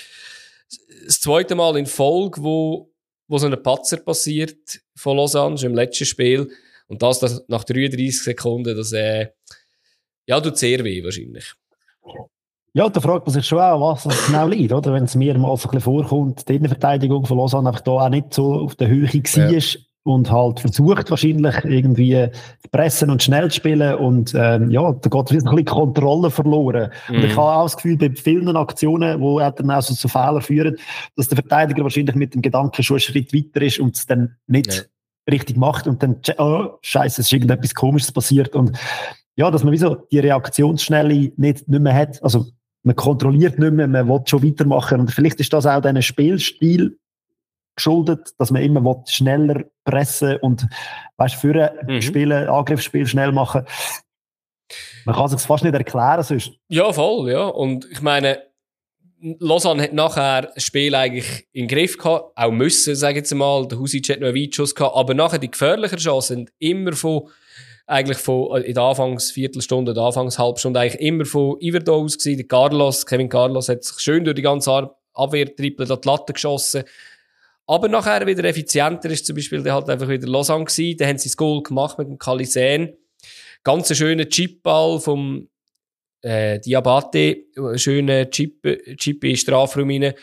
Das 1.04 1.20
zweite 1.20 1.56
Mal 1.56 1.78
in 1.78 1.86
Folge, 1.86 2.44
wo, 2.44 2.92
wo 3.26 3.38
so 3.38 3.48
ein 3.48 3.60
Patzer 3.60 3.96
passiert 3.96 4.82
von 4.94 5.16
Lausanne, 5.16 5.60
im 5.62 5.74
letzten 5.74 6.06
Spiel 6.06 6.48
und 6.86 7.02
das, 7.02 7.18
das 7.18 7.42
nach 7.48 7.64
33 7.64 8.22
Sekunden, 8.22 8.76
das 8.76 8.92
äh, 8.92 9.30
ja, 10.26 10.40
tut 10.40 10.56
sehr 10.56 10.84
weh 10.84 11.02
wahrscheinlich. 11.02 11.54
Ja, 12.74 12.88
da 12.88 13.00
fragt 13.00 13.26
man 13.26 13.32
sich 13.32 13.46
schon 13.46 13.60
auch, 13.60 13.80
was 13.80 14.04
das 14.04 14.26
genau 14.26 14.46
liegt, 14.46 14.72
oder? 14.72 14.92
Wenn 14.92 15.04
es 15.04 15.14
mir 15.14 15.36
mal 15.38 15.56
so 15.56 15.68
ein 15.68 15.72
bisschen 15.72 15.80
vorkommt, 15.80 16.48
die 16.48 16.56
Innenverteidigung 16.56 17.24
von 17.24 17.38
Lausanne 17.38 17.68
einfach 17.68 17.80
da 17.80 17.92
auch 17.92 18.08
nicht 18.08 18.34
so 18.34 18.52
auf 18.54 18.76
der 18.76 18.88
Höhe 18.88 19.08
war 19.08 19.50
ja. 19.50 19.60
und 20.04 20.30
halt 20.30 20.60
versucht 20.60 21.10
wahrscheinlich 21.10 21.56
irgendwie 21.64 22.28
zu 22.62 22.68
pressen 22.70 23.10
und 23.10 23.22
schnell 23.22 23.50
zu 23.50 23.56
spielen 23.56 23.94
und 23.94 24.34
ähm, 24.34 24.70
ja, 24.70 24.92
da 24.92 25.08
geht 25.08 25.30
ein 25.32 25.38
bisschen 25.38 25.64
Kontrolle 25.64 26.30
verloren. 26.30 26.90
Mhm. 27.08 27.16
Und 27.16 27.24
ich 27.24 27.32
mhm. 27.32 27.38
habe 27.38 27.56
auch 27.56 27.64
das 27.64 27.76
Gefühl, 27.76 27.96
bei 27.96 28.10
vielen 28.10 28.56
Aktionen, 28.56 29.20
wo 29.20 29.38
er 29.38 29.50
dann 29.50 29.70
auch 29.70 29.82
so 29.82 29.94
zu 29.94 30.08
Fehlern 30.08 30.42
führen, 30.42 30.76
dass 31.16 31.28
der 31.28 31.36
Verteidiger 31.36 31.82
wahrscheinlich 31.82 32.16
mit 32.16 32.34
dem 32.34 32.42
Gedanken 32.42 32.82
schon 32.82 32.96
einen 32.96 33.00
Schritt 33.00 33.32
weiter 33.32 33.62
ist 33.62 33.78
und 33.80 33.96
es 33.96 34.06
dann 34.06 34.36
nicht 34.46 34.74
ja. 34.74 35.32
richtig 35.32 35.56
macht 35.56 35.86
und 35.86 36.02
dann, 36.02 36.20
oh, 36.36 36.66
scheiße, 36.82 37.22
es 37.22 37.26
ist 37.26 37.32
irgendetwas 37.32 37.74
Komisches 37.74 38.12
passiert 38.12 38.54
und 38.54 38.78
ja, 39.36 39.52
dass 39.52 39.62
man 39.62 39.72
wieso 39.72 39.94
die 39.94 40.18
Reaktionsschnelle 40.18 41.14
nicht, 41.36 41.68
nicht 41.68 41.68
mehr 41.68 41.94
hat. 41.94 42.22
Also 42.24 42.46
man 42.88 42.96
kontrolliert 42.96 43.58
nicht 43.58 43.72
mehr, 43.72 43.86
man 43.86 44.08
will 44.08 44.22
schon 44.24 44.42
weitermachen. 44.42 45.00
Und 45.00 45.10
vielleicht 45.12 45.38
ist 45.40 45.52
das 45.52 45.66
auch 45.66 45.82
diesen 45.82 46.00
Spielstil 46.02 46.98
geschuldet, 47.76 48.30
dass 48.38 48.50
man 48.50 48.62
immer 48.62 48.82
will 48.82 49.02
schneller 49.06 49.64
pressen 49.84 50.36
und 50.38 50.66
weißt, 51.18 51.34
für 51.34 51.72
mhm. 51.86 52.00
Spielen, 52.00 52.48
Angriffsspiel 52.48 53.06
schnell 53.06 53.30
machen. 53.30 53.64
Man 55.04 55.14
kann 55.14 55.28
sich 55.28 55.40
fast 55.40 55.64
nicht 55.64 55.74
erklären 55.74 56.22
sonst. 56.22 56.52
Ja, 56.68 56.92
voll, 56.92 57.30
ja. 57.30 57.44
Und 57.44 57.86
ich 57.90 58.00
meine, 58.00 58.42
Lausanne 59.20 59.82
hat 59.82 59.92
nachher 59.92 60.50
das 60.54 60.64
Spiel 60.64 60.94
eigentlich 60.94 61.46
im 61.52 61.68
Griff 61.68 61.98
gehabt, 61.98 62.32
auch 62.36 62.50
müssen, 62.50 62.96
sage 62.96 63.14
ich 63.14 63.18
jetzt 63.18 63.34
mal. 63.34 63.68
Der 63.68 63.78
Husic 63.78 64.08
hat 64.08 64.20
noch 64.20 64.28
einen 64.28 64.36
Weitschuss 64.36 64.74
gehabt, 64.74 64.96
aber 64.96 65.12
nachher 65.12 65.38
die 65.38 65.50
gefährlichen 65.50 65.98
Chancen 65.98 66.36
sind 66.36 66.52
immer 66.58 66.94
von 66.94 67.28
eigentlich 67.88 68.18
von, 68.18 68.56
äh, 68.56 68.66
in 68.66 68.74
der 68.74 68.82
Anfangsviertelstunde, 68.84 69.94
der 69.94 70.04
Anfangshalbstunde 70.04 70.78
eigentlich 70.78 71.00
immer 71.00 71.24
von 71.24 71.60
Iverdo 71.60 71.96
aus 71.96 72.18
gewesen. 72.18 72.46
Carlos, 72.46 73.06
Kevin 73.06 73.28
Carlos 73.28 73.68
hat 73.68 73.82
sich 73.82 73.98
schön 73.98 74.24
durch 74.24 74.36
die 74.36 74.42
ganze 74.42 74.90
Abwehrtriple 75.14 75.90
an 75.90 76.00
die 76.00 76.08
Latte 76.08 76.32
geschossen. 76.32 76.84
Aber 77.66 77.88
nachher 77.88 78.26
wieder 78.26 78.44
effizienter 78.44 79.10
ist 79.10 79.26
zum 79.26 79.36
Beispiel 79.36 79.62
der 79.62 79.74
halt 79.74 79.88
einfach 79.88 80.08
wieder 80.08 80.28
Lausanne 80.28 80.64
gewesen. 80.64 80.96
Da 80.98 81.06
haben 81.06 81.18
sie 81.18 81.28
das 81.28 81.36
Goal 81.36 81.62
gemacht 81.62 81.98
mit 81.98 82.08
dem 82.08 82.18
Kalisen. 82.18 82.94
Ganz 83.64 83.94
schöner 83.94 84.28
Chipball 84.28 85.00
vom 85.00 85.48
äh, 86.22 86.60
Diabate, 86.60 87.44
schöner 87.76 88.30
Chip, 88.30 88.62
Chip 88.96 89.24
in 89.24 89.36
Strafraum 89.36 89.90
rein. 89.90 90.14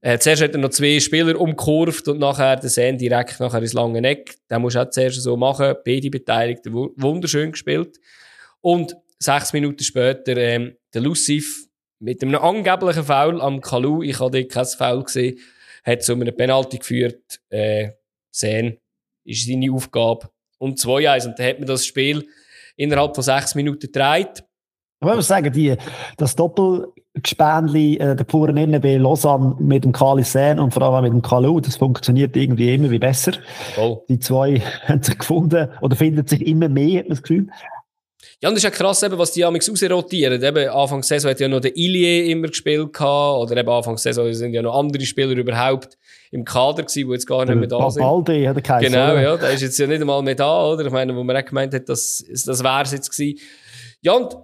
Äh, 0.00 0.18
zuerst 0.18 0.42
hat 0.42 0.52
er 0.52 0.58
noch 0.58 0.70
zwei 0.70 1.00
Spieler 1.00 1.40
umkurvt 1.40 2.06
und 2.08 2.20
nachher 2.20 2.56
den 2.56 2.70
Sen 2.70 2.98
direkt 2.98 3.40
nachher 3.40 3.60
ins 3.60 3.72
lange 3.72 4.06
Eck. 4.06 4.36
Den 4.48 4.62
musst 4.62 4.76
du 4.76 4.80
auch 4.80 4.90
zuerst 4.90 5.20
so 5.20 5.36
machen. 5.36 5.74
Beide 5.84 6.10
Beteiligten 6.10 6.72
wunderschön 6.72 7.52
gespielt. 7.52 7.98
Und 8.60 8.96
sechs 9.18 9.52
Minuten 9.52 9.82
später, 9.82 10.36
ähm, 10.36 10.76
der 10.94 11.00
Lucif 11.00 11.66
mit 11.98 12.22
einem 12.22 12.36
angeblichen 12.36 13.04
Foul 13.04 13.40
am 13.40 13.60
Kalu, 13.60 14.02
ich 14.02 14.20
habe 14.20 14.30
dort 14.30 14.52
kein 14.52 14.66
Foul 14.66 15.02
gesehen, 15.02 15.38
hat 15.84 16.02
zu 16.02 16.12
einem 16.12 16.34
Penalty 16.36 16.78
geführt. 16.78 17.40
Äh, 17.48 17.90
Sen 18.30 18.78
ist 19.24 19.46
seine 19.46 19.72
Aufgabe. 19.72 20.30
Und 20.58 20.78
2-1. 20.78 21.26
Und 21.26 21.38
dann 21.38 21.46
hat 21.46 21.58
man 21.58 21.66
das 21.66 21.86
Spiel 21.86 22.28
innerhalb 22.76 23.14
von 23.14 23.24
sechs 23.24 23.54
Minuten 23.54 23.90
gedreht. 23.92 24.44
Ich 25.00 25.06
muss 25.06 25.28
sagen, 25.28 25.52
die, 25.52 25.76
das 26.16 26.34
Doppelgespänli 26.34 27.98
äh, 27.98 28.16
der 28.16 28.24
puren 28.24 28.56
NB 28.56 28.98
Lausanne 28.98 29.54
mit 29.60 29.84
dem 29.84 29.92
Kali 29.92 30.24
Sen 30.24 30.58
und 30.58 30.74
vor 30.74 30.82
allem 30.82 31.04
mit 31.04 31.12
dem 31.12 31.22
Kalu, 31.22 31.60
das 31.60 31.76
funktioniert 31.76 32.36
irgendwie 32.36 32.74
immer 32.74 32.90
wie 32.90 32.98
besser. 32.98 33.32
Oh. 33.78 34.02
Die 34.08 34.18
zwei 34.18 34.60
haben 34.86 35.02
sich 35.02 35.16
gefunden 35.16 35.68
oder 35.82 35.94
finden 35.94 36.26
sich 36.26 36.44
immer 36.44 36.68
mehr, 36.68 37.00
hat 37.00 37.08
man 37.08 37.10
das 37.10 37.22
Gefühl. 37.22 37.46
Ja, 38.40 38.48
und 38.48 38.54
das 38.54 38.64
ist 38.64 38.64
ja 38.64 38.70
krass, 38.70 39.02
eben, 39.04 39.18
was 39.18 39.32
die 39.32 39.44
amigs 39.44 39.68
rausrotieren. 39.70 40.42
Eben, 40.42 40.68
Anfang 40.68 41.00
der 41.00 41.06
Saison 41.06 41.30
hat 41.30 41.40
ja 41.40 41.48
noch 41.48 41.60
der 41.60 41.76
Ilie 41.76 42.24
immer 42.30 42.48
gespielt 42.48 42.92
gehabt, 42.92 43.38
oder 43.38 43.56
eben 43.56 43.68
Anfang 43.68 43.94
der 43.94 44.00
Saison 44.00 44.32
sind 44.32 44.52
ja 44.52 44.62
noch 44.62 44.76
andere 44.76 45.04
Spieler 45.04 45.36
überhaupt 45.36 45.96
im 46.30 46.44
Kader 46.44 46.82
gewesen, 46.82 47.06
die 47.06 47.12
jetzt 47.12 47.26
gar 47.26 47.44
nicht 47.44 47.54
mehr 47.54 47.68
da 47.68 47.90
sind. 47.90 48.02
Baldi 48.02 48.44
hat 48.44 48.56
er 48.56 48.62
geheißen, 48.62 48.92
Genau, 48.92 49.16
ja, 49.16 49.36
der 49.36 49.50
ist 49.50 49.62
jetzt 49.62 49.78
ja 49.78 49.86
nicht 49.86 50.00
einmal 50.00 50.22
mehr 50.22 50.34
da, 50.34 50.66
oder? 50.66 50.86
Ich 50.86 50.92
meine, 50.92 51.14
wo 51.14 51.22
man 51.22 51.36
auch 51.36 51.44
gemeint 51.44 51.72
hat, 51.74 51.88
das, 51.88 52.24
das 52.28 52.62
wäre 52.62 52.82
es 52.82 52.92
jetzt 52.92 53.10
gewesen. 53.10 53.38
Ja, 54.02 54.12
und 54.12 54.36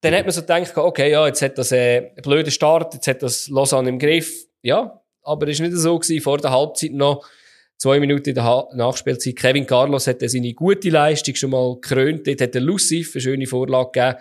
dann 0.00 0.14
hat 0.14 0.24
man 0.24 0.32
so 0.32 0.40
gedacht, 0.40 0.76
okay, 0.76 1.10
ja, 1.10 1.26
jetzt 1.26 1.42
hat 1.42 1.58
das 1.58 1.72
äh, 1.72 1.98
einen 1.98 2.22
blöden 2.22 2.50
Start, 2.50 2.94
jetzt 2.94 3.06
hat 3.06 3.22
das 3.22 3.48
Lausanne 3.48 3.88
im 3.90 3.98
Griff. 3.98 4.46
Ja, 4.62 5.00
aber 5.22 5.48
es 5.48 5.60
war 5.60 5.68
nicht 5.68 5.78
so 5.78 5.98
gewesen, 5.98 6.22
vor 6.22 6.38
der 6.38 6.50
Halbzeit 6.50 6.92
noch 6.92 7.26
zwei 7.76 8.00
Minuten 8.00 8.28
in 8.30 8.34
der 8.34 8.44
ha 8.44 8.68
Nachspielzeit. 8.74 9.36
Kevin 9.36 9.66
Carlos 9.66 10.06
hat 10.06 10.20
seine 10.20 10.54
gute 10.54 10.90
Leistung 10.90 11.34
schon 11.34 11.50
mal 11.50 11.74
gekrönt. 11.74 12.26
Dort 12.26 12.40
hat 12.40 12.54
der 12.54 12.60
Lucif 12.60 13.14
eine 13.14 13.22
schöne 13.22 13.46
Vorlage 13.46 13.90
gegeben. 13.92 14.18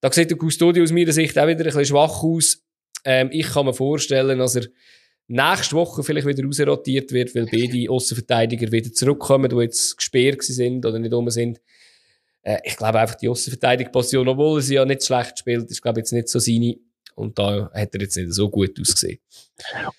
Da 0.00 0.12
sieht 0.12 0.30
der 0.30 0.38
Custodio 0.38 0.82
aus 0.82 0.92
meiner 0.92 1.12
Sicht 1.12 1.38
auch 1.38 1.46
wieder 1.46 1.60
ein 1.60 1.64
bisschen 1.64 1.84
schwach 1.84 2.22
aus. 2.22 2.62
Ähm, 3.04 3.28
ich 3.32 3.48
kann 3.48 3.66
mir 3.66 3.74
vorstellen, 3.74 4.38
dass 4.38 4.56
er 4.56 4.66
nächste 5.28 5.76
Woche 5.76 6.02
vielleicht 6.02 6.26
wieder 6.26 6.44
rausrotiert 6.44 7.12
wird, 7.12 7.34
weil 7.34 7.46
beide 7.46 7.90
Außenverteidiger 7.90 8.72
wieder 8.72 8.92
zurückkommen, 8.92 9.48
die 9.48 9.56
jetzt 9.56 9.96
gesperrt 9.96 10.42
sind 10.42 10.84
oder 10.84 10.98
nicht 10.98 11.12
rum 11.12 11.28
sind. 11.30 11.60
Äh, 12.42 12.58
ich 12.64 12.76
glaube 12.76 13.00
einfach 13.00 13.16
die 13.16 13.28
Außenverteidigungsposition, 13.28 14.28
obwohl 14.28 14.60
sie 14.62 14.74
ja 14.74 14.84
nicht 14.84 15.04
schlecht 15.04 15.38
spielt, 15.38 15.70
ist 15.70 15.82
glaube 15.82 16.00
jetzt 16.00 16.12
nicht 16.12 16.28
so 16.28 16.38
seine. 16.38 16.76
Und 17.16 17.38
da 17.38 17.70
hat 17.74 17.94
er 17.94 18.00
jetzt 18.00 18.16
nicht 18.16 18.32
so 18.32 18.48
gut 18.48 18.80
ausgesehen. 18.80 19.18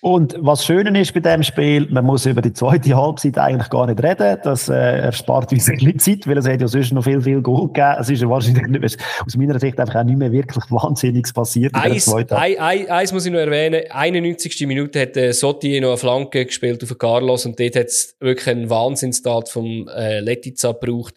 Und 0.00 0.34
was 0.40 0.64
Schöne 0.64 1.00
ist 1.00 1.14
bei 1.14 1.20
dem 1.20 1.44
Spiel, 1.44 1.86
man 1.88 2.04
muss 2.04 2.26
über 2.26 2.42
die 2.42 2.52
zweite 2.52 2.96
Halbzeit 2.96 3.38
eigentlich 3.38 3.70
gar 3.70 3.86
nicht 3.86 4.02
reden. 4.02 4.38
Das 4.42 4.68
äh, 4.68 4.74
erspart 4.74 5.52
uns 5.52 5.68
ein 5.68 5.76
bisschen 5.76 5.98
Zeit, 6.00 6.26
weil 6.26 6.38
es 6.38 6.48
hat 6.48 6.60
ja 6.60 6.66
sonst 6.66 6.92
noch 6.92 7.04
viel, 7.04 7.20
viel 7.20 7.40
Goal 7.40 7.68
gegeben. 7.68 7.96
Es 8.00 8.10
ist 8.10 8.22
ja 8.22 8.28
wahrscheinlich 8.28 8.66
nicht, 8.66 8.98
aus 9.24 9.36
meiner 9.36 9.60
Sicht 9.60 9.78
einfach 9.78 9.96
auch 9.96 10.04
nicht 10.04 10.18
mehr 10.18 10.32
wirklich 10.32 10.64
Wahnsinniges 10.68 11.32
passiert. 11.32 11.74
Eins, 11.76 12.12
ein, 12.12 12.28
ein, 12.30 12.90
eins 12.90 13.12
muss 13.12 13.24
ich 13.24 13.32
noch 13.32 13.38
erwähnen. 13.38 13.82
91. 13.88 14.66
Minute 14.66 15.00
hat 15.00 15.16
äh, 15.16 15.32
Sotti 15.32 15.80
noch 15.80 15.90
eine 15.90 15.96
Flanke 15.98 16.44
gespielt 16.44 16.82
auf 16.82 16.98
Carlos 16.98 17.46
und 17.46 17.60
dort 17.60 17.76
hat 17.76 17.86
es 17.86 18.16
wirklich 18.18 18.48
einen 18.48 18.68
Wahnsinnstat 18.68 19.48
vom 19.48 19.88
äh, 19.88 20.18
Letizia 20.20 20.72
gebraucht 20.72 21.14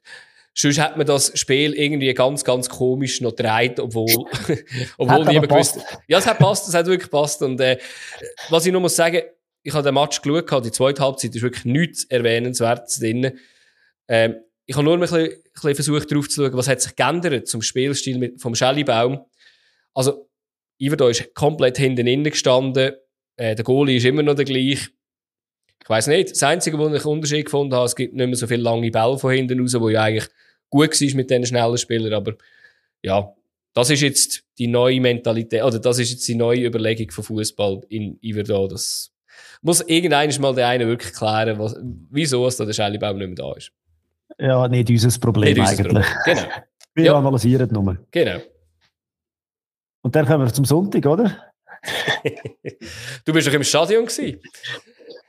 Sonst 0.58 0.80
hat 0.80 0.95
man 0.95 1.06
das 1.06 1.38
Spiel 1.38 1.74
irgendwie 1.74 2.14
ganz, 2.14 2.45
ganz 2.45 2.70
komisch 2.70 3.20
noch 3.20 3.36
gedreht, 3.36 3.78
obwohl, 3.78 4.26
obwohl 4.97 5.26
niemand 5.26 5.49
gewusst 5.49 5.80
Ja, 6.08 6.18
es 6.20 6.26
hat 6.26 6.39
passt, 6.39 6.70
es 6.70 6.74
hat 6.74 6.86
wirklich 6.86 7.12
passt. 7.12 7.41
Und, 7.41 7.60
äh, 7.60 7.78
was 8.49 8.66
ich 8.66 8.72
noch 8.72 8.80
muss 8.80 8.95
sagen, 8.95 9.22
ich 9.64 9.74
habe 9.74 9.84
den 9.84 9.93
Match 9.93 10.22
geschaut, 10.22 10.66
die 10.66 10.72
zweite 10.72 11.03
Halbzeit 11.03 11.36
ist 11.36 11.41
wirklich 11.41 11.66
nichts 11.66 12.06
erwähnenswertes 12.06 12.99
drin. 12.99 13.38
Ähm, 14.08 14.36
ich 14.66 14.76
habe 14.76 14.86
nur 14.86 14.93
ein 14.93 15.01
bisschen, 15.01 15.26
ein 15.26 15.41
bisschen 15.53 15.76
versucht, 15.76 16.10
darauf 16.10 16.30
zu 16.30 16.45
schauen, 16.45 16.58
was 16.58 16.70
hat 16.70 16.82
sich 16.82 16.95
geändert 16.95 17.47
zum 17.49 17.62
Spielstil 17.62 18.18
mit, 18.18 18.41
vom 18.41 18.56
Schellibaum. 18.56 19.26
Also, 19.93 20.30
Iverdo 20.80 21.10
ist 21.10 21.34
komplett 21.34 21.78
hinten 21.78 22.08
innen 22.08 22.32
gestanden. 22.32 22.93
Äh, 23.36 23.56
der 23.56 23.66
Goalie 23.66 23.97
ist 23.97 24.06
immer 24.06 24.24
noch 24.24 24.36
der 24.36 24.45
gleiche. 24.45 24.89
Ich 25.84 25.89
weiß 25.89 26.08
nicht. 26.08 26.32
Das 26.32 26.43
Einzige, 26.43 26.78
wo 26.80 26.88
ich 26.88 26.93
einen 26.93 27.03
Unterschied 27.03 27.45
gefunden 27.45 27.76
habe, 27.76 27.86
es 27.86 27.95
gibt 27.95 28.14
nicht 28.14 28.26
mehr 28.26 28.36
so 28.38 28.47
viele 28.47 28.64
lange 28.64 28.89
Bälle 28.89 29.20
von 29.20 29.32
hinten 29.34 29.60
raus, 29.60 29.76
wo 29.80 29.89
ja 29.89 30.03
eigentlich 30.03 30.30
gut 30.70 30.99
war 30.99 31.16
mit 31.16 31.30
diesen 31.30 31.45
schnellen 31.45 31.78
Spielern. 31.78 32.13
Aber 32.13 32.34
ja, 33.01 33.34
das 33.74 33.89
ist 33.89 34.01
jetzt 34.01 34.43
die 34.57 34.68
neue 34.68 35.01
Mentalität, 35.01 35.63
oder 35.63 35.80
das 35.80 35.99
ist 35.99 36.11
jetzt 36.11 36.28
die 36.28 36.36
neue 36.36 36.66
Überlegung 36.66 37.11
von 37.11 37.24
Fußball 37.24 37.82
in 37.89 38.18
Iverdo. 38.22 38.68
Das 38.68 39.11
muss 39.61 39.82
irgendeines 39.82 40.39
mal 40.39 40.55
der 40.55 40.68
eine 40.68 40.88
wirklich 40.88 41.13
klären, 41.13 41.59
was, 41.59 41.76
wieso 42.09 42.45
es 42.47 42.57
da 42.57 42.66
der 42.66 42.74
Schellibaum 42.74 43.18
nicht 43.18 43.28
mehr 43.28 43.36
da 43.36 43.53
ist. 43.53 43.72
Ja, 44.39 44.68
nicht 44.68 44.89
unser 44.89 45.20
Problem 45.20 45.53
nicht 45.53 45.68
eigentlich. 45.68 45.88
Problem. 45.88 46.03
Genau. 46.26 46.43
Wir 46.93 47.05
ja. 47.05 47.18
analysieren 47.18 47.70
nur. 47.74 47.97
Genau. 48.09 48.39
Und 50.01 50.16
dann 50.16 50.26
kommen 50.26 50.45
wir 50.45 50.53
zum 50.53 50.63
Sonntag, 50.63 51.05
oder? 51.05 51.51
du 53.26 53.34
bist 53.34 53.47
doch 53.47 53.53
im 53.53 53.63
Stadion 53.63 54.05
gewesen. 54.05 54.39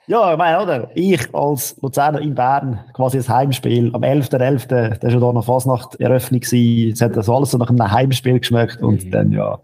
Ja, 0.09 0.33
ich 0.33 0.39
meine, 0.39 0.63
oder? 0.63 0.91
Ich 0.95 1.35
als 1.35 1.77
Luzerner 1.83 2.21
in 2.21 2.35
Bern, 2.35 2.85
quasi 2.93 3.19
ein 3.19 3.29
Heimspiel, 3.29 3.91
am 3.93 4.03
11.11., 4.03 4.69
.11., 4.69 4.99
da 4.99 5.13
war 5.13 5.21
da 5.21 5.33
noch 5.33 5.45
Fasnacht 5.45 6.01
Eröffnung 6.01 6.43
es 6.43 7.01
hat 7.01 7.17
das 7.17 7.29
alles 7.29 7.51
so 7.51 7.59
nach 7.59 7.71
einem 7.71 7.91
Heimspiel 7.91 8.39
geschmeckt 8.39 8.81
und 8.83 9.05
mhm. 9.05 9.11
dann, 9.11 9.33
ja. 9.33 9.59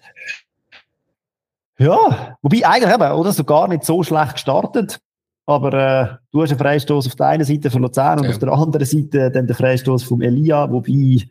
Ja, 1.78 2.36
wobei 2.42 2.66
eigentlich 2.66 2.92
eben, 2.92 3.12
oder, 3.12 3.32
so 3.32 3.44
gar 3.44 3.68
nicht 3.68 3.84
so 3.84 4.02
schlecht 4.02 4.34
gestartet. 4.34 5.00
Aber 5.46 5.72
äh, 5.72 6.16
du 6.30 6.42
hast 6.42 6.50
einen 6.50 6.58
Freistoß 6.58 7.06
auf 7.08 7.16
der 7.16 7.26
einen 7.26 7.44
Seite 7.44 7.70
von 7.70 7.82
Luzern 7.82 8.18
und 8.18 8.24
ja. 8.26 8.30
auf 8.30 8.38
der 8.38 8.52
anderen 8.52 8.86
Seite 8.86 9.30
dann 9.30 9.46
den 9.46 9.56
Freistoß 9.56 10.04
vom 10.04 10.22
Elia, 10.22 10.70
wobei 10.70 11.28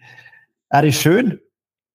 er 0.69 0.83
ist 0.83 1.01
schön, 1.01 1.39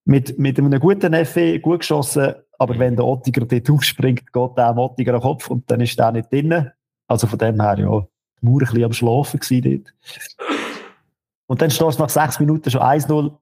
mit, 0.05 0.39
mit 0.39 0.59
einem 0.59 0.81
guten 0.81 1.11
Neffe, 1.11 1.59
gut 1.61 1.81
geschossen, 1.81 2.35
aber 2.59 2.79
wenn 2.79 2.97
der 2.97 3.05
Ottiger 3.05 3.45
dort 3.45 3.71
aufspringt, 3.71 4.33
geht 4.33 4.57
der 4.57 4.77
Ottiger 4.77 5.15
am 5.15 5.21
Kopf 5.21 5.51
und 5.51 5.71
dann 5.71 5.81
ist 5.81 5.99
der 5.99 6.13
nicht 6.13 6.33
drin. 6.33 6.71
Also 7.09 7.27
von 7.27 7.39
dem 7.39 7.61
her, 7.61 7.79
ja, 7.79 8.07
die 8.41 8.47
Mauer 8.47 8.55
ein 8.55 8.59
bisschen 8.59 8.85
am 8.85 8.93
Schlafen 8.93 9.41
gewesen 9.41 9.83
dort. 9.85 9.95
Und 11.47 11.63
dann 11.63 11.71
steht 11.71 11.89
es 11.89 11.99
nach 11.99 12.09
sechs 12.09 12.41
Minuten 12.41 12.71
schon 12.71 12.83
1-0. 12.83 13.37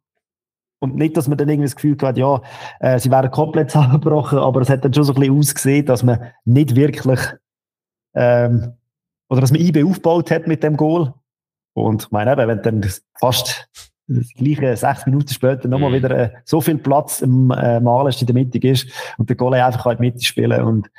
Und 0.80 0.96
nicht, 0.96 1.16
dass 1.16 1.28
man 1.28 1.38
dann 1.38 1.48
irgendwie 1.48 1.66
das 1.66 1.76
Gefühl 1.76 1.96
hat, 2.02 2.18
ja, 2.18 2.42
äh, 2.80 2.98
sie 2.98 3.10
wären 3.10 3.30
komplett 3.30 3.70
zusammengebrochen, 3.70 4.38
aber 4.38 4.60
es 4.60 4.68
hat 4.68 4.84
dann 4.84 4.92
schon 4.92 5.04
so 5.04 5.14
ein 5.14 5.20
bisschen 5.20 5.38
ausgesehen, 5.38 5.86
dass 5.86 6.02
man 6.02 6.32
nicht 6.44 6.76
wirklich, 6.76 7.20
ähm, 8.14 8.74
oder 9.30 9.40
dass 9.40 9.50
man 9.50 9.60
IB 9.60 9.84
aufgebaut 9.84 10.30
hat 10.30 10.46
mit 10.46 10.62
dem 10.62 10.76
Goal. 10.76 11.14
Und 11.72 12.04
ich 12.04 12.10
meine 12.10 12.32
eben, 12.32 12.48
wenn 12.48 12.62
dann 12.62 12.92
fast 13.18 13.68
das 14.06 14.28
gleiche 14.34 14.76
sechs 14.76 15.06
Minuten 15.06 15.30
später 15.30 15.66
nochmal 15.68 15.90
mhm. 15.90 15.94
wieder 15.94 16.10
äh, 16.10 16.30
so 16.44 16.60
viel 16.60 16.76
Platz 16.76 17.22
im 17.22 17.50
äh, 17.50 17.80
Mal 17.80 18.12
in 18.12 18.26
der 18.26 18.34
Mitte 18.34 18.58
ist 18.68 18.86
und 19.16 19.30
der 19.30 19.36
Goal 19.36 19.54
einfach 19.54 19.86
in 19.86 19.96
die 19.96 20.02
Mitte 20.02 20.24
spielen 20.24 20.62
und 20.62 20.90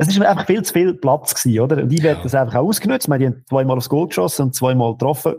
es 0.00 0.08
ist 0.08 0.20
einfach 0.22 0.46
viel 0.46 0.62
zu 0.62 0.72
viel 0.72 0.94
Platz 0.94 1.34
gewesen, 1.34 1.60
oder? 1.60 1.82
Und 1.82 1.92
ich 1.92 1.98
ja. 1.98 2.04
werde 2.04 2.22
das 2.22 2.34
einfach 2.34 2.54
auch 2.54 2.68
ausgenutzt. 2.68 3.08
Wir 3.08 3.26
haben 3.26 3.44
zweimal 3.48 3.76
aufs 3.76 3.88
Goal 3.88 4.08
geschossen 4.08 4.46
und 4.46 4.54
zweimal 4.54 4.92
getroffen. 4.92 5.34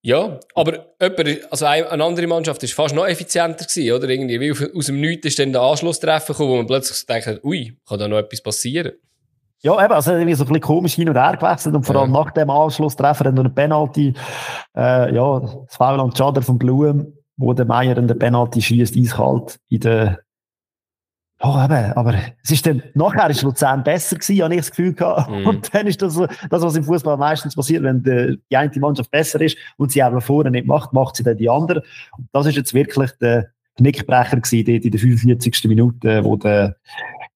Ja, 0.00 0.38
aber 0.54 0.86
jemand, 1.00 1.52
also 1.52 1.66
eine 1.66 2.04
andere 2.04 2.28
Mannschaft 2.28 2.62
ist 2.62 2.72
fast 2.72 2.94
noch 2.94 3.04
effizienter 3.04 3.64
gewesen, 3.64 3.92
oder? 3.92 4.08
Irgendwie, 4.08 4.40
wie 4.40 4.52
aus 4.76 4.86
dem 4.86 5.00
Nichts 5.00 5.26
ist 5.26 5.40
dann 5.40 5.52
der 5.52 5.60
Anschlusstreffer 5.62 6.34
gekommen, 6.34 6.50
wo 6.50 6.56
man 6.56 6.66
plötzlich 6.68 7.04
denkt, 7.04 7.44
ui, 7.44 7.76
kann 7.86 7.98
da 7.98 8.06
noch 8.06 8.18
etwas 8.18 8.40
passieren? 8.40 8.92
Ja, 9.60 9.84
eben, 9.84 9.92
also 9.92 10.12
irgendwie 10.12 10.34
so 10.34 10.44
ein 10.44 10.48
bisschen 10.48 10.60
komisch 10.60 10.94
hin 10.94 11.08
und 11.08 11.16
her 11.16 11.36
gewechselt 11.36 11.74
und 11.74 11.84
vor 11.84 11.96
allem 11.96 12.14
ja. 12.14 12.20
nach 12.20 12.30
dem 12.30 12.48
Anschlusstreffer 12.48 13.24
dann 13.24 13.34
noch 13.34 13.44
eine 13.44 13.52
Penalty, 13.52 14.14
äh, 14.76 15.12
ja, 15.12 15.40
das 15.40 15.56
Foul 15.76 15.98
an 15.98 16.14
Schader 16.14 16.42
von 16.42 16.58
Blum, 16.58 17.12
wo 17.36 17.52
der 17.54 17.66
Meier 17.66 17.96
dann 17.96 18.06
den 18.06 18.20
Penalty 18.20 18.62
schießt, 18.62 18.96
eiskalt 18.96 19.58
in 19.68 19.80
der 19.80 20.20
Oh, 21.40 21.56
eben, 21.62 21.92
aber 21.92 22.14
es 22.42 22.50
ist 22.50 22.66
dann, 22.66 22.82
nachher 22.94 23.30
ist 23.30 23.42
Luzern 23.42 23.84
besser 23.84 24.16
gewesen, 24.16 24.42
habe 24.42 24.54
ich 24.54 24.60
das 24.60 24.70
Gefühl 24.70 24.92
gehabt. 24.92 25.30
Mm. 25.30 25.46
Und 25.46 25.72
dann 25.72 25.86
ist 25.86 26.02
das, 26.02 26.16
das 26.16 26.28
was 26.50 26.76
im 26.76 26.82
Fußball 26.82 27.16
meistens 27.16 27.54
passiert, 27.54 27.84
wenn 27.84 28.02
die, 28.02 28.40
die 28.50 28.56
eine 28.56 28.72
Mannschaft 28.80 29.10
besser 29.12 29.40
ist 29.40 29.56
und 29.76 29.92
sie 29.92 30.02
aber 30.02 30.20
vorne 30.20 30.50
nicht 30.50 30.66
macht, 30.66 30.92
macht 30.92 31.14
sie 31.14 31.22
dann 31.22 31.36
die 31.36 31.48
andere. 31.48 31.84
Und 32.16 32.28
das 32.32 32.46
ist 32.46 32.56
jetzt 32.56 32.74
wirklich 32.74 33.12
der 33.20 33.50
Knickbrecher 33.76 34.40
gewesen, 34.40 34.66
dort 34.66 34.84
in 34.84 34.90
der 34.90 35.00
45. 35.00 35.64
Minute, 35.68 36.24
wo 36.24 36.36
der 36.36 36.76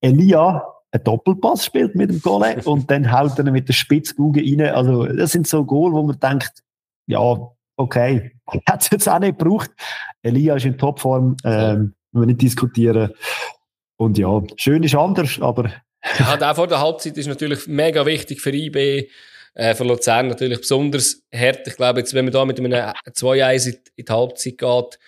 Elia 0.00 0.64
einen 0.90 1.04
Doppelpass 1.04 1.64
spielt 1.64 1.94
mit 1.94 2.10
dem 2.10 2.20
Goal 2.20 2.60
und 2.64 2.90
dann 2.90 3.12
haut 3.12 3.38
er 3.38 3.50
mit 3.52 3.68
der 3.68 3.72
Spitzkugel 3.72 4.42
rein. 4.42 4.74
Also, 4.74 5.06
das 5.06 5.30
sind 5.30 5.46
so 5.46 5.64
Goal, 5.64 5.92
wo 5.92 6.02
man 6.02 6.18
denkt, 6.18 6.64
ja, 7.06 7.38
okay, 7.76 8.32
hat 8.68 8.82
es 8.82 8.90
jetzt 8.90 9.08
auch 9.08 9.20
nicht 9.20 9.38
gebraucht. 9.38 9.70
Elia 10.22 10.56
ist 10.56 10.66
in 10.66 10.76
Topform, 10.76 11.36
ähm, 11.44 11.94
wir 12.10 12.26
nicht 12.26 12.42
diskutieren. 12.42 13.12
Und 14.02 14.18
ja, 14.18 14.42
schön 14.56 14.82
ist 14.82 14.96
anders, 14.96 15.38
aber. 15.40 15.70
ja, 16.18 16.36
der 16.36 16.56
vor 16.56 16.66
der 16.66 16.80
Halbzeit 16.80 17.16
ist 17.16 17.28
natürlich 17.28 17.68
mega 17.68 18.04
wichtig 18.04 18.40
für 18.40 18.52
IB, 18.52 19.08
äh, 19.54 19.74
für 19.76 19.84
Luzern 19.84 20.26
natürlich 20.26 20.60
besonders 20.60 21.22
hart. 21.32 21.68
Ich 21.68 21.76
glaube, 21.76 22.00
jetzt, 22.00 22.12
wenn 22.12 22.24
man 22.24 22.32
da 22.32 22.44
mit 22.44 22.58
einem 22.58 22.72
2-1 22.72 23.78
in 23.94 24.04
die 24.04 24.12
Halbzeit 24.12 24.58
geht, 24.58 24.98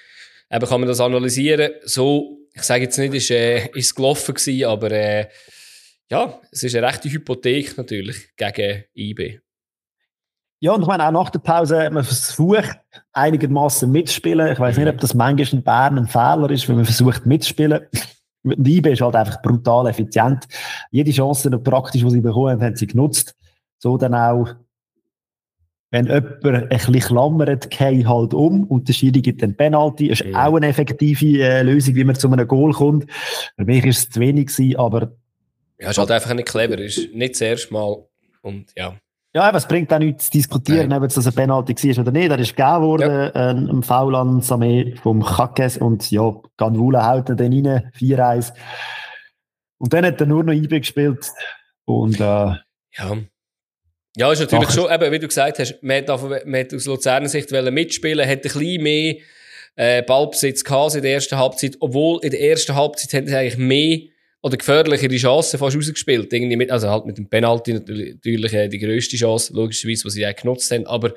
eben 0.48 0.66
kann 0.66 0.80
man 0.80 0.88
das 0.88 1.00
analysieren. 1.00 1.72
So, 1.82 2.38
ich 2.52 2.62
sage 2.62 2.84
jetzt 2.84 2.96
nicht, 2.96 3.14
ist, 3.14 3.32
äh, 3.32 3.66
ist 3.70 3.96
gelaufen 3.96 4.32
gewesen, 4.32 4.64
aber 4.68 4.92
äh, 4.92 5.26
ja, 6.08 6.40
es 6.52 6.62
ist 6.62 6.76
eine 6.76 6.86
rechte 6.86 7.10
Hypothek 7.10 7.76
natürlich 7.76 8.28
gegen 8.36 8.84
IB. 8.94 9.40
Ja, 10.60 10.72
und 10.72 10.82
ich 10.82 10.86
meine, 10.86 11.04
auch 11.08 11.10
nach 11.10 11.30
der 11.30 11.40
Pause 11.40 11.82
hat 11.82 11.92
man 11.92 12.04
versucht, 12.04 12.78
einigermaßen 13.12 13.90
mitzuspielen. 13.90 14.52
Ich 14.52 14.60
weiß 14.60 14.76
nicht, 14.76 14.88
ob 14.88 14.98
das 14.98 15.14
manchmal 15.14 15.58
in 15.58 15.64
Bern 15.64 15.98
ein 15.98 16.06
Fehler 16.06 16.48
ist, 16.50 16.68
wenn 16.68 16.76
man 16.76 16.84
versucht 16.84 17.26
mitzuspielen. 17.26 17.86
IB 18.44 18.92
ist 18.92 19.00
halt 19.00 19.16
einfach 19.16 19.40
brutal 19.42 19.86
effizient. 19.86 20.46
Jede 20.90 21.10
Chance, 21.10 21.50
praktisch, 21.58 22.02
die 22.02 22.10
sie 22.10 22.20
bekommen 22.20 22.60
haben, 22.60 22.76
sie 22.76 22.86
genutzt. 22.86 23.34
So 23.78 23.96
dann 23.96 24.14
auch, 24.14 24.54
wenn 25.90 26.06
jemand 26.06 26.44
ein 26.44 26.68
bisschen 26.68 27.00
klammert, 27.00 27.70
geht 27.70 28.06
halt 28.06 28.34
um 28.34 28.64
und 28.64 28.88
der 28.88 28.92
Schiri 28.92 29.20
gibt 29.20 29.42
dann 29.42 29.56
Penalty. 29.56 30.08
Das 30.08 30.20
ist 30.20 30.30
ja. 30.30 30.46
auch 30.46 30.56
eine 30.56 30.68
effektive 30.68 31.42
äh, 31.42 31.62
Lösung, 31.62 31.94
wie 31.94 32.04
man 32.04 32.16
zu 32.16 32.30
einem 32.30 32.48
Goal 32.48 32.72
kommt. 32.72 33.10
Für 33.56 33.64
mich 33.64 33.84
ist 33.84 33.98
es 33.98 34.10
zu 34.10 34.20
wenig 34.20 34.48
gewesen, 34.48 34.76
aber... 34.76 35.12
Ja, 35.78 35.90
ist 35.90 35.98
halt 35.98 36.10
einfach 36.10 36.34
nicht 36.34 36.48
clever. 36.48 36.78
Ist 36.78 37.14
nicht 37.14 37.34
das 37.34 37.40
erste 37.40 37.72
Mal 37.72 38.04
und 38.42 38.72
ja. 38.76 38.96
Ja, 39.34 39.42
aber 39.42 39.58
es 39.58 39.66
bringt 39.66 39.92
auch 39.92 39.98
nichts 39.98 40.26
zu 40.26 40.30
diskutieren, 40.30 40.92
ob 40.92 41.02
es 41.02 41.26
ein 41.26 41.34
Penalty 41.34 41.74
war 41.74 42.02
oder 42.02 42.12
nicht. 42.12 42.30
Er 42.30 42.38
ist 42.38 42.56
gegeben 42.56 42.82
worden, 42.82 43.10
ja. 43.10 43.50
äh, 43.50 43.50
ein 43.50 43.82
Foul 43.82 44.14
an 44.14 44.40
Samé 44.40 44.96
vom 45.00 45.24
Chakes 45.24 45.76
und 45.76 46.08
ja, 46.12 46.40
Ganvula 46.56 47.04
haut 47.10 47.28
ihn 47.28 47.36
dann 47.36 47.52
rein, 47.52 47.90
4-1. 47.98 48.52
Und 49.78 49.92
dann 49.92 50.06
hat 50.06 50.20
er 50.20 50.26
nur 50.28 50.44
noch 50.44 50.52
IB 50.52 50.78
gespielt 50.78 51.32
und 51.84 52.20
äh, 52.20 52.22
ja. 52.22 52.60
Ja, 54.16 54.30
ist 54.30 54.38
natürlich 54.38 54.70
schon, 54.70 54.92
eben, 54.92 55.10
wie 55.10 55.18
du 55.18 55.26
gesagt 55.26 55.58
hast, 55.58 55.82
man 55.82 56.06
hat, 56.06 56.46
man 56.46 56.60
hat 56.60 56.72
aus 56.72 56.84
Luzerner 56.84 57.28
Sicht 57.28 57.50
mitspielen, 57.50 58.24
hat 58.24 58.36
ein 58.36 58.40
bisschen 58.42 58.82
mehr 58.84 59.16
äh, 59.74 60.02
Ballbesitz 60.02 60.62
gehabt 60.62 60.94
in 60.94 61.02
der 61.02 61.14
ersten 61.14 61.36
Halbzeit, 61.36 61.76
obwohl 61.80 62.20
in 62.22 62.30
der 62.30 62.40
ersten 62.40 62.76
Halbzeit 62.76 63.12
haben 63.12 63.26
sie 63.26 63.36
eigentlich 63.36 63.58
mehr 63.58 64.13
oder 64.44 64.58
gefährlichere 64.58 65.16
Chancen 65.16 65.58
fast 65.58 65.74
rausgespielt. 65.74 66.30
Irgendwie 66.30 66.56
mit, 66.56 66.70
also 66.70 66.90
halt 66.90 67.06
mit 67.06 67.16
dem 67.16 67.30
Penalty 67.30 67.72
natürlich, 67.72 68.52
äh, 68.52 68.68
die 68.68 68.78
grösste 68.78 69.16
Chance, 69.16 69.54
logischerweise, 69.54 70.04
die 70.04 70.10
sie 70.10 70.26
auch 70.26 70.36
genutzt 70.36 70.70
haben. 70.70 70.86
Aber 70.86 71.14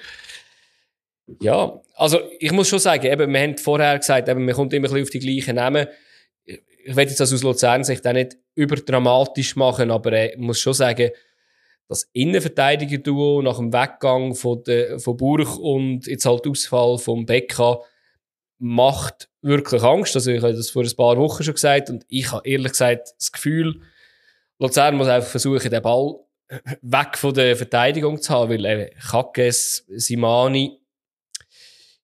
ja, 1.42 1.78
also 1.96 2.22
ich 2.40 2.54
muss 2.54 2.70
schon 2.70 2.80
sagen, 2.80 3.06
eben, 3.06 3.34
wir 3.34 3.42
haben 3.42 3.58
vorher 3.58 4.00
gesagt, 4.00 4.30
eben, 4.30 4.46
man 4.46 4.56
kommt 4.56 4.74
immer 4.74 4.88
ein 4.88 4.94
bisschen 4.94 5.04
auf 5.04 5.10
die 5.10 5.20
gleichen 5.20 5.56
Namen. 5.58 5.88
Ich 6.46 6.96
will 6.96 7.04
jetzt 7.04 7.20
das 7.20 7.34
aus 7.34 7.44
Luzern 7.44 7.84
sich 7.84 8.00
auch 8.08 8.14
nicht 8.14 8.38
überdramatisch 8.56 9.58
machen, 9.58 9.92
aber 9.92 10.14
äh, 10.14 10.32
ich 10.32 10.38
muss 10.38 10.62
schon 10.62 10.74
sagen, 10.74 11.10
das 11.90 12.10
Innenverteidiger-Duo 12.14 13.42
nach 13.42 13.58
dem 13.58 13.74
Weggang 13.74 14.36
von, 14.36 14.64
der, 14.64 15.02
von 15.02 15.18
Burg 15.18 15.58
und 15.60 16.08
jetzt 16.08 16.26
halt 16.26 16.48
Ausfall 16.48 16.98
vom 16.98 17.26
Becker 17.26 17.82
macht 18.60 19.30
wirklich 19.42 19.84
Angst. 19.84 20.16
Also 20.16 20.32
ich 20.32 20.42
habe 20.42 20.54
das 20.54 20.70
vor 20.70 20.84
ein 20.84 20.96
paar 20.96 21.18
Wochen 21.18 21.44
schon 21.44 21.54
gesagt 21.54 21.90
und 21.90 22.06
ich 22.08 22.32
habe 22.32 22.48
ehrlich 22.48 22.72
gesagt 22.72 23.14
das 23.18 23.32
Gefühl, 23.32 23.82
Luzern 24.60 24.96
muss 24.96 25.08
einfach 25.08 25.30
versuchen, 25.30 25.70
den 25.70 25.82
Ball 25.82 26.16
weg 26.82 27.18
von 27.18 27.34
der 27.34 27.56
Verteidigung 27.56 28.22
zu 28.22 28.34
haben, 28.34 28.50
weil 28.52 28.66
eben 28.66 29.00
Kackes, 29.00 29.86
Simani, 29.90 30.80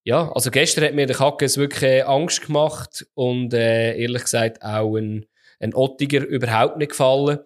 ja, 0.03 0.31
also 0.33 0.51
gestern 0.51 0.83
hat 0.83 0.93
mir 0.93 1.07
der 1.07 1.15
Kackes 1.15 1.57
wirklich 1.57 2.05
Angst 2.05 2.45
gemacht 2.45 3.07
und 3.13 3.53
äh, 3.53 3.97
ehrlich 3.97 4.23
gesagt 4.23 4.61
auch 4.61 4.97
ein, 4.97 5.25
ein 5.59 5.73
Ottiger 5.73 6.25
überhaupt 6.25 6.77
nicht 6.77 6.89
gefallen. 6.89 7.39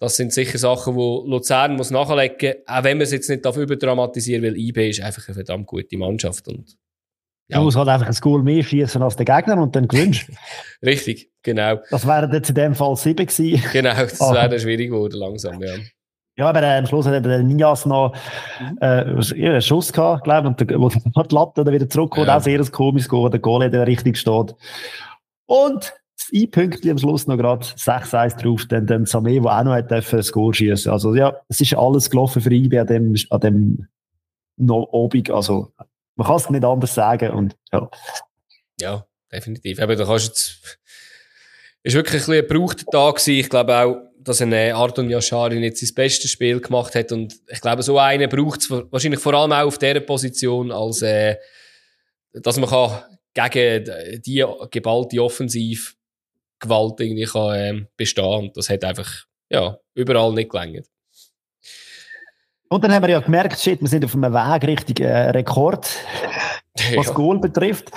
Das 0.00 0.16
sind 0.16 0.32
sicher 0.32 0.58
Sachen, 0.58 0.96
wo 0.96 1.24
Luzern 1.24 1.76
muss 1.76 1.92
nachlegen, 1.92 2.56
auch 2.66 2.82
wenn 2.82 2.98
man 2.98 3.04
es 3.04 3.12
jetzt 3.12 3.30
nicht 3.30 3.46
überdramatisieren 3.46 4.42
will. 4.42 4.56
IB 4.56 4.90
ist 4.90 5.00
einfach 5.00 5.28
eine 5.28 5.34
verdammt 5.34 5.68
gute 5.68 5.96
Mannschaft 5.96 6.48
und 6.48 6.76
ja. 7.48 7.58
Du 7.58 7.64
musst 7.64 7.76
halt 7.76 7.88
einfach 7.88 8.08
ein 8.08 8.14
Goal 8.20 8.42
mehr 8.42 8.62
schießen 8.62 9.02
als 9.02 9.16
der 9.16 9.26
Gegner 9.26 9.60
und 9.60 9.76
dann 9.76 9.86
gewinnst 9.86 10.30
Richtig, 10.84 11.30
genau. 11.42 11.80
Das 11.90 12.06
wäre 12.06 12.30
jetzt 12.32 12.48
in 12.48 12.54
dem 12.54 12.74
Fall 12.74 12.96
sieben 12.96 13.26
gewesen. 13.26 13.62
Genau, 13.72 13.94
das 13.94 14.20
ah. 14.20 14.32
wäre 14.32 14.58
schwierig 14.58 14.90
geworden 14.90 15.18
langsam, 15.18 15.60
ja. 15.62 15.74
Ja, 16.36 16.48
aber 16.48 16.62
äh, 16.62 16.78
am 16.78 16.86
Schluss 16.86 17.06
hat 17.06 17.24
der 17.24 17.42
Nias 17.44 17.86
noch 17.86 18.12
äh, 18.80 19.04
einen 19.04 19.62
Schuss 19.62 19.92
gehabt, 19.92 20.24
glaube 20.24 20.48
ich, 20.48 20.50
und 20.50 20.70
der, 20.70 20.80
wo 20.80 20.88
die 21.22 21.34
Latte 21.34 21.62
dann 21.62 21.72
wieder 21.72 21.88
zurückkommt, 21.88 22.26
ja. 22.26 22.38
auch 22.38 22.42
sehr 22.42 22.58
ein 22.58 22.72
komisches 22.72 23.08
Goal, 23.08 23.30
der 23.30 23.40
Goal 23.40 23.70
der 23.70 23.86
richtig 23.86 24.18
steht. 24.18 24.54
Und 25.46 25.94
ein 26.34 26.50
Pünktchen 26.50 26.90
am 26.90 26.98
Schluss 26.98 27.26
noch 27.26 27.36
gerade 27.36 27.64
6-1 27.64 28.42
drauf, 28.42 28.64
dann, 28.68 28.86
dann 28.86 29.04
Samé, 29.04 29.40
der 29.42 29.58
auch 29.58 29.64
noch 29.64 29.74
hat 29.74 29.90
dürfen, 29.90 30.16
das 30.16 30.32
Goal 30.32 30.52
schießen. 30.54 30.90
Also 30.90 31.14
ja, 31.14 31.36
es 31.48 31.60
ist 31.60 31.74
alles 31.74 32.10
gelaufen 32.10 32.42
für 32.42 32.52
IB 32.52 32.78
an 32.78 32.86
dem, 32.86 33.14
an 33.30 33.40
dem 33.40 33.86
no 34.56 34.88
Obig, 34.90 35.30
also 35.30 35.72
man 36.16 36.26
kann 36.26 36.36
es 36.36 36.50
nicht 36.50 36.64
anders 36.64 36.94
sagen 36.94 37.30
und 37.30 37.56
ja. 37.72 37.90
Ja, 38.80 39.06
definitiv. 39.30 39.80
Aber 39.80 39.96
da 39.96 40.04
kannst 40.04 40.26
jetzt, 40.26 40.78
ist 41.82 41.94
wirklich 41.94 42.26
ein, 42.28 42.46
gebrauchter 42.46 42.84
Tag 42.86 43.16
gewesen. 43.16 43.40
Ich 43.40 43.48
glaube 43.48 43.76
auch, 43.76 43.96
dass 44.18 44.40
ein 44.40 44.52
äh, 44.52 44.70
Arton 44.70 45.10
Yasharin 45.10 45.62
jetzt 45.62 45.80
sein 45.80 45.94
bestes 45.94 46.30
Spiel 46.30 46.60
gemacht 46.60 46.94
hat 46.94 47.12
und 47.12 47.34
ich 47.48 47.60
glaube, 47.60 47.82
so 47.82 47.98
einen 47.98 48.28
braucht 48.28 48.60
es 48.60 48.70
wahrscheinlich 48.70 49.20
vor 49.20 49.34
allem 49.34 49.52
auch 49.52 49.66
auf 49.66 49.78
dieser 49.78 50.00
Position, 50.00 50.72
als 50.72 51.02
äh, 51.02 51.36
dass 52.32 52.58
man 52.58 52.70
kann 52.70 53.02
gegen 53.34 54.22
die 54.22 54.44
geballte 54.70 55.22
Offensiv 55.22 55.96
Gewalt 56.58 57.00
irgendwie 57.00 57.24
kann, 57.24 57.54
äh, 57.54 57.86
bestehen 57.96 58.24
und 58.24 58.56
das 58.56 58.70
hat 58.70 58.84
einfach 58.84 59.26
ja, 59.50 59.78
überall 59.94 60.32
nicht 60.32 60.50
gelangt. 60.50 60.88
Und 62.74 62.82
dann 62.82 62.92
haben 62.92 63.04
wir 63.04 63.10
ja 63.10 63.20
gemerkt, 63.20 63.60
shit, 63.60 63.80
wir 63.80 63.86
sind 63.86 64.04
auf 64.04 64.16
einem 64.16 64.34
Weg 64.34 64.66
Richtung 64.66 65.06
äh, 65.06 65.30
Rekord, 65.30 65.88
was 66.96 67.06
ja. 67.06 67.12
Goal 67.12 67.38
betrifft. 67.38 67.92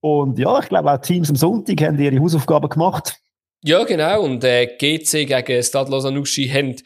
Und 0.00 0.38
ja, 0.38 0.58
ich 0.58 0.68
glaube 0.68 0.92
auch 0.92 1.00
Teams 1.00 1.30
am 1.30 1.36
Sonntag 1.36 1.80
haben 1.80 1.98
ihre 1.98 2.20
Hausaufgaben 2.20 2.68
gemacht. 2.68 3.16
Ja, 3.64 3.82
genau. 3.84 4.20
Und 4.20 4.44
äh, 4.44 4.76
GC 4.76 5.26
gegen 5.26 5.62
Stade 5.62 5.90
Lausanne-Uschi 5.90 6.50
haben, 6.50 6.76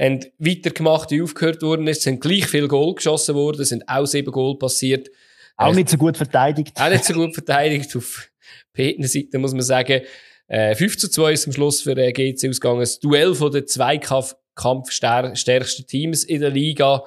haben 0.00 0.24
weitergemacht, 0.38 1.10
wie 1.10 1.20
aufgehört 1.20 1.60
worden 1.60 1.86
ist. 1.88 1.98
Es 1.98 2.04
sind 2.04 2.22
gleich 2.22 2.46
viele 2.46 2.68
Goal 2.68 2.94
geschossen 2.94 3.34
worden, 3.34 3.60
es 3.60 3.68
sind 3.68 3.86
auch 3.86 4.06
sieben 4.06 4.32
Goal 4.32 4.56
passiert. 4.56 5.10
Auch 5.58 5.74
nicht 5.74 5.90
so 5.90 5.98
gut 5.98 6.16
verteidigt. 6.16 6.80
Auch 6.80 6.88
nicht 6.88 7.04
so 7.04 7.12
gut 7.12 7.34
verteidigt 7.34 7.94
auf 7.96 8.30
Seiten, 8.74 9.42
muss 9.42 9.52
man 9.52 9.60
sagen. 9.60 10.00
Äh, 10.46 10.74
5 10.74 10.96
zu 10.96 11.10
2 11.10 11.32
ist 11.34 11.46
am 11.46 11.52
Schluss 11.52 11.82
für 11.82 11.98
äh, 11.98 12.12
GC 12.12 12.48
ausgegangen. 12.48 12.80
Das 12.80 12.98
Duell 12.98 13.34
von 13.34 13.52
den 13.52 13.66
Zweikampf 13.66 14.34
kampfstärksten 14.58 15.86
Teams 15.86 16.24
in 16.24 16.40
der 16.40 16.50
Liga. 16.50 17.04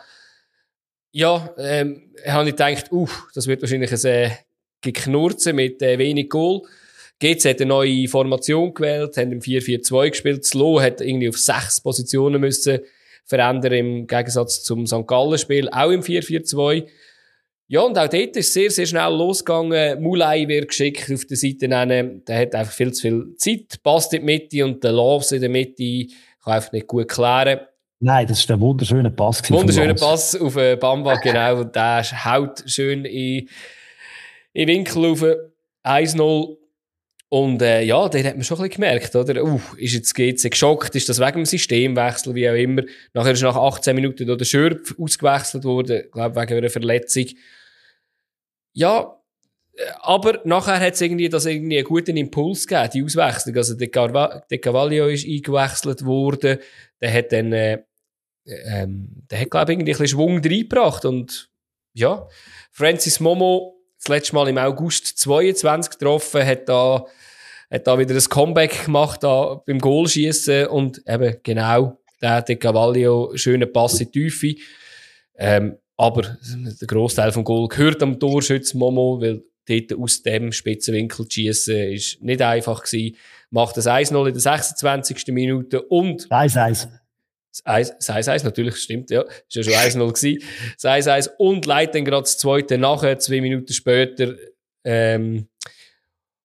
Ja, 1.11 1.53
ähm, 1.57 2.11
habe 2.25 2.49
ich 2.49 2.55
gedacht, 2.55 2.91
uh, 2.91 3.07
das 3.35 3.47
wird 3.47 3.61
wahrscheinlich 3.61 3.91
ein 3.91 4.05
äh, 4.05 4.29
Geknurzen 4.81 5.55
mit 5.55 5.81
äh, 5.81 5.97
wenig 5.97 6.29
Goal. 6.29 6.61
GC 7.19 7.49
hat 7.49 7.61
eine 7.61 7.67
neue 7.67 8.07
Formation 8.07 8.73
gewählt, 8.73 9.17
haben 9.17 9.31
im 9.31 9.41
4-4-2 9.41 10.09
gespielt. 10.09 10.45
Slo 10.45 10.81
hat 10.81 11.01
irgendwie 11.01 11.29
auf 11.29 11.37
sechs 11.37 11.81
Positionen 11.81 12.41
müssen 12.41 12.79
verändern 13.25 13.73
im 13.73 14.07
Gegensatz 14.07 14.63
zum 14.63 14.87
St. 14.87 15.05
Gallen-Spiel, 15.05 15.69
auch 15.69 15.91
im 15.91 16.01
4-4-2. 16.01 16.87
Ja, 17.67 17.81
und 17.81 17.97
auch 17.97 18.09
dort 18.09 18.35
ist 18.35 18.53
sehr, 18.53 18.69
sehr 18.69 18.85
schnell 18.85 19.13
losgegangen. 19.13 20.01
Mulai 20.01 20.45
wird 20.47 20.67
geschickt 20.67 21.09
auf 21.09 21.23
der 21.25 21.37
Seite 21.37 21.69
nennen. 21.69 22.25
Der 22.25 22.39
hat 22.39 22.53
einfach 22.53 22.73
viel 22.73 22.91
zu 22.91 23.01
viel 23.01 23.35
Zeit, 23.37 23.81
passt 23.81 24.13
in 24.13 24.21
die 24.21 24.25
Mitte 24.25 24.65
und 24.65 24.83
der 24.83 24.91
Loves 24.91 25.31
in 25.31 25.39
der 25.39 25.49
Mitte 25.49 26.07
kann 26.43 26.53
einfach 26.53 26.71
nicht 26.71 26.87
gut 26.87 27.07
klären. 27.07 27.61
Nein, 27.99 28.25
das 28.25 28.39
ist 28.39 28.49
ein 28.49 28.59
wunderschöner 28.59 29.11
Pass. 29.11 29.47
Wunderschöner 29.49 29.93
Pass 29.93 30.35
auf 30.35 30.55
äh, 30.55 30.75
Bamba, 30.75 31.15
genau. 31.23 31.63
Der 31.63 32.03
haut 32.25 32.63
schön 32.65 33.05
in, 33.05 33.47
in 34.53 34.67
Winkel 34.67 35.05
auf 35.05 35.23
1-0. 35.83 36.57
Und 37.29 37.61
äh, 37.61 37.83
ja, 37.83 38.09
den 38.09 38.25
hat 38.25 38.35
man 38.35 38.43
schon 38.43 38.57
ein 38.57 38.67
bisschen 38.67 38.81
gemerkt, 38.81 39.15
oder? 39.15 39.41
Uh, 39.41 39.61
ist 39.77 39.93
jetzt 39.93 40.13
GC 40.13 40.49
geschockt? 40.49 40.95
Ist 40.95 41.07
das 41.07 41.19
wegen 41.19 41.37
dem 41.37 41.45
Systemwechsel, 41.45 42.35
wie 42.35 42.49
auch 42.49 42.55
immer? 42.55 42.81
Nachher 43.13 43.31
ist 43.31 43.41
nach 43.41 43.55
18 43.55 43.95
Minuten 43.95 44.25
der 44.25 44.43
Schürpf 44.43 44.99
ausgewechselt 44.99 45.63
worden, 45.63 46.03
glaube 46.11 46.41
wegen 46.41 46.57
einer 46.57 46.69
Verletzung. 46.69 47.27
Ja, 48.73 49.20
aber 50.01 50.41
nachher 50.43 50.79
hat 50.79 50.93
es 50.93 51.01
irgendwie, 51.01 51.29
das 51.29 51.45
irgendwie 51.45 51.77
einen 51.77 51.87
guten 51.87 52.17
Impuls 52.17 52.67
gegeben, 52.67 52.89
die 52.93 53.03
Auswechslung. 53.03 53.55
Also 53.55 53.75
der, 53.75 53.89
Carva 53.89 54.43
der 54.49 54.57
Cavallio 54.59 55.07
ist 55.07 55.27
eingewechselt 55.27 56.05
worden, 56.05 56.59
der 56.99 57.13
hat 57.13 57.31
dann, 57.31 57.53
äh, 57.53 57.83
ähm, 58.45 59.23
der 59.29 59.41
hat, 59.41 59.51
glaube 59.51 59.71
ich, 59.71 59.77
irgendwie 59.77 59.91
ein 59.91 59.97
bisschen 59.97 60.17
Schwung 60.17 60.37
reingebracht. 60.37 61.05
Und 61.05 61.49
ja, 61.93 62.27
Francis 62.71 63.19
Momo, 63.19 63.75
das 63.97 64.07
letzte 64.07 64.35
Mal 64.35 64.49
im 64.49 64.57
August 64.57 65.17
22 65.19 65.91
getroffen, 65.91 66.45
hat 66.45 66.67
da, 66.67 67.05
hat 67.69 67.87
da 67.87 67.99
wieder 67.99 68.15
ein 68.15 68.23
Comeback 68.23 68.85
gemacht 68.85 69.23
da 69.23 69.61
beim 69.65 69.79
Goalschießen 69.79 70.67
und 70.67 71.01
eben 71.07 71.37
genau, 71.43 71.99
der, 72.21 72.41
der 72.41 72.55
Cavallio, 72.57 73.31
schöner 73.35 73.65
Pass 73.67 73.99
in 73.99 74.11
die 74.11 74.29
Tiefe. 74.29 74.55
Ähm, 75.37 75.77
aber 75.97 76.37
der 76.43 76.87
Großteil 76.87 77.31
vom 77.31 77.43
Goal 77.43 77.67
gehört 77.67 78.01
am 78.01 78.19
Torschütz 78.19 78.73
Momo, 78.73 79.21
weil 79.21 79.43
dort 79.67 79.93
aus 79.99 80.23
dem 80.23 80.51
Spitzenwinkel 80.51 81.27
zu 81.27 81.31
schießen, 81.31 81.93
ist 81.93 82.21
nicht 82.21 82.41
einfach 82.41 82.83
gewesen. 82.83 83.15
Macht 83.49 83.77
das 83.77 83.87
1-0 83.87 84.27
in 84.27 84.33
der 84.33 84.41
26. 84.41 85.27
Minute 85.27 85.81
und... 85.81 86.27
1-1. 86.29 86.87
Das 87.65 88.09
1-1, 88.09 88.45
natürlich, 88.45 88.77
stimmt, 88.77 89.11
ja. 89.11 89.23
Ist 89.23 89.55
ja 89.55 89.63
schon 89.63 89.73
1-0 89.73 90.13
gewesen. 90.13 90.43
Das 90.81 91.07
1-1 91.07 91.31
und 91.37 91.65
leitet 91.65 91.95
dann 91.95 92.05
gerade 92.05 92.23
das 92.23 92.37
zweite 92.37 92.77
nachher, 92.77 93.19
zwei 93.19 93.41
Minuten 93.41 93.73
später, 93.73 94.35
ähm, 94.85 95.47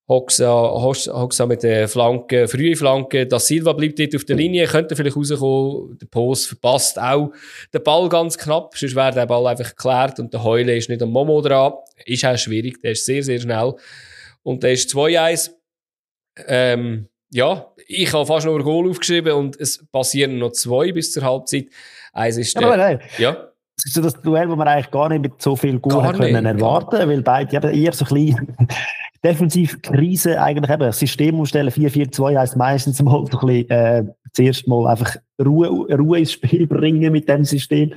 Hoxa, 0.09 0.47
Hoxa 0.47 1.47
mit 1.47 1.64
der 1.64 1.89
Flanke, 1.89 2.47
frühe 2.47 2.77
Flanke. 2.77 3.27
Da 3.27 3.41
Silva 3.41 3.73
bleibt 3.73 3.99
dort 3.99 4.14
auf 4.14 4.25
der 4.25 4.37
Linie, 4.37 4.67
könnte 4.67 4.95
vielleicht 4.95 5.17
rauskommen. 5.17 5.99
Der 5.99 6.07
Post 6.07 6.47
verpasst 6.47 6.99
auch 6.99 7.33
den 7.75 7.83
Ball 7.83 8.09
ganz 8.09 8.39
knapp, 8.39 8.77
sonst 8.77 8.95
wäre 8.95 9.12
der 9.12 9.27
Ball 9.27 9.49
einfach 9.49 9.71
geklärt 9.71 10.21
und 10.21 10.33
der 10.33 10.45
Heule 10.45 10.77
ist 10.77 10.89
nicht 10.89 11.03
am 11.03 11.11
Momo 11.11 11.41
dran. 11.41 11.73
Ist 12.05 12.24
auch 12.24 12.36
schwierig, 12.36 12.80
der 12.82 12.92
ist 12.92 13.07
sehr, 13.07 13.22
sehr 13.22 13.40
schnell. 13.40 13.74
Und 14.42 14.62
der 14.62 14.72
ist 14.72 14.94
2-1. 14.94 15.51
Ähm, 16.47 17.09
ja, 17.30 17.66
ich 17.88 18.12
habe 18.12 18.26
fast 18.26 18.47
nur 18.47 18.59
ein 18.59 18.62
Goal 18.62 18.88
aufgeschrieben 18.88 19.32
und 19.32 19.59
es 19.61 19.84
passieren 19.90 20.38
noch 20.38 20.53
zwei 20.53 20.92
bis 20.92 21.12
zur 21.12 21.24
Halbzeit. 21.24 21.66
Eins 22.12 22.36
ist 22.36 22.57
der, 22.59 22.68
ja, 22.68 22.76
nein. 22.76 23.01
ja. 23.18 23.32
Das 23.32 23.84
ist 23.84 23.94
so 23.94 24.01
das 24.01 24.14
Duell, 24.22 24.49
das 24.49 24.57
man 24.57 24.68
eigentlich 24.68 24.90
gar 24.90 25.09
nicht 25.11 25.20
mit 25.20 25.42
so 25.42 25.55
viel 25.55 25.78
Goal 25.78 26.12
können 26.14 26.47
erwarten, 26.47 27.09
weil 27.09 27.22
beide 27.22 27.57
eben 27.57 27.74
eher 27.74 27.92
so 27.92 28.05
klein 28.07 28.57
Defensivkrise 29.24 30.40
eigentlich 30.40 30.70
eben, 30.70 30.92
System 30.92 31.38
umstellen, 31.38 31.70
4-4-2 31.70 32.38
heisst 32.38 32.57
meistens 32.57 33.03
mal 33.03 33.26
so 33.30 33.38
ein 33.38 33.47
bisschen, 33.47 33.70
äh, 33.70 34.05
zuerst 34.32 34.66
mal 34.68 34.86
einfach 34.86 35.16
Ruhe, 35.44 35.68
Ruhe 35.68 36.18
ins 36.18 36.32
Spiel 36.32 36.66
bringen 36.66 37.12
mit 37.12 37.28
dem 37.28 37.44
System. 37.44 37.92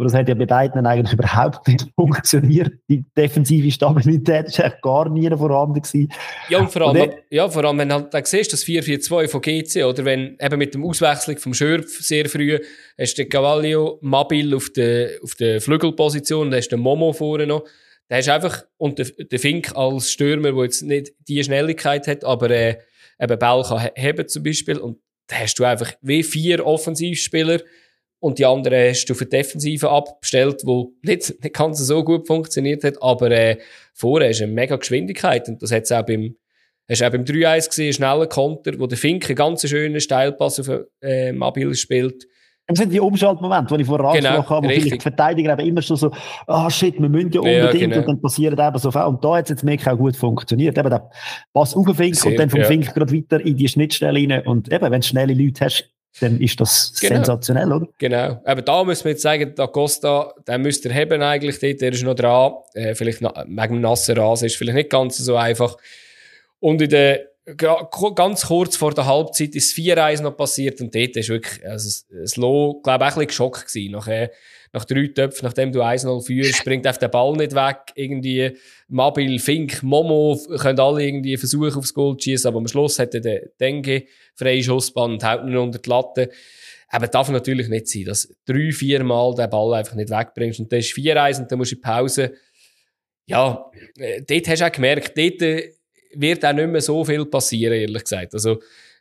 Aber 0.00 0.06
das 0.06 0.14
hat 0.14 0.30
ja 0.30 0.34
bei 0.34 0.46
beiden 0.46 0.86
eigentlich 0.86 1.12
überhaupt 1.18 1.68
nicht 1.68 1.86
funktioniert. 1.94 2.72
Die 2.88 3.04
defensive 3.14 3.70
Stabilität 3.70 4.46
ist 4.46 4.58
eigentlich 4.58 4.80
gar 4.80 5.10
nie 5.10 5.28
vorhanden 5.28 5.82
gewesen. 5.82 6.10
Ja, 6.48 6.60
und 6.60 6.72
vor 6.72 6.88
allem, 6.88 7.02
und 7.02 7.12
ja, 7.28 7.46
vor 7.50 7.62
allem 7.66 7.76
wenn 7.76 7.90
du 7.90 8.08
halt, 8.10 8.26
siehst, 8.26 8.50
das 8.50 8.64
4-4-2 8.64 9.28
von 9.28 9.42
GC, 9.42 9.84
oder 9.84 10.06
wenn 10.06 10.38
eben 10.40 10.58
mit 10.58 10.72
dem 10.72 10.86
Auswechslung 10.86 11.36
vom 11.36 11.52
Schürpf 11.52 12.00
sehr 12.00 12.30
früh, 12.30 12.58
hast 12.98 13.18
du 13.18 13.24
den 13.24 13.28
Cavallio 13.28 13.98
Mabil 14.00 14.54
auf 14.54 14.70
der, 14.70 15.18
auf 15.22 15.34
der 15.34 15.60
Flügelposition, 15.60 16.50
dann 16.50 16.56
hast 16.60 16.68
du 16.68 16.76
den 16.76 16.82
Momo 16.82 17.12
vorne 17.12 17.46
noch. 17.46 17.64
Da 18.08 18.16
hast 18.16 18.30
einfach, 18.30 18.62
und 18.78 18.98
der, 18.98 19.04
der 19.04 19.38
Fink 19.38 19.76
als 19.76 20.10
Stürmer, 20.10 20.52
der 20.52 20.64
jetzt 20.64 20.80
nicht 20.80 21.12
die 21.28 21.44
Schnelligkeit 21.44 22.06
hat, 22.06 22.24
aber 22.24 22.48
äh, 22.48 22.78
eben 23.20 23.38
Ball 23.38 23.62
kann 23.64 23.90
heben 23.96 24.26
zum 24.28 24.44
Beispiel, 24.44 24.78
und 24.78 24.96
da 25.26 25.36
hast 25.36 25.58
du 25.58 25.64
einfach 25.64 25.92
wie 26.00 26.22
vier 26.22 26.64
Offensivspieler 26.64 27.60
und 28.20 28.38
die 28.38 28.46
anderen 28.46 28.88
hast 28.90 29.06
du 29.06 29.14
für 29.14 29.24
die 29.24 29.36
Defensive 29.36 29.90
abgestellt, 29.90 30.62
wo 30.64 30.92
nicht, 31.02 31.42
nicht 31.42 31.54
ganz 31.54 31.78
so 31.78 32.04
gut 32.04 32.26
funktioniert 32.26 32.84
hat, 32.84 33.02
aber 33.02 33.30
äh, 33.30 33.58
vorher 33.94 34.30
du 34.30 34.44
eine 34.44 34.52
mega 34.52 34.76
Geschwindigkeit 34.76 35.48
und 35.48 35.62
das 35.62 35.72
hat 35.72 35.84
es 35.84 35.92
auch 35.92 36.04
beim 36.04 36.36
Hast 36.88 37.02
du 37.02 37.06
auch 37.06 37.12
beim 37.12 37.22
3-1 37.22 37.68
gesehen, 37.68 37.92
schneller 37.92 38.26
Konter, 38.26 38.72
wo 38.80 38.88
der 38.88 38.98
Fink 38.98 39.24
einen 39.26 39.36
ganz 39.36 39.68
schönen 39.68 40.00
Steilpass 40.00 40.58
auf 40.58 40.80
äh, 41.00 41.30
Mabil 41.30 41.72
spielt. 41.76 42.26
Das 42.66 42.78
sind 42.78 42.92
die 42.92 43.00
Umschaltmomente, 43.00 43.76
die 43.76 43.82
ich 43.82 43.86
vorher 43.86 44.12
genau, 44.12 44.28
angesprochen 44.28 44.56
habe, 44.56 44.66
wo 44.66 44.68
richtig. 44.68 44.84
vielleicht 44.84 45.02
Verteidiger 45.02 45.52
eben 45.52 45.68
immer 45.68 45.82
schon 45.82 45.96
so, 45.96 46.10
ah 46.46 46.66
oh, 46.66 46.70
shit, 46.70 47.00
wir 47.00 47.08
müssen 47.08 47.30
ja 47.32 47.40
unbedingt, 47.40 47.74
ja, 47.74 47.86
genau. 47.86 47.98
und 47.98 48.08
dann 48.08 48.20
passiert 48.20 48.58
eben 48.58 48.78
so 48.78 48.90
viel. 48.90 49.02
Und 49.02 49.24
da 49.24 49.36
hat 49.36 49.44
es 49.44 49.50
jetzt 49.50 49.66
wirklich 49.66 49.88
auch 49.88 49.96
gut 49.96 50.16
funktioniert. 50.16 50.78
Eben 50.78 50.90
der 50.90 51.10
Pass 51.52 51.74
auf 51.74 51.86
den 51.86 51.94
Fink 51.94 52.16
Sehr, 52.16 52.30
und 52.30 52.38
dann 52.38 52.50
vom 52.50 52.60
ja. 52.60 52.66
Fink 52.66 52.92
gerade 52.94 53.12
weiter 53.12 53.40
in 53.40 53.56
die 53.56 53.68
Schnittstelle 53.68 54.18
rein. 54.18 54.46
Und 54.46 54.72
eben, 54.72 54.90
wenn 54.90 55.00
du 55.00 55.06
schnelle 55.06 55.34
Leute 55.34 55.64
hast, 55.64 55.90
dann 56.18 56.40
ist 56.40 56.60
das 56.60 56.92
genau. 57.00 57.16
sensationell, 57.16 57.72
oder? 57.72 57.88
Genau. 57.98 58.40
Aber 58.44 58.62
da 58.62 58.84
müssen 58.84 59.04
wir 59.04 59.12
jetzt 59.12 59.22
sagen, 59.22 59.52
da 59.54 59.66
Costa, 59.68 60.34
den 60.46 60.62
müsst 60.62 60.84
ihr 60.84 60.94
haben 60.94 61.22
eigentlich 61.22 61.58
dort, 61.60 61.80
der 61.80 61.92
ist 61.92 62.02
noch 62.02 62.14
dran. 62.14 62.52
Äh, 62.74 62.94
vielleicht 62.94 63.20
wegen 63.20 63.56
dem 63.56 63.80
nassen 63.80 64.18
Rasen 64.18 64.46
ist 64.46 64.56
vielleicht 64.56 64.76
nicht 64.76 64.90
ganz 64.90 65.18
so 65.18 65.36
einfach. 65.36 65.76
Und 66.58 66.82
in 66.82 66.90
der 66.90 67.30
ganz 67.56 68.46
kurz 68.46 68.76
vor 68.76 68.92
der 68.92 69.06
Halbzeit 69.06 69.54
ist 69.54 69.76
4-1 69.76 70.22
noch 70.22 70.36
passiert 70.36 70.80
und 70.80 70.94
dort 70.94 71.16
ist 71.16 71.28
wirklich, 71.28 71.66
also 71.66 72.04
das 72.10 72.36
Lo, 72.36 72.80
glaube 72.82 73.04
ich, 73.04 73.08
ein 73.08 73.14
bisschen 73.14 73.26
geschockt 73.26 73.66
gewesen. 73.66 73.92
Nachher, 73.92 74.30
nach 74.72 74.84
drei 74.84 75.08
Töpfen, 75.08 75.44
nachdem 75.44 75.72
du 75.72 75.82
1-0 75.82 76.24
führst, 76.24 76.56
springt 76.56 76.86
auf 76.86 76.98
der 76.98 77.08
Ball 77.08 77.36
nicht 77.36 77.54
weg. 77.54 77.92
Irgendwie 77.94 78.56
Mabil, 78.88 79.38
Fink, 79.38 79.82
Momo 79.82 80.38
können 80.58 80.78
alle 80.78 81.04
irgendwie 81.04 81.36
versuchen, 81.36 81.76
aufs 81.76 81.92
Goal 81.92 82.16
zu 82.16 82.24
schießen, 82.24 82.48
aber 82.48 82.58
am 82.58 82.68
Schluss 82.68 82.98
hat 82.98 83.14
der 83.14 83.48
Dengue 83.58 84.04
freie 84.34 84.62
Schussbahn 84.62 85.12
und 85.12 85.24
haut 85.24 85.44
nur 85.44 85.62
unter 85.62 85.78
die 85.78 85.88
Latte. 85.88 86.30
Aber 86.88 87.08
darf 87.08 87.28
natürlich 87.30 87.68
nicht 87.68 87.88
sein, 87.88 88.04
dass 88.04 88.32
drei, 88.46 88.72
vier 88.72 89.02
Mal 89.04 89.34
den 89.34 89.50
Ball 89.50 89.74
einfach 89.74 89.94
nicht 89.94 90.10
wegbringst 90.10 90.60
und 90.60 90.72
dann 90.72 90.80
ist 90.80 90.92
4-1 90.92 91.40
und 91.40 91.50
dann 91.50 91.58
musst 91.58 91.72
du 91.72 91.76
in 91.76 91.82
Pause. 91.82 92.34
Ja, 93.26 93.70
äh, 93.96 94.22
dort 94.22 94.48
hast 94.48 94.60
du 94.60 94.66
auch 94.66 94.72
gemerkt, 94.72 95.16
dort 95.16 95.42
äh, 95.42 95.72
wird 96.14 96.44
auch 96.44 96.52
nicht 96.52 96.68
mehr 96.68 96.80
so 96.80 97.04
viel 97.04 97.24
passieren, 97.26 97.74
ehrlich 97.74 98.02
gesagt. 98.02 98.34
Also, 98.34 98.60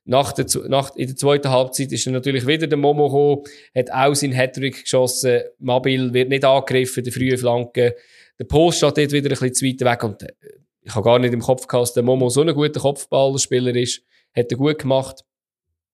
nach 0.09 0.31
der, 0.31 0.47
nach, 0.67 0.95
in 0.95 1.07
der 1.07 1.15
zweiten 1.15 1.51
Halbzeit 1.51 1.91
ist 1.91 2.07
dann 2.07 2.13
natürlich 2.13 2.47
wieder 2.47 2.65
der 2.65 2.79
Momo 2.79 3.09
gekommen, 3.09 3.43
hat 3.75 3.91
auch 3.91 4.15
seinen 4.15 4.33
Hattrick 4.33 4.81
geschossen. 4.81 5.41
Mabil 5.59 6.11
wird 6.13 6.29
nicht 6.29 6.43
angegriffen, 6.43 7.03
der 7.03 7.13
frühe 7.13 7.37
Flanke. 7.37 7.95
Der 8.39 8.45
Post 8.45 8.79
steht 8.79 8.97
dort 8.97 9.11
wieder 9.11 9.29
ein 9.29 9.37
bisschen 9.37 9.53
zu 9.53 9.65
weit 9.65 9.81
weg 9.81 10.03
und 10.03 10.23
äh, 10.23 10.33
ich 10.81 10.95
habe 10.95 11.05
gar 11.05 11.19
nicht 11.19 11.31
im 11.31 11.41
Kopf 11.41 11.67
gehabt, 11.67 11.83
dass 11.83 11.93
der 11.93 12.01
Momo 12.01 12.29
so 12.29 12.41
ein 12.41 12.51
guter 12.55 12.79
Kopfballspieller 12.79 13.75
ist. 13.75 14.01
Hat 14.35 14.51
er 14.51 14.57
gut 14.57 14.79
gemacht. 14.79 15.23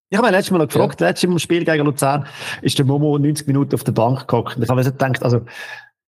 Ich 0.09 0.17
habe 0.17 0.27
mich 0.27 0.35
letztes 0.37 0.51
Mal 0.51 0.59
noch 0.59 0.67
gefragt, 0.67 1.01
ja. 1.01 1.07
letztes 1.07 1.27
Mal 1.27 1.33
im 1.33 1.39
Spiel 1.39 1.65
gegen 1.65 1.83
Luzern 1.83 2.25
ist 2.61 2.77
der 2.77 2.85
Momo 2.85 3.17
90 3.17 3.47
Minuten 3.47 3.75
auf 3.75 3.83
der 3.83 3.91
Bank 3.91 4.29
gehockt. 4.29 4.57
Ich 4.61 4.69
habe 4.69 4.81
mir 4.81 4.89
gedacht, 4.89 5.23
also, 5.23 5.41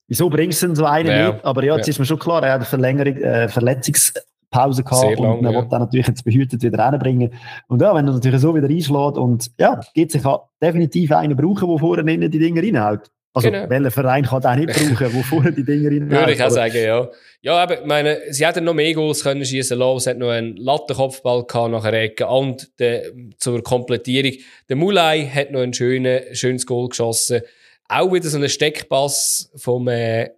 wieso 0.08 0.30
bringst 0.30 0.62
du 0.62 0.68
denn 0.68 0.76
so 0.78 0.86
einen 0.86 1.10
ja. 1.10 1.32
mit? 1.34 1.44
Aber 1.44 1.62
ja, 1.62 1.76
jetzt 1.76 1.88
ja. 1.88 1.92
ist 1.92 2.00
mir 2.00 2.06
schon 2.06 2.20
klar, 2.20 2.42
er 2.44 2.54
hat 2.54 2.60
eine 2.60 2.66
Verlängerung, 2.66 3.18
äh, 3.18 3.50
Verletzungs 3.50 4.14
Pause 4.50 4.84
gehabt 4.84 5.02
Sehr 5.02 5.18
lang, 5.18 5.38
und 5.38 5.42
man 5.42 5.54
ja. 5.54 5.62
will 5.62 5.68
dann 5.70 5.82
natürlich 5.82 6.08
jetzt 6.08 6.24
behütet 6.24 6.64
wieder 6.64 6.80
reinbringen. 6.80 7.34
Und 7.68 7.82
ja, 7.82 7.94
wenn 7.94 8.08
er 8.08 8.14
natürlich 8.14 8.42
so 8.42 8.56
wieder 8.56 8.68
einschlägt 8.68 9.18
und 9.18 9.52
ja, 9.60 9.82
geht 9.94 10.12
sich 10.12 10.24
definitiv 10.62 11.12
einen 11.12 11.36
brauchen, 11.36 11.68
der 11.68 11.78
vorne 11.78 12.14
innen 12.14 12.32
die 12.32 12.40
Dinger 12.40 12.62
reinhaut. 12.62 13.10
Also, 13.34 13.52
genau. 13.52 13.70
welcher 13.70 13.92
Verein 13.92 14.26
kann 14.26 14.42
den 14.42 14.66
nicht 14.66 14.74
brauchen, 14.74 15.14
der 15.14 15.24
vorne 15.24 15.52
die 15.52 15.64
Dinger 15.64 15.92
reinhaut? 15.92 16.12
Würde 16.12 16.34
ich 16.34 16.44
auch 16.44 16.50
sagen, 16.50 16.76
ja. 16.76 17.08
Ja, 17.42 17.56
aber, 17.58 17.86
meine, 17.86 18.20
sie 18.32 18.48
hätten 18.48 18.64
noch 18.64 18.74
mehr 18.74 18.94
Goals 18.94 19.22
können 19.22 19.46
schießen 19.46 19.78
lassen. 19.78 19.98
Es 19.98 20.08
hat 20.08 20.18
noch 20.18 20.30
einen 20.30 20.56
Lattenkopfball 20.58 21.46
gehabt 21.46 21.72
nach 21.72 21.84
einer 21.84 21.98
Ecke. 21.98 22.26
Und 22.26 22.80
der, 22.80 23.12
zur 23.38 23.62
Komplettierung. 23.62 24.32
Der 24.70 24.76
Mulai 24.76 25.28
hat 25.28 25.52
noch 25.52 25.62
ein 25.62 25.74
schönes, 25.74 26.40
schönes 26.40 26.66
Goal 26.66 26.90
geschossen. 26.90 27.42
Auch 27.88 28.12
wieder 28.12 28.28
so 28.28 28.40
ein 28.40 28.50
Steckpass 28.50 29.52
vom, 29.56 29.88
äh, 29.88 30.32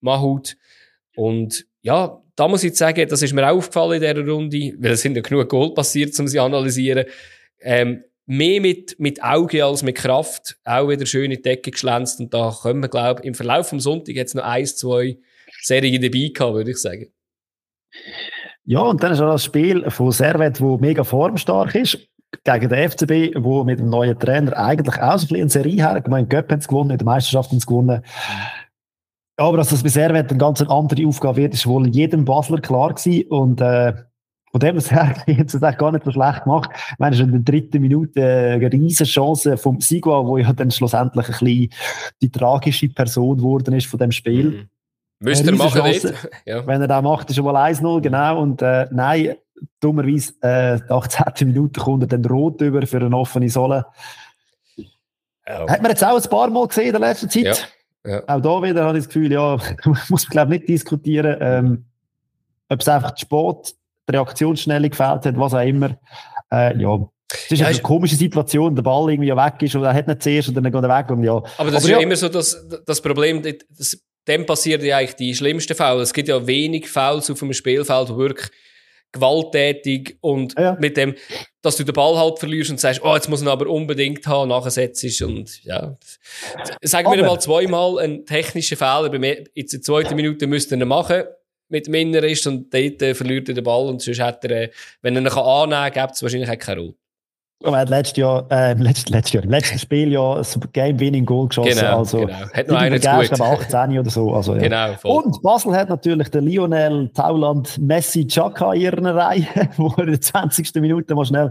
Mahut. 0.00 0.56
Und, 1.16 1.66
ja, 1.82 2.22
da 2.38 2.46
muss 2.46 2.62
ich 2.62 2.76
sagen, 2.76 3.08
das 3.08 3.20
ist 3.20 3.32
mir 3.32 3.48
auch 3.48 3.56
aufgefallen 3.56 4.00
in 4.00 4.00
dieser 4.00 4.32
Runde, 4.32 4.72
weil 4.78 4.92
es 4.92 5.02
sind 5.02 5.16
ja 5.16 5.22
genug 5.22 5.48
Goal 5.48 5.74
passiert, 5.74 6.16
um 6.20 6.28
sie 6.28 6.38
analysieren. 6.38 7.04
Ähm, 7.60 8.04
mehr 8.26 8.60
mit, 8.60 8.94
mit 9.00 9.20
Auge 9.24 9.64
als 9.64 9.82
mit 9.82 9.96
Kraft. 9.96 10.56
Auch 10.64 10.88
wieder 10.88 11.04
schön 11.04 11.32
in 11.32 11.38
die 11.38 11.42
Decke 11.42 11.72
geschlänzt. 11.72 12.20
Und 12.20 12.32
da 12.32 12.54
können 12.62 12.80
wir, 12.80 12.88
glaube 12.88 13.22
im 13.24 13.34
Verlauf 13.34 13.70
vom 13.70 13.80
Sonntag 13.80 14.14
jetzt 14.14 14.36
noch 14.36 14.44
eins, 14.44 14.76
zwei 14.76 15.18
Serien 15.62 16.00
dabei 16.00 16.30
gehabt, 16.32 16.54
würde 16.54 16.70
ich 16.70 16.76
sagen. 16.76 17.08
Ja, 18.64 18.82
und 18.82 19.02
dann 19.02 19.12
ist 19.12 19.20
auch 19.20 19.32
das 19.32 19.44
Spiel 19.44 19.90
von 19.90 20.12
Servet, 20.12 20.60
wo 20.60 20.78
mega 20.78 21.02
formstark 21.02 21.74
ist, 21.74 21.98
gegen 22.44 22.68
den 22.68 22.90
FCB, 22.90 23.42
wo 23.42 23.64
mit 23.64 23.80
dem 23.80 23.88
neuen 23.88 24.16
Trainer 24.16 24.56
eigentlich 24.56 25.00
auch 25.00 25.18
so 25.18 25.24
ein 25.24 25.28
bisschen 25.28 25.40
eine 25.40 25.50
Serie 25.50 25.88
her, 25.88 26.00
ich 26.00 26.08
meine, 26.08 26.28
Göpp 26.28 26.52
hat 26.52 26.60
es 26.60 26.68
gewonnen, 26.68 26.90
in 26.90 26.98
der 26.98 27.04
Meisterschaft 27.04 27.50
haben 27.50 27.58
gewonnen. 27.58 28.04
Aber 29.38 29.56
dass 29.56 29.68
das 29.68 29.80
Servet 29.80 30.30
eine 30.30 30.38
ganz 30.38 30.60
andere 30.62 31.06
Aufgabe 31.06 31.36
wird, 31.36 31.54
ist 31.54 31.66
wohl 31.66 31.86
jedem 31.88 32.24
Basler 32.24 32.60
klar 32.60 32.92
gewesen. 32.92 33.28
Und 33.28 33.60
äh, 33.60 33.94
von 34.50 34.60
dem 34.60 34.78
her 34.80 35.14
jetzt 35.26 35.54
es 35.54 35.60
gar 35.78 35.92
nicht 35.92 36.04
so 36.04 36.10
schlecht 36.10 36.42
gemacht. 36.42 36.70
Ich 36.74 36.98
meine, 36.98 37.14
schon 37.14 37.26
in 37.26 37.44
der 37.44 37.54
dritten 37.54 37.80
Minute 37.80 38.20
eine 38.20 38.72
riesige 38.72 39.08
Chance 39.08 39.56
vom 39.56 39.80
Sigua, 39.80 40.26
wo 40.26 40.38
ja 40.38 40.52
dann 40.52 40.72
schlussendlich 40.72 41.26
ein 41.26 41.32
bisschen 41.32 41.70
die 42.20 42.30
tragische 42.30 42.88
Person 42.88 43.36
geworden 43.36 43.74
ist 43.74 43.86
von 43.86 44.00
dem 44.00 44.10
Spiel. 44.10 44.50
Mhm. 44.50 44.68
Müsste 45.20 45.50
er 45.50 45.56
machen, 45.56 45.82
Chance, 45.82 46.14
ja. 46.44 46.66
Wenn 46.66 46.80
er 46.80 46.88
das 46.88 47.02
macht, 47.02 47.30
ist 47.30 47.38
er 47.38 47.44
wohl 47.44 47.56
1-0, 47.56 48.00
genau. 48.00 48.40
Und 48.40 48.60
äh, 48.60 48.88
nein, 48.90 49.34
dummerweise, 49.78 50.32
äh, 50.42 50.80
18. 50.88 51.48
Minute 51.48 51.80
kommt 51.80 52.02
er 52.02 52.08
dann 52.08 52.24
rot 52.24 52.60
über 52.60 52.84
für 52.86 53.00
eine 53.00 53.16
offene 53.16 53.48
Sohle. 53.48 53.86
Oh. 54.76 55.68
Hat 55.68 55.80
man 55.80 55.90
jetzt 55.92 56.04
auch 56.04 56.20
ein 56.20 56.30
paar 56.30 56.50
Mal 56.50 56.66
gesehen 56.66 56.86
in 56.86 56.92
der 56.92 57.00
letzten 57.00 57.30
Zeit. 57.30 57.44
Ja. 57.44 57.54
Ja. 58.06 58.22
Auch 58.26 58.40
da 58.40 58.62
wieder 58.62 58.84
habe 58.84 58.98
ich 58.98 59.04
das 59.04 59.12
Gefühl, 59.12 59.32
ja, 59.32 59.58
muss 60.08 60.24
man 60.24 60.30
glaube 60.30 60.50
nicht 60.52 60.68
diskutieren, 60.68 61.36
ähm, 61.40 61.84
ob 62.68 62.80
es 62.80 62.88
einfach 62.88 63.16
spät, 63.16 63.74
die 64.08 64.12
Reaktionsschnelle 64.12 64.88
gefällt 64.88 65.26
hat, 65.26 65.38
was 65.38 65.54
auch 65.54 65.64
immer. 65.64 65.98
Äh, 66.50 66.78
ja, 66.80 66.98
es 67.30 67.52
ist 67.52 67.60
ja, 67.60 67.66
eine 67.66 67.78
komische 67.80 68.16
Situation, 68.16 68.74
der 68.74 68.82
Ball 68.82 69.10
irgendwie 69.10 69.34
weg 69.34 69.54
ist 69.60 69.74
und 69.74 69.84
er 69.84 69.92
hat 69.92 70.06
nicht 70.06 70.22
zuerst 70.22 70.48
und 70.48 70.54
dann 70.54 70.64
geht 70.64 70.74
er 70.74 70.82
weg 70.82 71.10
und 71.10 71.22
ja. 71.22 71.36
Aber 71.58 71.70
das 71.70 71.84
Aber 71.84 71.84
ist 71.84 71.88
ja 71.88 71.98
immer 71.98 72.16
so 72.16 72.28
das, 72.28 72.66
das 72.86 73.02
Problem, 73.02 73.42
das, 73.76 73.98
dem 74.26 74.46
passiert 74.46 74.82
ja 74.82 74.98
eigentlich 74.98 75.16
die 75.16 75.34
schlimmsten 75.34 75.74
Fouls. 75.74 76.08
Es 76.08 76.12
gibt 76.14 76.28
ja 76.28 76.46
wenig 76.46 76.88
Fouls 76.88 77.30
auf 77.30 77.42
einem 77.42 77.52
Spielfeld, 77.52 78.08
wo 78.10 78.16
wirklich 78.16 78.50
gewalttätig 79.12 80.18
und 80.20 80.54
ja. 80.58 80.76
mit 80.78 80.96
dem, 80.96 81.14
dass 81.62 81.76
du 81.76 81.84
den 81.84 81.94
Ball 81.94 82.16
halt 82.16 82.38
verlierst 82.38 82.70
und 82.70 82.80
sagst, 82.80 83.02
oh, 83.02 83.14
jetzt 83.14 83.28
muss 83.28 83.40
man 83.40 83.52
aber 83.52 83.68
unbedingt 83.68 84.26
haben, 84.26 84.48
nachher 84.48 84.70
setzt 84.70 85.22
und 85.22 85.64
ja. 85.64 85.96
Sagen 86.82 87.10
wir 87.12 87.24
mal 87.24 87.40
zweimal 87.40 87.98
einen 87.98 88.26
technischen 88.26 88.76
Fehler, 88.76 89.12
in 89.12 89.22
der 89.22 89.82
zweiten 89.82 90.14
Minute 90.14 90.46
müsste 90.46 90.76
er 90.76 90.86
machen, 90.86 91.24
mit 91.68 91.88
Minner 91.88 92.22
ist 92.24 92.46
und 92.46 92.72
dort 92.72 93.02
äh, 93.02 93.14
verliert 93.14 93.48
er 93.48 93.54
den 93.54 93.64
Ball 93.64 93.86
und 93.88 94.00
sonst 94.00 94.20
hat 94.20 94.44
er, 94.44 94.50
äh, 94.50 94.70
wenn 95.02 95.16
er 95.16 95.22
ihn 95.22 95.28
annehmen 95.28 95.92
kann, 95.92 96.06
gibt 96.06 96.16
es 96.16 96.22
wahrscheinlich 96.22 96.50
auch 96.50 96.58
keine 96.58 96.80
Rote. 96.80 96.98
Aber 97.64 97.76
er 97.76 97.80
hat 97.80 97.88
letztes 97.88 98.18
Jahr, 98.18 98.46
äh, 98.50 98.74
letztes, 98.74 99.08
letztes 99.08 99.32
Jahr, 99.32 99.42
im 99.42 99.50
letzten 99.50 99.80
Spiel 99.80 100.12
ja 100.12 100.34
ein 100.36 100.44
Game-Winning-Goal 100.72 101.48
geschossen. 101.48 101.80
Genau, 101.80 101.98
also, 101.98 102.20
genau. 102.20 102.32
Hat 102.52 102.68
noch 102.68 102.76
einen 102.76 103.00
gut. 103.00 103.02
glaube 103.02 103.44
18 103.44 103.98
oder 103.98 104.10
so. 104.10 104.32
Also, 104.32 104.54
ja. 104.54 104.60
Genau, 104.60 104.92
voll. 104.94 105.24
Und 105.24 105.42
Basel 105.42 105.74
hat 105.74 105.88
natürlich 105.88 106.28
den 106.28 106.44
Lionel 106.44 107.08
Tauland 107.08 107.76
Messi 107.78 108.28
Chaka 108.28 108.74
in 108.74 108.82
ihrer 108.82 109.12
Reihe, 109.12 109.44
wo 109.76 109.88
er 109.96 110.04
in 110.04 110.10
der 110.12 110.20
20. 110.20 110.72
Minute 110.76 111.16
mal 111.16 111.24
schnell 111.24 111.50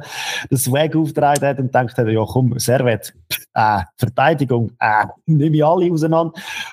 das 0.49 0.64
Swag 0.64 0.95
aufgetragen 0.95 1.45
hat 1.45 1.60
und 1.60 1.76
denkt 1.76 1.97
hat, 1.97 2.08
ja 2.08 2.24
komm, 2.26 2.58
Servet, 2.58 3.14
äh, 3.53 3.82
Verteidigung, 3.97 4.72
äh, 4.80 5.08
nehme 5.26 5.58
ich 5.58 5.66
alle 5.66 5.91
auseinander. 5.91 6.32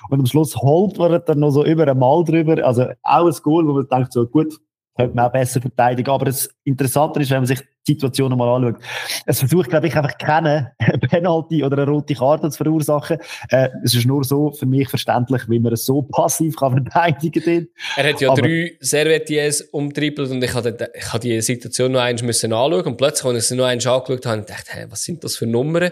Und 0.09 0.19
am 0.19 0.25
Schluss 0.27 0.55
holt 0.55 0.97
man 0.97 1.21
dann 1.25 1.39
noch 1.39 1.51
so 1.51 1.65
über 1.65 1.85
einmal 1.85 2.23
drüber. 2.23 2.65
Also 2.65 2.85
auch 3.03 3.27
ein 3.27 3.35
Goal, 3.43 3.67
wo 3.67 3.73
man 3.73 3.87
denkt 3.89 4.13
so, 4.13 4.25
gut, 4.25 4.53
könnte 4.95 5.15
man 5.15 5.25
auch 5.25 5.31
besser 5.31 5.61
verteidigen. 5.61 6.09
Aber 6.09 6.25
das 6.25 6.49
Interessante 6.63 7.19
ist, 7.19 7.29
wenn 7.29 7.39
man 7.39 7.47
sich 7.47 7.59
die 7.87 7.93
Situation 7.93 8.31
nochmal 8.31 8.49
anschaut. 8.49 8.81
Es 9.25 9.39
versucht, 9.39 9.69
glaube 9.69 9.87
ich, 9.87 9.95
einfach 9.95 10.17
keine 10.17 10.71
Penalty 11.09 11.63
oder 11.63 11.77
eine 11.77 11.91
rote 11.91 12.15
Karte 12.15 12.49
zu 12.49 12.57
verursachen. 12.57 13.19
Äh, 13.49 13.69
es 13.83 13.93
ist 13.93 14.05
nur 14.05 14.23
so 14.23 14.51
für 14.51 14.65
mich 14.65 14.89
verständlich, 14.89 15.43
wie 15.49 15.59
man 15.59 15.73
es 15.73 15.85
so 15.85 16.01
passiv 16.01 16.55
kann 16.55 16.71
verteidigen 16.71 17.43
kann. 17.43 17.67
Er 17.97 18.09
hat 18.09 18.21
ja 18.21 18.31
Aber, 18.31 18.41
drei 18.41 18.75
Servetiers 18.79 19.61
umtrippelt 19.61 20.31
und 20.31 20.43
ich 20.43 20.53
habe, 20.53 20.77
ich 20.93 21.19
die 21.19 21.41
Situation 21.41 21.91
noch 21.91 22.01
einmal 22.01 22.23
müssen 22.25 22.53
anschauen 22.53 22.85
und 22.85 22.97
plötzlich, 22.97 23.25
als 23.25 23.43
ich 23.43 23.49
sie 23.49 23.55
noch 23.55 23.65
einmal 23.65 23.95
angeschaut 23.95 24.25
habe, 24.25 24.41
dachte 24.41 24.63
ich, 24.67 24.73
hey, 24.73 24.85
was 24.89 25.03
sind 25.03 25.23
das 25.23 25.35
für 25.35 25.45
Nummern? 25.45 25.91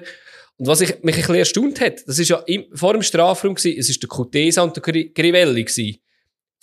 Und 0.58 0.68
was 0.68 0.82
ich, 0.82 1.04
mich 1.04 1.16
ein 1.16 1.22
bisschen 1.22 1.36
erstaunt 1.36 1.82
hat, 1.82 2.08
das 2.08 2.20
ist 2.20 2.30
ja 2.30 2.38
im, 2.46 2.66
vor 2.74 2.94
dem 2.94 3.02
Strafraum 3.02 3.56
gewesen, 3.56 3.78
es 3.78 3.90
ist 3.90 4.02
der 4.02 4.08
Cutesa 4.08 4.62
und 4.62 4.76
der 4.76 4.84
Grivelli 4.84 5.64
gewesen 5.64 6.00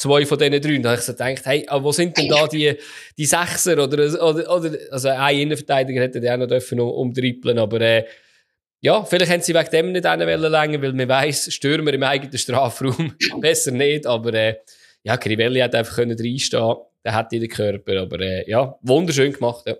zwei 0.00 0.24
von 0.24 0.38
diesen 0.38 0.60
drei. 0.60 0.76
Und 0.76 0.82
dann 0.82 0.92
habe 0.92 1.00
ich 1.00 1.06
so 1.06 1.12
gedacht, 1.12 1.44
hey, 1.44 1.66
aber 1.68 1.84
wo 1.84 1.92
sind 1.92 2.16
denn 2.16 2.28
da 2.28 2.46
die, 2.46 2.74
die 3.16 3.26
Sechser 3.26 3.72
oder, 3.82 3.98
oder, 4.22 4.56
oder 4.56 4.78
also 4.90 5.08
ein 5.08 5.38
Innenverteidiger 5.38 6.00
hätte 6.00 6.20
der 6.20 6.34
auch 6.34 6.38
noch 6.38 6.46
dürfen 6.46 7.58
aber 7.58 7.80
äh, 7.80 8.04
ja, 8.82 9.04
vielleicht 9.04 9.30
haben 9.30 9.42
sie 9.42 9.54
wegen 9.54 9.70
dem 9.70 9.92
nicht 9.92 10.06
einen 10.06 10.40
länger, 10.40 10.80
weil 10.80 10.94
man 10.94 11.06
weiss, 11.06 11.52
Stürmer 11.52 11.92
im 11.92 12.02
eigenen 12.02 12.38
Strafraum, 12.38 13.14
besser 13.40 13.72
nicht, 13.72 14.06
aber 14.06 14.32
äh, 14.32 14.56
ja, 15.02 15.18
Crivelli 15.18 15.60
hat 15.60 15.74
einfach 15.74 15.96
können 15.96 16.18
reinstehen, 16.18 16.76
der 17.04 17.14
hat 17.14 17.30
den 17.30 17.46
Körper, 17.46 18.00
aber 18.00 18.20
äh, 18.20 18.48
ja, 18.48 18.78
wunderschön 18.80 19.34
gemacht, 19.34 19.64
ja. 19.66 19.74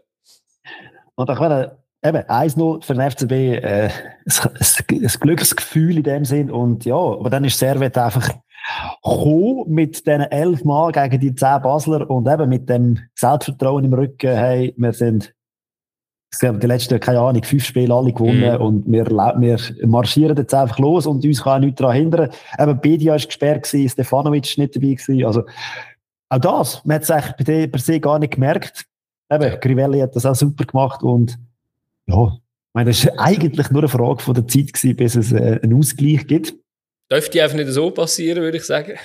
Und 1.14 1.30
ich 1.30 1.38
meine, 1.38 1.78
eben, 2.04 2.18
1-0 2.18 2.84
für 2.84 2.94
den 2.94 3.10
FCB, 3.10 3.32
äh, 3.32 3.88
ein, 3.88 5.00
ein 5.02 5.06
Glücksgefühl 5.20 5.96
in 5.96 6.02
dem 6.02 6.24
Sinn 6.26 6.50
und 6.50 6.84
ja, 6.84 6.96
aber 6.96 7.30
dann 7.30 7.44
ist 7.44 7.58
Servet 7.58 7.96
einfach 7.96 8.28
gekommen 9.02 9.64
mit 9.68 10.06
diesen 10.06 10.22
elf 10.22 10.64
Mal 10.64 10.92
gegen 10.92 11.20
die 11.20 11.34
zehn 11.34 11.62
Basler 11.62 12.08
und 12.08 12.28
eben 12.28 12.48
mit 12.48 12.68
dem 12.68 12.98
Selbstvertrauen 13.14 13.84
im 13.84 13.94
Rücken, 13.94 14.36
hey, 14.36 14.74
wir 14.76 14.92
sind 14.92 15.34
die 16.40 16.66
letzten, 16.66 17.00
keine 17.00 17.20
Ahnung, 17.20 17.42
fünf 17.42 17.64
Spiele 17.64 17.92
alle 17.92 18.12
gewonnen 18.12 18.56
mm. 18.56 18.62
und 18.62 18.84
wir, 18.86 19.06
wir 19.06 19.58
marschieren 19.88 20.36
jetzt 20.36 20.54
einfach 20.54 20.78
los 20.78 21.06
und 21.06 21.24
uns 21.24 21.42
kann 21.42 21.54
auch 21.54 21.66
nichts 21.66 21.80
daran 21.80 21.96
hindern. 21.96 22.30
Eben, 22.58 22.80
Bedia 22.80 23.16
ist 23.16 23.26
gesperrt 23.26 23.66
Stefanovic 23.66 24.44
ist 24.44 24.58
nicht 24.58 24.76
dabei 24.76 24.94
gewesen, 24.94 25.24
also 25.24 25.42
auch 26.28 26.38
das, 26.38 26.84
man 26.84 26.96
hat 26.96 27.02
es 27.02 27.10
eigentlich 27.10 27.46
bei 27.46 27.66
per 27.66 27.80
se 27.80 27.98
gar 27.98 28.18
nicht 28.20 28.34
gemerkt. 28.34 28.86
Eben, 29.30 29.42
ja. 29.42 29.56
Crivelli 29.56 30.00
hat 30.00 30.14
das 30.14 30.24
auch 30.24 30.36
super 30.36 30.64
gemacht 30.64 31.02
und 31.02 31.38
ja, 32.06 32.26
ich 32.26 32.74
meine, 32.74 32.90
das 32.90 33.04
war 33.04 33.18
eigentlich 33.18 33.70
nur 33.70 33.82
eine 33.82 33.88
Frage 33.88 34.22
von 34.22 34.34
der 34.34 34.46
Zeit 34.46 34.72
gewesen, 34.72 34.96
bis 34.96 35.16
es 35.16 35.32
äh, 35.32 35.58
einen 35.60 35.74
Ausgleich 35.74 36.26
gibt. 36.28 36.54
Dürfte 37.10 37.42
einfach 37.42 37.56
nicht 37.56 37.70
so 37.70 37.90
passieren, 37.90 38.42
würde 38.42 38.58
ich 38.58 38.64
sagen. 38.64 38.98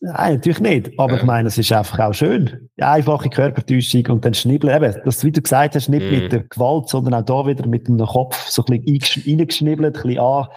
Nein, 0.00 0.34
natürlich 0.34 0.60
nicht. 0.60 0.90
Aber 0.98 1.14
ja. 1.14 1.18
ich 1.18 1.24
meine, 1.24 1.48
es 1.48 1.56
ist 1.56 1.72
einfach 1.72 1.98
auch 1.98 2.12
schön. 2.12 2.68
Die 2.78 2.82
einfache 2.82 3.30
Körpertäuschung 3.30 4.06
und 4.08 4.24
dann 4.24 4.34
schnibbeln. 4.34 4.76
Eben, 4.76 5.00
das, 5.04 5.24
wie 5.24 5.32
du 5.32 5.40
gesagt 5.40 5.74
hast, 5.74 5.88
nicht 5.88 6.04
mm. 6.04 6.10
mit 6.10 6.32
der 6.32 6.40
Gewalt, 6.44 6.88
sondern 6.88 7.14
auch 7.14 7.24
da 7.24 7.46
wieder 7.46 7.66
mit 7.66 7.88
dem 7.88 7.98
Kopf 7.98 8.48
so 8.48 8.64
ein 8.68 8.82
bisschen 8.82 9.22
reingeschnibbelt, 9.26 9.96
ein 9.96 10.02
bisschen 10.02 10.18
an. 10.18 10.48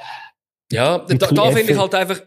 Ja, 0.72 1.00
da, 1.00 1.16
da 1.16 1.52
finde 1.52 1.72
ich 1.72 1.78
halt 1.78 1.96
einfach, 1.96 2.22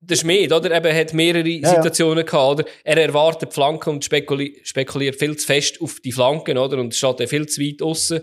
der 0.00 0.16
Schmied, 0.16 0.52
oder? 0.52 0.70
Eben, 0.76 0.96
hat 0.96 1.14
mehrere 1.14 1.48
ja, 1.48 1.68
Situationen 1.68 2.18
ja. 2.18 2.24
gehabt, 2.24 2.60
oder? 2.60 2.64
Er 2.84 2.96
erwartet 2.98 3.52
Flanken 3.52 3.90
und 3.90 4.04
spekuli 4.04 4.60
spekuliert 4.62 5.16
viel 5.16 5.36
zu 5.36 5.46
fest 5.46 5.80
auf 5.80 6.00
die 6.00 6.12
Flanken, 6.12 6.58
oder? 6.58 6.78
Und 6.78 6.94
steht 6.94 7.28
viel 7.28 7.46
zu 7.46 7.60
weit 7.60 7.82
aussen. 7.82 8.20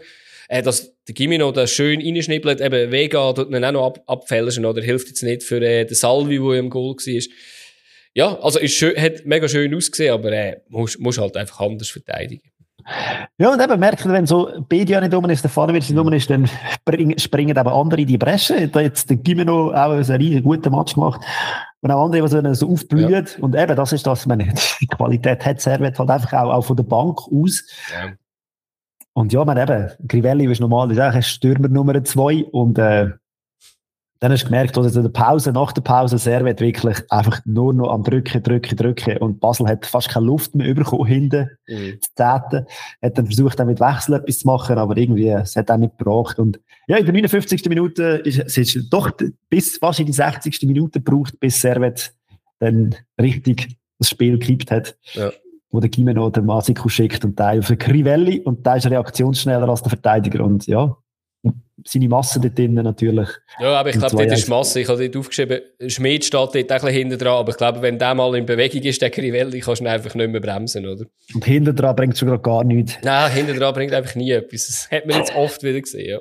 Äh, 0.50 0.62
dass 0.62 0.94
der 1.08 1.16
Gimino 1.16 1.52
da 1.52 1.68
schön 1.68 2.02
reinschnibbelt, 2.02 2.62
eben 2.62 2.92
Vega 2.92 3.34
tut 3.34 3.50
ihn 3.50 3.64
auch 3.64 3.72
noch 3.72 3.86
ab 3.86 4.04
abfälschen, 4.08 4.66
oder? 4.66 4.82
Hilft 4.82 5.08
jetzt 5.08 5.24
nicht 5.24 5.44
für 5.44 5.62
äh, 5.62 5.86
den 5.86 5.96
Salvi, 5.96 6.40
der 6.40 6.60
im 6.60 6.70
Goal 6.70 6.96
war. 6.96 7.34
Ja, 8.14 8.40
also 8.40 8.60
ist 8.60 8.74
schön, 8.74 9.00
hat 9.00 9.26
mega 9.26 9.48
schön 9.48 9.76
ausgesehen, 9.76 10.14
aber 10.14 10.32
äh, 10.32 10.62
muss, 10.70 10.98
muss 10.98 11.18
halt 11.18 11.38
einfach 11.38 11.60
anders 11.60 11.90
verteidigen. 11.90 12.50
Ja, 13.38 13.52
und 13.52 13.62
eben 13.62 13.80
merkt 13.80 14.08
wenn 14.08 14.26
so 14.26 14.50
Bedia 14.68 15.02
nicht 15.02 15.14
rum 15.14 15.30
ist, 15.30 15.44
der 15.44 15.52
Fahrer 15.52 15.74
nicht 15.74 15.96
rum 15.96 16.12
ist, 16.14 16.30
dann 16.30 16.50
springen, 17.18 17.58
eben 17.58 17.68
andere 17.68 18.02
in 18.02 18.08
die 18.08 18.18
Bresche. 18.18 18.68
Da 18.70 18.80
jetzt 18.80 19.10
der 19.10 19.18
Gimeno 19.18 19.72
auch 19.72 19.92
einen 19.92 20.04
riesen 20.04 20.44
guten 20.44 20.72
Match 20.72 20.94
gemacht. 20.94 21.22
Und 21.82 21.92
auch 21.92 22.06
andere, 22.06 22.28
die 22.28 22.56
so 22.56 22.70
aufblühen. 22.70 23.10
Ja. 23.10 23.44
Und 23.44 23.56
eben, 23.56 23.76
das 23.76 23.92
ist 23.92 24.08
das, 24.08 24.26
meine, 24.26 24.54
die 24.82 24.88
Qualität 24.88 25.46
hat 25.46 25.62
Servet 25.62 26.00
halt 26.00 26.10
einfach 26.10 26.34
auch, 26.34 26.54
auch 26.54 26.62
von 26.62 26.78
der 26.78 26.84
Bank 26.84 27.20
aus. 27.32 27.64
Ja. 27.94 28.14
Und 29.18 29.34
ja, 29.34 29.44
man 29.44 29.58
eben, 29.58 29.90
Grivelli 30.08 30.46
ist 30.46 30.62
normal, 30.62 30.92
ist 30.92 31.28
Stürmer 31.28 31.70
Nummer 31.70 32.04
zwei 32.04 32.46
und, 32.52 32.78
äh, 32.78 33.10
dann 34.20 34.32
hast 34.32 34.44
du 34.44 34.46
gemerkt, 34.46 34.78
dass 34.78 34.96
in 34.96 35.02
der 35.02 35.10
Pause, 35.10 35.52
nach 35.52 35.72
der 35.72 35.82
Pause, 35.82 36.20
Servet 36.20 36.62
wirklich 36.62 37.00
einfach 37.10 37.40
nur 37.44 37.74
noch 37.74 37.90
am 37.90 38.04
Drücken, 38.04 38.44
Drücken, 38.44 38.76
Drücken. 38.76 39.18
Und 39.18 39.40
Basel 39.40 39.68
hat 39.68 39.88
fast 39.88 40.10
keine 40.10 40.28
Luft 40.28 40.54
mehr 40.54 40.72
bekommen 40.76 41.08
hinten, 41.08 41.50
mhm. 41.68 42.00
zu 42.00 42.10
Zehnten. 42.16 42.68
Hat 43.02 43.18
dann 43.18 43.26
versucht, 43.26 43.60
dann 43.60 43.66
mit 43.66 43.80
Wechsel 43.80 44.14
etwas 44.14 44.38
zu 44.38 44.48
machen, 44.48 44.78
aber 44.78 44.96
irgendwie, 44.98 45.30
es 45.30 45.56
hat 45.56 45.72
auch 45.72 45.78
nicht 45.78 45.98
gebraucht. 45.98 46.38
Und 46.38 46.60
ja, 46.88 46.98
in 46.98 47.06
der 47.06 47.14
59. 47.14 47.66
Minute 47.70 48.22
ist 48.24 48.38
es 48.38 48.56
ist 48.58 48.94
doch 48.94 49.10
bis 49.50 49.80
fast 49.80 50.00
in 50.00 50.06
die 50.06 50.14
60. 50.14 50.62
Minute 50.68 51.02
gebraucht, 51.02 51.40
bis 51.40 51.60
Servet 51.60 52.14
dann 52.60 52.94
richtig 53.20 53.78
das 53.98 54.12
Spiel 54.12 54.38
gekippt 54.38 54.70
hat. 54.70 54.96
Ja. 55.14 55.32
Wo 55.70 55.80
der 55.80 55.90
Gimeno 55.90 56.30
den 56.30 56.46
Masiku 56.46 56.88
schickt 56.88 57.26
und 57.26 57.38
der 57.38 57.60
auf 57.60 57.68
den 57.68 57.78
Crivelli 57.78 58.40
und 58.40 58.66
der 58.66 58.78
ist 58.78 58.90
reaktionsschneller 58.90 59.68
als 59.68 59.82
der 59.82 59.90
Verteidiger. 59.90 60.44
Und 60.44 60.66
ja, 60.66 60.96
seine 61.86 62.08
Masse 62.08 62.40
dort 62.40 62.58
drinnen 62.58 62.84
natürlich. 62.84 63.30
Ja, 63.60 63.80
aber 63.80 63.90
ich 63.90 63.98
glaube, 63.98 64.16
dort 64.16 64.32
ist 64.32 64.48
Masse. 64.48 64.80
Ich 64.80 64.88
habe 64.88 65.04
dort 65.04 65.18
aufgeschrieben, 65.18 65.62
Schmied 65.88 66.26
steht 66.26 66.40
dort 66.40 66.56
ein 66.56 66.66
bisschen 66.66 66.90
hinten 66.90 67.18
dran, 67.18 67.34
aber 67.34 67.52
ich 67.52 67.58
glaube, 67.58 67.82
wenn 67.82 68.00
der 68.00 68.16
mal 68.16 68.36
in 68.36 68.46
Bewegung 68.46 68.82
ist, 68.82 69.02
der 69.02 69.10
Crivelli, 69.10 69.60
kannst 69.60 69.82
du 69.82 69.86
ihn 69.86 69.90
einfach 69.90 70.16
nicht 70.16 70.32
mehr 70.32 70.42
bremsen, 70.42 70.86
oder? 70.86 71.06
Und 71.34 71.46
hinten 71.46 71.76
dran 71.76 71.96
bringt 71.96 72.14
es 72.14 72.20
schon 72.20 72.42
gar 72.42 72.64
nichts. 72.64 72.98
Nein, 73.04 73.32
hinten 73.32 73.58
dran 73.58 73.74
bringt 73.74 73.94
einfach 73.94 74.16
nie 74.16 74.32
etwas. 74.32 74.68
Das 74.68 74.92
hat 74.92 75.06
man 75.06 75.18
jetzt 75.18 75.36
oft 75.36 75.64
wieder 75.64 75.80
gesehen, 75.82 76.10
ja. 76.10 76.20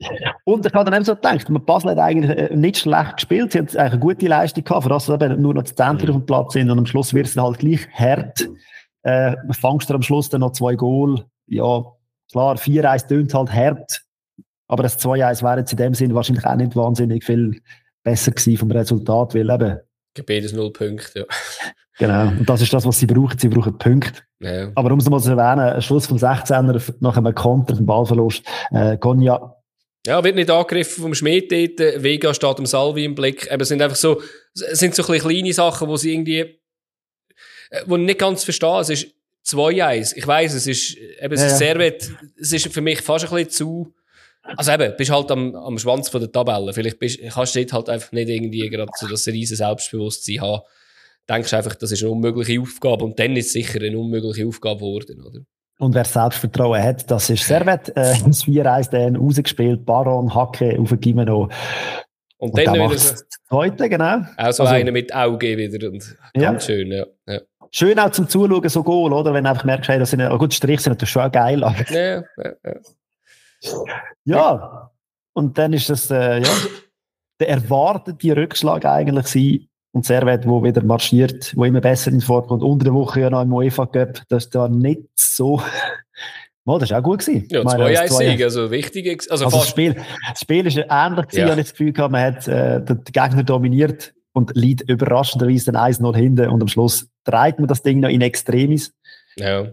Und 0.44 0.66
ich 0.66 0.72
habe 0.72 0.84
dann 0.84 0.94
eben 0.94 1.04
so 1.04 1.14
gedacht, 1.14 1.46
Basel 1.66 1.90
hat 1.90 1.98
eigentlich 1.98 2.36
äh, 2.36 2.54
nicht 2.54 2.78
schlecht 2.78 3.16
gespielt. 3.16 3.52
Sie 3.52 3.58
hat 3.58 3.76
eigentlich 3.76 3.92
eine 3.92 4.00
gute 4.00 4.26
Leistung 4.26 4.64
gehabt, 4.64 4.82
vor 4.82 4.92
allem, 4.92 4.98
dass 5.06 5.08
eben 5.08 5.42
nur 5.42 5.54
noch 5.54 5.62
die 5.62 5.74
Zentren 5.74 6.08
mhm. 6.08 6.16
auf 6.16 6.22
dem 6.22 6.26
Platz 6.26 6.52
sind 6.52 6.70
und 6.70 6.78
am 6.78 6.86
Schluss 6.86 7.14
wird 7.14 7.26
es 7.26 7.34
dann 7.34 7.44
halt 7.44 7.58
gleich 7.58 7.88
hart. 7.92 8.48
Äh, 9.02 9.36
fangst 9.52 9.90
du 9.90 9.94
am 9.94 10.02
Schluss 10.02 10.28
dann 10.30 10.40
noch 10.40 10.52
zwei 10.52 10.74
Goal. 10.74 11.24
Ja, 11.46 11.84
klar, 12.30 12.56
4-1 12.56 13.08
tönt 13.08 13.34
halt 13.34 13.52
hart. 13.52 14.02
Aber 14.66 14.82
das 14.82 14.98
2-1 14.98 15.42
wäre 15.42 15.58
jetzt 15.58 15.72
in 15.72 15.78
dem 15.78 15.94
Sinn 15.94 16.14
wahrscheinlich 16.14 16.46
auch 16.46 16.56
nicht 16.56 16.74
wahnsinnig 16.74 17.24
viel 17.24 17.60
besser 18.02 18.32
gewesen 18.32 18.58
vom 18.58 18.70
Resultat, 18.70 19.34
weil 19.34 19.50
eben. 19.50 19.78
Beides 20.26 20.52
null 20.52 20.72
Punkte, 20.72 21.20
ja. 21.20 21.24
Genau. 21.98 22.26
Und 22.26 22.48
das 22.48 22.60
ist 22.60 22.72
das, 22.72 22.84
was 22.84 22.98
sie 22.98 23.06
brauchen. 23.06 23.38
Sie 23.38 23.48
brauchen 23.48 23.78
Punkte. 23.78 24.22
Ja. 24.40 24.68
Aber 24.74 24.90
um 24.90 24.98
es 24.98 25.08
mal 25.08 25.20
zu 25.20 25.30
erwähnen, 25.30 25.80
Schluss 25.80 26.08
vom 26.08 26.18
16er 26.18 26.94
nach 26.98 27.16
einem 27.16 27.34
Konter, 27.34 27.76
einem 27.76 27.86
Ballverlust, 27.86 28.44
äh, 28.72 28.98
Gonja. 28.98 29.56
Ja, 30.06 30.22
wird 30.22 30.36
nicht 30.36 30.50
angegriffen 30.50 31.02
vom 31.02 31.14
Schmied 31.14 31.50
dort. 31.50 32.02
Vega 32.02 32.34
steht 32.34 32.58
am 32.58 32.66
Salvi 32.66 33.04
im 33.04 33.14
Blick. 33.14 33.48
Es 33.50 33.68
sind 33.68 33.80
einfach 33.80 33.96
so, 33.96 34.20
sind 34.52 34.94
so 34.94 35.06
ein 35.10 35.18
kleine 35.18 35.52
Sachen, 35.52 35.88
wo 35.88 35.96
sie 35.96 36.12
irgendwie, 36.12 36.40
äh, 37.70 37.82
wo 37.86 37.96
ich 37.96 38.02
nicht 38.02 38.18
ganz 38.18 38.44
verstehe. 38.44 38.80
Es 38.80 38.90
ist 38.90 39.06
2-1. 39.46 40.14
Ich 40.16 40.26
weiss, 40.26 40.52
es 40.52 40.66
ist, 40.66 40.96
eben, 40.96 41.34
es 41.34 41.40
ja, 41.40 41.46
ist 41.46 41.58
sehr, 41.58 41.78
weit, 41.78 42.10
es 42.36 42.52
ist 42.52 42.72
für 42.72 42.80
mich 42.82 43.00
fast 43.00 43.24
ein 43.24 43.30
bisschen 43.30 43.50
zu, 43.50 43.94
also 44.42 44.72
eben, 44.72 44.94
bist 44.96 45.10
halt 45.10 45.30
am, 45.30 45.54
am 45.54 45.78
Schwanz 45.78 46.10
von 46.10 46.20
der 46.20 46.30
Tabelle. 46.30 46.72
Vielleicht 46.74 46.98
bist, 46.98 47.20
kannst 47.32 47.54
du 47.54 47.60
dort 47.60 47.72
halt 47.72 47.88
einfach 47.88 48.12
nicht 48.12 48.28
irgendwie 48.28 48.68
gerade 48.68 48.92
so 48.96 49.08
das 49.08 49.26
riesen 49.26 49.56
Selbstbewusstsein 49.56 50.40
haben. 50.42 50.62
Denkst 51.28 51.54
einfach, 51.54 51.74
das 51.76 51.92
ist 51.92 52.02
eine 52.02 52.12
unmögliche 52.12 52.60
Aufgabe 52.60 53.04
und 53.04 53.18
dann 53.18 53.34
ist 53.36 53.46
es 53.46 53.52
sicher 53.52 53.80
eine 53.80 53.98
unmögliche 53.98 54.46
Aufgabe 54.46 54.80
geworden, 54.80 55.22
oder? 55.22 55.40
Und 55.78 55.94
wer 55.94 56.04
Selbstvertrauen 56.04 56.82
hat, 56.82 57.10
das 57.10 57.30
ist 57.30 57.46
Servet. 57.46 57.88
Äh, 57.90 58.14
das 58.24 58.44
4-1 58.44 58.90
dann 58.90 59.16
rausgespielt, 59.16 59.84
Baron, 59.84 60.34
Hacke 60.34 60.78
auf 60.78 60.94
Gimeno. 61.00 61.48
Und, 62.38 62.50
und 62.50 62.66
dann 62.66 62.74
wieder 62.74 62.98
so, 62.98 63.14
zweite, 63.48 63.88
genau. 63.88 64.18
Auch 64.36 64.52
so 64.52 64.64
also, 64.64 64.74
einer 64.74 64.92
mit 64.92 65.14
Auge 65.14 65.56
wieder 65.56 65.88
und 65.88 66.16
ganz 66.34 66.66
ja. 66.66 66.74
schön, 66.74 66.92
ja. 66.92 67.06
ja. 67.26 67.40
Schön 67.70 67.98
auch 67.98 68.10
zum 68.10 68.28
Zuschauen, 68.28 68.68
so 68.68 68.82
Goal, 68.82 69.12
oder? 69.12 69.32
Wenn 69.34 69.44
du 69.44 69.50
einfach 69.50 69.64
merkst, 69.64 69.88
hey, 69.88 69.98
das 69.98 70.10
sind, 70.10 70.20
oh 70.22 70.38
gut, 70.38 70.54
Strich 70.54 70.80
sind 70.80 70.92
natürlich 70.92 71.10
schon 71.10 71.30
geil, 71.32 71.64
aber. 71.64 71.90
Ja, 71.90 72.22
ja, 72.36 72.52
ja. 72.64 72.74
Ja, 74.24 74.90
und 75.32 75.58
dann 75.58 75.72
ist 75.72 75.90
das 75.90 76.10
äh, 76.10 76.40
ja, 76.40 76.50
der 77.40 77.48
erwartete 77.48 78.36
Rückschlag 78.36 78.84
eigentlich 78.84 79.26
sein. 79.26 79.68
Und 79.94 80.04
Servet, 80.04 80.46
wo 80.46 80.64
wieder 80.64 80.82
marschiert, 80.82 81.56
wo 81.56 81.64
immer 81.64 81.80
besser 81.80 82.10
in 82.10 82.20
Form 82.20 82.48
kommt. 82.48 82.64
Unter 82.64 82.86
der 82.86 82.94
Woche 82.94 83.20
ja 83.20 83.30
noch 83.30 83.42
im 83.42 83.52
UEFA 83.52 83.86
Cup, 83.86 84.22
das 84.28 84.52
war 84.52 84.68
nicht 84.68 85.02
so. 85.14 85.62
Oh, 86.66 86.78
das 86.78 86.90
war 86.90 87.00
auch 87.00 87.02
gut. 87.02 87.20
Gewesen. 87.20 87.46
Ja, 87.50 87.60
2-1-Sieg, 87.60 88.42
also 88.42 88.70
wichtig. 88.70 89.06
Also, 89.30 89.44
also 89.44 89.58
das, 89.58 89.68
Spiel, 89.68 89.96
das 90.30 90.40
Spiel 90.40 90.66
ist 90.66 90.78
ähnlich 90.78 91.26
gewesen, 91.26 91.46
ja. 91.46 91.50
ich 91.50 91.56
das 91.56 91.72
Gefühl 91.72 91.92
gehabt, 91.92 92.12
man 92.12 92.22
hat 92.22 92.48
äh, 92.48 92.82
den 92.82 93.04
Gegner 93.04 93.42
dominiert 93.42 94.14
und 94.32 94.50
liegt 94.54 94.88
überraschenderweise 94.88 95.72
dann 95.72 95.92
1-0 95.92 96.16
hinten 96.16 96.48
und 96.48 96.62
am 96.62 96.68
Schluss 96.68 97.06
dreht 97.24 97.58
man 97.58 97.68
das 97.68 97.82
Ding 97.82 98.00
noch 98.00 98.08
in 98.08 98.22
Extremis. 98.22 98.94
Ja. 99.36 99.72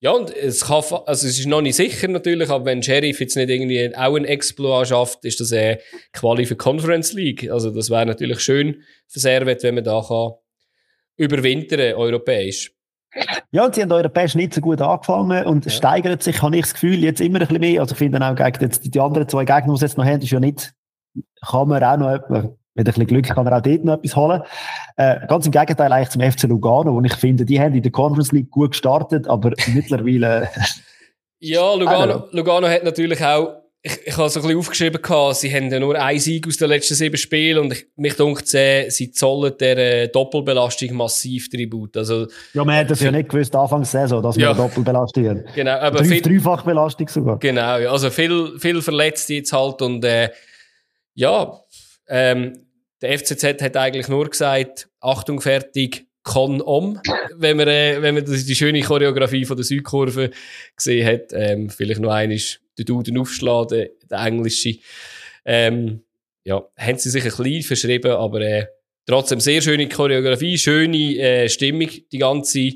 Ja, 0.00 0.10
und 0.10 0.30
es 0.30 0.66
kann, 0.66 0.82
also 1.06 1.26
es 1.26 1.38
ist 1.38 1.46
noch 1.46 1.62
nicht 1.62 1.76
sicher 1.76 2.08
natürlich, 2.08 2.50
aber 2.50 2.66
wenn 2.66 2.82
Sheriff 2.82 3.18
jetzt 3.18 3.34
nicht 3.34 3.48
irgendwie 3.48 3.96
auch 3.96 4.14
ein 4.14 4.26
Exploit 4.26 4.88
schafft, 4.88 5.24
ist 5.24 5.40
das 5.40 5.52
eine 5.52 5.78
Quali 6.12 6.44
für 6.44 6.56
Conference 6.56 7.14
League. 7.14 7.50
Also 7.50 7.70
das 7.70 7.88
wäre 7.88 8.04
natürlich 8.04 8.40
schön 8.40 8.82
für 9.06 9.20
Servet, 9.20 9.62
wenn 9.62 9.76
man 9.76 9.84
da 9.84 10.02
kann 10.06 10.32
überwintern 11.16 11.94
europäisch. 11.94 12.72
Ja, 13.50 13.64
und 13.64 13.74
sie 13.74 13.82
haben 13.82 13.92
europäisch 13.92 14.34
nicht 14.34 14.52
so 14.52 14.60
gut 14.60 14.82
angefangen 14.82 15.46
und 15.46 15.64
ja. 15.64 15.70
steigert 15.70 16.22
sich, 16.22 16.42
habe 16.42 16.56
ich 16.56 16.62
das 16.62 16.74
Gefühl, 16.74 17.02
jetzt 17.02 17.22
immer 17.22 17.40
ein 17.40 17.46
bisschen 17.46 17.60
mehr. 17.60 17.80
Also 17.80 17.92
ich 17.92 17.98
finde 17.98 18.20
auch 18.20 18.34
gegen 18.34 18.60
jetzt 18.60 18.94
die 18.94 19.00
anderen 19.00 19.26
zwei 19.28 19.46
Gegner, 19.46 19.72
die 19.72 19.78
sie 19.78 19.86
jetzt 19.86 19.96
noch 19.96 20.04
haben, 20.04 20.20
ist 20.20 20.30
ja 20.30 20.40
nicht, 20.40 20.74
kann 21.46 21.68
man 21.68 21.82
auch 21.82 21.96
noch 21.96 22.56
mit 22.76 22.86
ein 22.86 22.92
bisschen 22.92 23.06
Glück 23.06 23.26
kann 23.26 23.44
man 23.44 23.52
auch 23.52 23.62
dort 23.62 23.84
noch 23.84 23.94
etwas 23.94 24.16
holen. 24.16 24.42
Äh, 24.96 25.26
ganz 25.26 25.46
im 25.46 25.52
Gegenteil 25.52 25.92
eigentlich 25.92 26.10
zum 26.10 26.22
FC 26.22 26.44
Lugano, 26.44 26.94
wo 26.94 27.00
ich 27.02 27.14
finde, 27.14 27.44
die 27.44 27.60
haben 27.60 27.74
in 27.74 27.82
der 27.82 27.92
Conference 27.92 28.32
League 28.32 28.50
gut 28.50 28.70
gestartet, 28.72 29.28
aber 29.28 29.52
mittlerweile... 29.74 30.48
ja, 31.40 31.74
Lugano, 31.74 32.24
Lugano 32.32 32.68
hat 32.68 32.84
natürlich 32.84 33.24
auch 33.24 33.66
ich, 33.86 34.04
ich 34.04 34.16
habe 34.16 34.28
so 34.28 34.40
ein 34.40 34.42
bisschen 34.42 34.58
aufgeschrieben, 34.58 35.00
gehabt, 35.00 35.36
sie 35.36 35.54
haben 35.54 35.70
ja 35.70 35.78
nur 35.78 35.94
einen 35.94 36.18
Sieg 36.18 36.48
aus 36.48 36.56
den 36.56 36.68
letzten 36.68 36.94
sieben 36.94 37.16
Spielen 37.16 37.58
und 37.58 37.72
ich, 37.72 37.86
mich 37.94 38.16
dunkt 38.16 38.48
sie, 38.48 38.86
sie 38.88 39.12
zollen 39.12 39.52
der 39.60 39.78
äh, 39.78 40.08
Doppelbelastung 40.08 40.94
massiv 40.94 41.48
Tribut. 41.48 41.96
Also, 41.96 42.26
ja, 42.52 42.64
man 42.64 42.78
hat 42.78 42.90
das 42.90 43.00
ja 43.00 43.12
nicht 43.12 43.28
gewusst, 43.28 43.54
Anfangs 43.54 43.92
Saison, 43.92 44.20
dass 44.20 44.36
wir 44.36 44.46
ja. 44.46 44.54
Doppelbelastung 44.54 45.28
haben. 45.28 45.44
Genau, 45.54 45.78
aber 45.78 45.98
Drei, 45.98 46.04
viel, 46.06 46.20
Dreifachbelastung 46.20 47.08
sogar. 47.08 47.38
Genau, 47.38 47.78
ja, 47.78 47.92
also 47.92 48.10
viel, 48.10 48.58
viel 48.58 48.82
Verletzte 48.82 49.34
jetzt 49.34 49.52
halt 49.52 49.80
und 49.80 50.04
äh, 50.04 50.30
ja, 51.14 51.60
ähm, 52.08 52.65
der 53.02 53.18
FCZ 53.18 53.62
hat 53.62 53.76
eigentlich 53.76 54.08
nur 54.08 54.28
gesagt, 54.28 54.88
Achtung, 55.00 55.40
fertig, 55.40 56.06
Con 56.26 56.60
om, 56.60 57.00
wenn 57.36 57.56
man, 57.56 57.68
äh, 57.68 58.02
wenn 58.02 58.16
man 58.16 58.24
die 58.24 58.54
schöne 58.56 58.82
Choreografie 58.82 59.44
von 59.44 59.56
der 59.56 59.64
Südkurve 59.64 60.30
gesehen 60.74 61.06
hat. 61.06 61.32
Ähm, 61.32 61.70
vielleicht 61.70 62.00
noch 62.00 62.10
einmal 62.10 62.36
den 62.76 62.84
Duden 62.84 63.16
aufschlagen, 63.16 63.86
der 64.10 64.18
englische. 64.18 64.78
Ähm, 65.44 66.02
ja, 66.42 66.66
haben 66.76 66.98
sie 66.98 67.10
sich 67.10 67.22
ein 67.22 67.30
bisschen 67.30 67.62
verschrieben, 67.62 68.10
aber 68.10 68.40
äh, 68.40 68.66
trotzdem 69.06 69.38
sehr 69.38 69.62
schöne 69.62 69.88
Choreografie, 69.88 70.58
schöne 70.58 71.16
äh, 71.16 71.48
Stimmung, 71.48 71.90
die 72.10 72.18
ganze, 72.18 72.72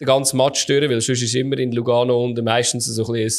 der 0.00 0.06
ganze 0.06 0.34
Match 0.34 0.60
stören, 0.60 0.90
weil 0.90 1.02
sonst 1.02 1.22
ist 1.22 1.34
immer 1.34 1.58
in 1.58 1.72
Lugano 1.72 2.24
und 2.24 2.42
meistens 2.42 2.86
so 2.86 3.12
ein, 3.12 3.26
ein, 3.26 3.30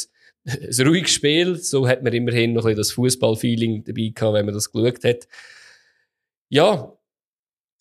ein 0.78 0.86
ruhiges 0.86 1.10
Spiel. 1.10 1.56
So 1.56 1.88
hat 1.88 2.04
man 2.04 2.12
immerhin 2.12 2.52
noch 2.52 2.62
ein 2.62 2.76
bisschen 2.76 2.76
das 2.76 2.92
Fußballfeeling 2.92 3.82
dabei 3.82 4.12
gehabt, 4.14 4.34
wenn 4.34 4.46
man 4.46 4.54
das 4.54 4.70
geschaut 4.70 5.02
hat. 5.02 5.26
Ja. 6.50 6.92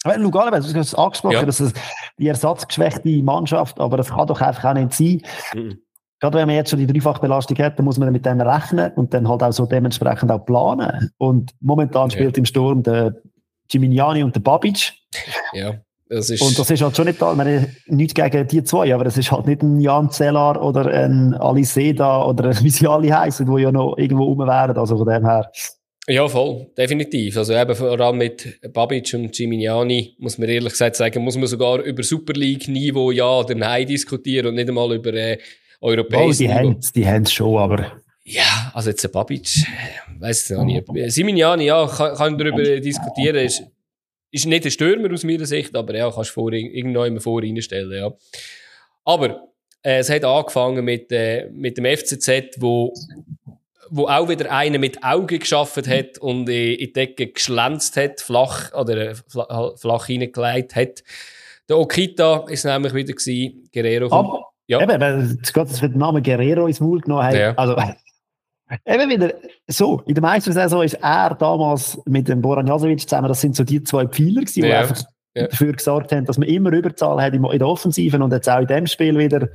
Aber 0.04 0.18
Lugano, 0.18 0.52
du 0.52 0.58
hast 0.58 0.76
es 0.76 0.96
angesprochen, 0.96 1.34
ja. 1.34 1.46
dass 1.46 1.60
es 1.60 1.74
die 2.18 2.28
ersatzgeschwächte 2.28 3.24
Mannschaft, 3.24 3.80
aber 3.80 3.98
das 3.98 4.10
kann 4.10 4.28
doch 4.28 4.42
einfach 4.42 4.66
auch 4.66 4.74
nicht 4.74 4.94
sein. 4.94 5.22
Mhm. 5.54 5.80
Gerade 6.20 6.38
wenn 6.38 6.48
man 6.48 6.56
jetzt 6.56 6.72
schon 6.72 6.80
die 6.80 6.88
Dreifachbelastung 6.88 7.58
hat, 7.60 7.78
dann 7.78 7.86
muss 7.86 8.00
man 8.00 8.12
mit 8.12 8.26
dem 8.26 8.42
rechnen 8.42 8.92
und 8.94 9.14
dann 9.14 9.28
halt 9.28 9.44
auch 9.44 9.52
so 9.52 9.66
dementsprechend 9.66 10.32
auch 10.32 10.46
planen. 10.46 11.12
Und 11.18 11.52
momentan 11.60 12.10
spielt 12.10 12.38
ja. 12.38 12.40
im 12.40 12.46
Sturm 12.46 12.82
der 12.82 13.16
Gimignani 13.68 14.24
und 14.24 14.36
der 14.36 14.40
Babic. 14.40 14.94
Ja. 15.54 15.76
Das 16.10 16.30
ist 16.30 16.42
und 16.42 16.58
das 16.58 16.70
ist 16.72 16.82
halt 16.82 16.96
schon 16.96 17.06
nicht 17.06 17.22
da, 17.22 17.32
ich 17.32 17.38
meine, 17.38 17.68
nichts 17.88 18.14
gegen 18.14 18.48
die 18.48 18.64
zwei, 18.64 18.96
aber 18.96 19.06
es 19.06 19.18
ist 19.18 19.30
halt 19.30 19.46
nicht 19.46 19.62
ein 19.62 19.82
Jan 19.82 20.10
Zellar 20.10 20.62
oder 20.64 20.86
ein 20.86 21.34
Alice 21.34 21.74
Seda 21.74 22.24
oder 22.24 22.58
wie 22.62 22.70
sie 22.70 22.88
alle 22.88 23.14
heißen, 23.14 23.46
die 23.46 23.62
ja 23.62 23.72
noch 23.72 23.98
irgendwo 23.98 24.24
rum 24.24 24.40
wären, 24.40 24.78
also 24.78 24.98
von 24.98 25.08
dem 25.08 25.26
her. 25.26 25.52
Ja, 26.10 26.26
voll, 26.30 26.68
definitiv. 26.78 27.36
Also 27.36 27.54
eben 27.54 27.76
vor 27.76 28.00
allem 28.00 28.18
mit 28.18 28.62
Babic 28.72 29.14
und 29.14 29.34
Gimignani, 29.34 30.16
muss 30.20 30.38
man 30.38 30.48
ehrlich 30.48 30.72
gesagt 30.72 30.96
sagen, 30.96 31.22
muss 31.22 31.36
man 31.36 31.48
sogar 31.48 31.80
über 31.82 32.02
Super 32.02 32.32
League-Niveau 32.32 33.12
ja 33.12 33.40
oder 33.40 33.56
nein 33.56 33.86
diskutieren 33.86 34.48
und 34.48 34.56
nicht 34.56 34.70
einmal 34.70 34.96
über 34.96 35.14
äh, 35.14 35.38
europäisches 35.82 36.40
oh, 36.40 36.44
die 36.44 36.48
Niveau. 36.48 36.80
die 36.96 37.08
haben 37.08 37.24
es 37.24 37.34
schon, 37.34 37.58
aber... 37.58 38.02
Ja, 38.24 38.72
also 38.74 38.90
jetzt 38.90 39.06
ein 39.06 39.12
Babic, 39.12 39.50
weiß 40.20 40.50
ich 40.50 40.58
noch 40.58 40.64
nicht. 40.64 41.12
Simignani, 41.12 41.66
ja, 41.66 41.88
kann, 41.88 42.16
kann 42.16 42.38
darüber 42.38 42.64
diskutieren, 42.80 43.38
ist, 43.38 43.64
ist 44.32 44.46
nicht 44.46 44.64
ein 44.64 44.72
Stürmer 44.72 45.14
aus 45.14 45.24
meiner 45.24 45.46
Sicht, 45.46 45.76
aber 45.76 45.96
ja, 45.96 46.10
kannst 46.10 46.32
du 46.32 46.34
vor, 46.36 46.54
irgendwo 46.54 47.04
immer 47.04 47.22
vor 47.22 47.42
reinstellen, 47.42 47.98
ja. 47.98 48.14
Aber 49.04 49.48
äh, 49.82 50.00
es 50.00 50.10
hat 50.10 50.24
angefangen 50.24 50.84
mit, 50.84 51.12
äh, 51.12 51.50
mit 51.52 51.78
dem 51.78 51.86
FCZ, 51.86 52.58
wo 52.60 52.94
wo 53.90 54.08
auch 54.08 54.30
wieder 54.30 54.52
einer 54.52 54.80
mit 54.80 55.04
Augen 55.04 55.40
geschaffen 55.40 55.88
hat 55.88 56.18
und 56.18 56.50
in 56.50 56.78
die 56.78 56.94
Decke 56.94 57.28
geschlänzt 57.28 57.98
hat, 57.98 58.22
flach 58.22 58.74
oder 58.74 59.16
flach, 59.28 59.78
flach 59.78 60.10
reingelegt 60.10 60.76
hat. 60.76 61.04
Der 61.70 61.78
Okita 61.78 62.46
ist 62.48 62.66
nämlich 62.66 62.94
wieder 62.94 63.14
gewesen, 63.14 63.70
Guerrero. 63.74 64.12
Aber, 64.12 64.46
ja. 64.68 64.82
Eben, 64.82 65.02
weil 65.02 65.38
das 65.38 65.82
wird 65.82 65.94
der 65.94 66.00
Name 66.00 66.22
Guerrero 66.22 66.68
ins 66.68 66.80
Maul 66.80 67.02
genommen 67.02 67.24
hat. 67.24 67.36
Ja. 67.36 67.54
Also, 67.56 67.76
eben 68.86 69.10
wieder 69.10 69.34
so, 69.68 70.02
in 70.06 70.16
der 70.16 70.22
Meistersaison 70.22 70.84
ist 70.84 70.96
er 70.96 71.36
damals 71.36 72.00
mit 72.06 72.28
dem 72.28 72.42
Boran 72.42 72.68
Jasovic 72.68 73.02
zusammen, 73.02 73.28
das 73.28 73.42
sind 73.42 73.56
so 73.56 73.64
die 73.64 73.84
zwei 73.84 74.08
Pfeiler 74.08 74.42
gewesen, 74.42 74.64
ja. 74.64 74.68
die 74.68 74.74
einfach 74.74 75.04
ja. 75.36 75.48
dafür 75.48 75.74
gesorgt 75.74 76.12
haben, 76.12 76.26
dass 76.26 76.38
man 76.38 76.48
immer 76.48 76.72
Überzahl 76.72 77.22
hat 77.22 77.34
in 77.34 77.42
der 77.42 77.68
Offensive 77.68 78.18
und 78.18 78.32
jetzt 78.32 78.50
auch 78.50 78.60
in 78.60 78.68
dem 78.68 78.88
Spiel 78.88 79.18
wieder 79.18 79.50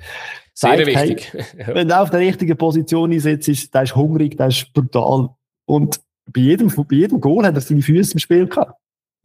sehr 0.55 0.87
wichtig. 0.87 1.33
Hey, 1.57 1.75
wenn 1.75 1.89
du 1.89 1.99
auf 1.99 2.11
der 2.11 2.21
richtigen 2.21 2.57
Position 2.57 3.13
einsetzt, 3.13 3.75
der 3.75 3.83
ist 3.83 3.97
hungrig, 3.97 4.37
der 4.37 4.49
ist 4.49 4.73
brutal 4.73 5.31
und 5.67 6.01
bei 6.27 6.41
jedem, 6.41 6.69
bei 6.69 6.97
jedem 6.97 7.21
Goal 7.21 7.45
hat 7.45 7.55
er 7.55 7.61
seine 7.61 7.83
Füße 7.83 8.15
im 8.15 8.19
Spiel 8.19 8.47
gehabt. 8.47 8.79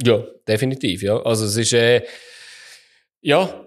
Ja, 0.03 0.23
definitiv, 0.47 1.03
ja. 1.03 1.21
Also 1.21 1.45
es 1.45 1.57
ist, 1.57 1.73
äh, 1.73 2.03
ja, 3.21 3.65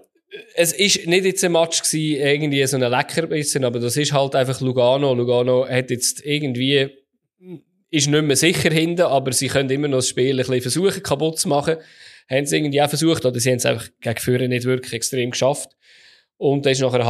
es 0.55 0.73
ist 0.73 1.07
nicht 1.07 1.25
jetzt 1.25 1.43
ein 1.43 1.51
Match 1.51 1.81
gewesen, 1.81 2.21
irgendwie 2.21 2.65
so 2.65 2.77
ein 2.77 2.89
Leckerbissen, 2.89 3.63
aber 3.63 3.79
das 3.79 3.97
ist 3.97 4.13
halt 4.13 4.35
einfach 4.35 4.59
Lugano. 4.61 5.13
Lugano 5.13 5.67
hat 5.67 5.91
jetzt 5.91 6.25
irgendwie, 6.25 6.89
ist 7.89 8.07
nicht 8.07 8.23
mehr 8.23 8.35
sicher 8.35 8.69
hinten, 8.69 9.01
aber 9.01 9.33
sie 9.33 9.47
können 9.47 9.69
immer 9.69 9.87
noch 9.87 9.99
das 9.99 10.09
Spiel 10.09 10.31
ein 10.31 10.37
bisschen 10.37 10.61
versuchen, 10.61 11.03
kaputt 11.03 11.39
zu 11.39 11.49
machen 11.49 11.77
haben 12.31 12.45
sie 12.45 12.57
irgendwie 12.57 12.81
auch 12.81 12.89
versucht, 12.89 13.25
oder 13.25 13.39
sie 13.39 13.49
haben 13.49 13.57
es 13.57 13.65
einfach 13.65 13.87
gegen 13.99 14.19
Führer 14.19 14.47
nicht 14.47 14.65
wirklich 14.65 14.93
extrem 14.93 15.31
geschafft. 15.31 15.75
Und 16.37 16.65
dann 16.65 16.71
ist 16.71 16.81
nach 16.81 16.93
einer 16.93 17.05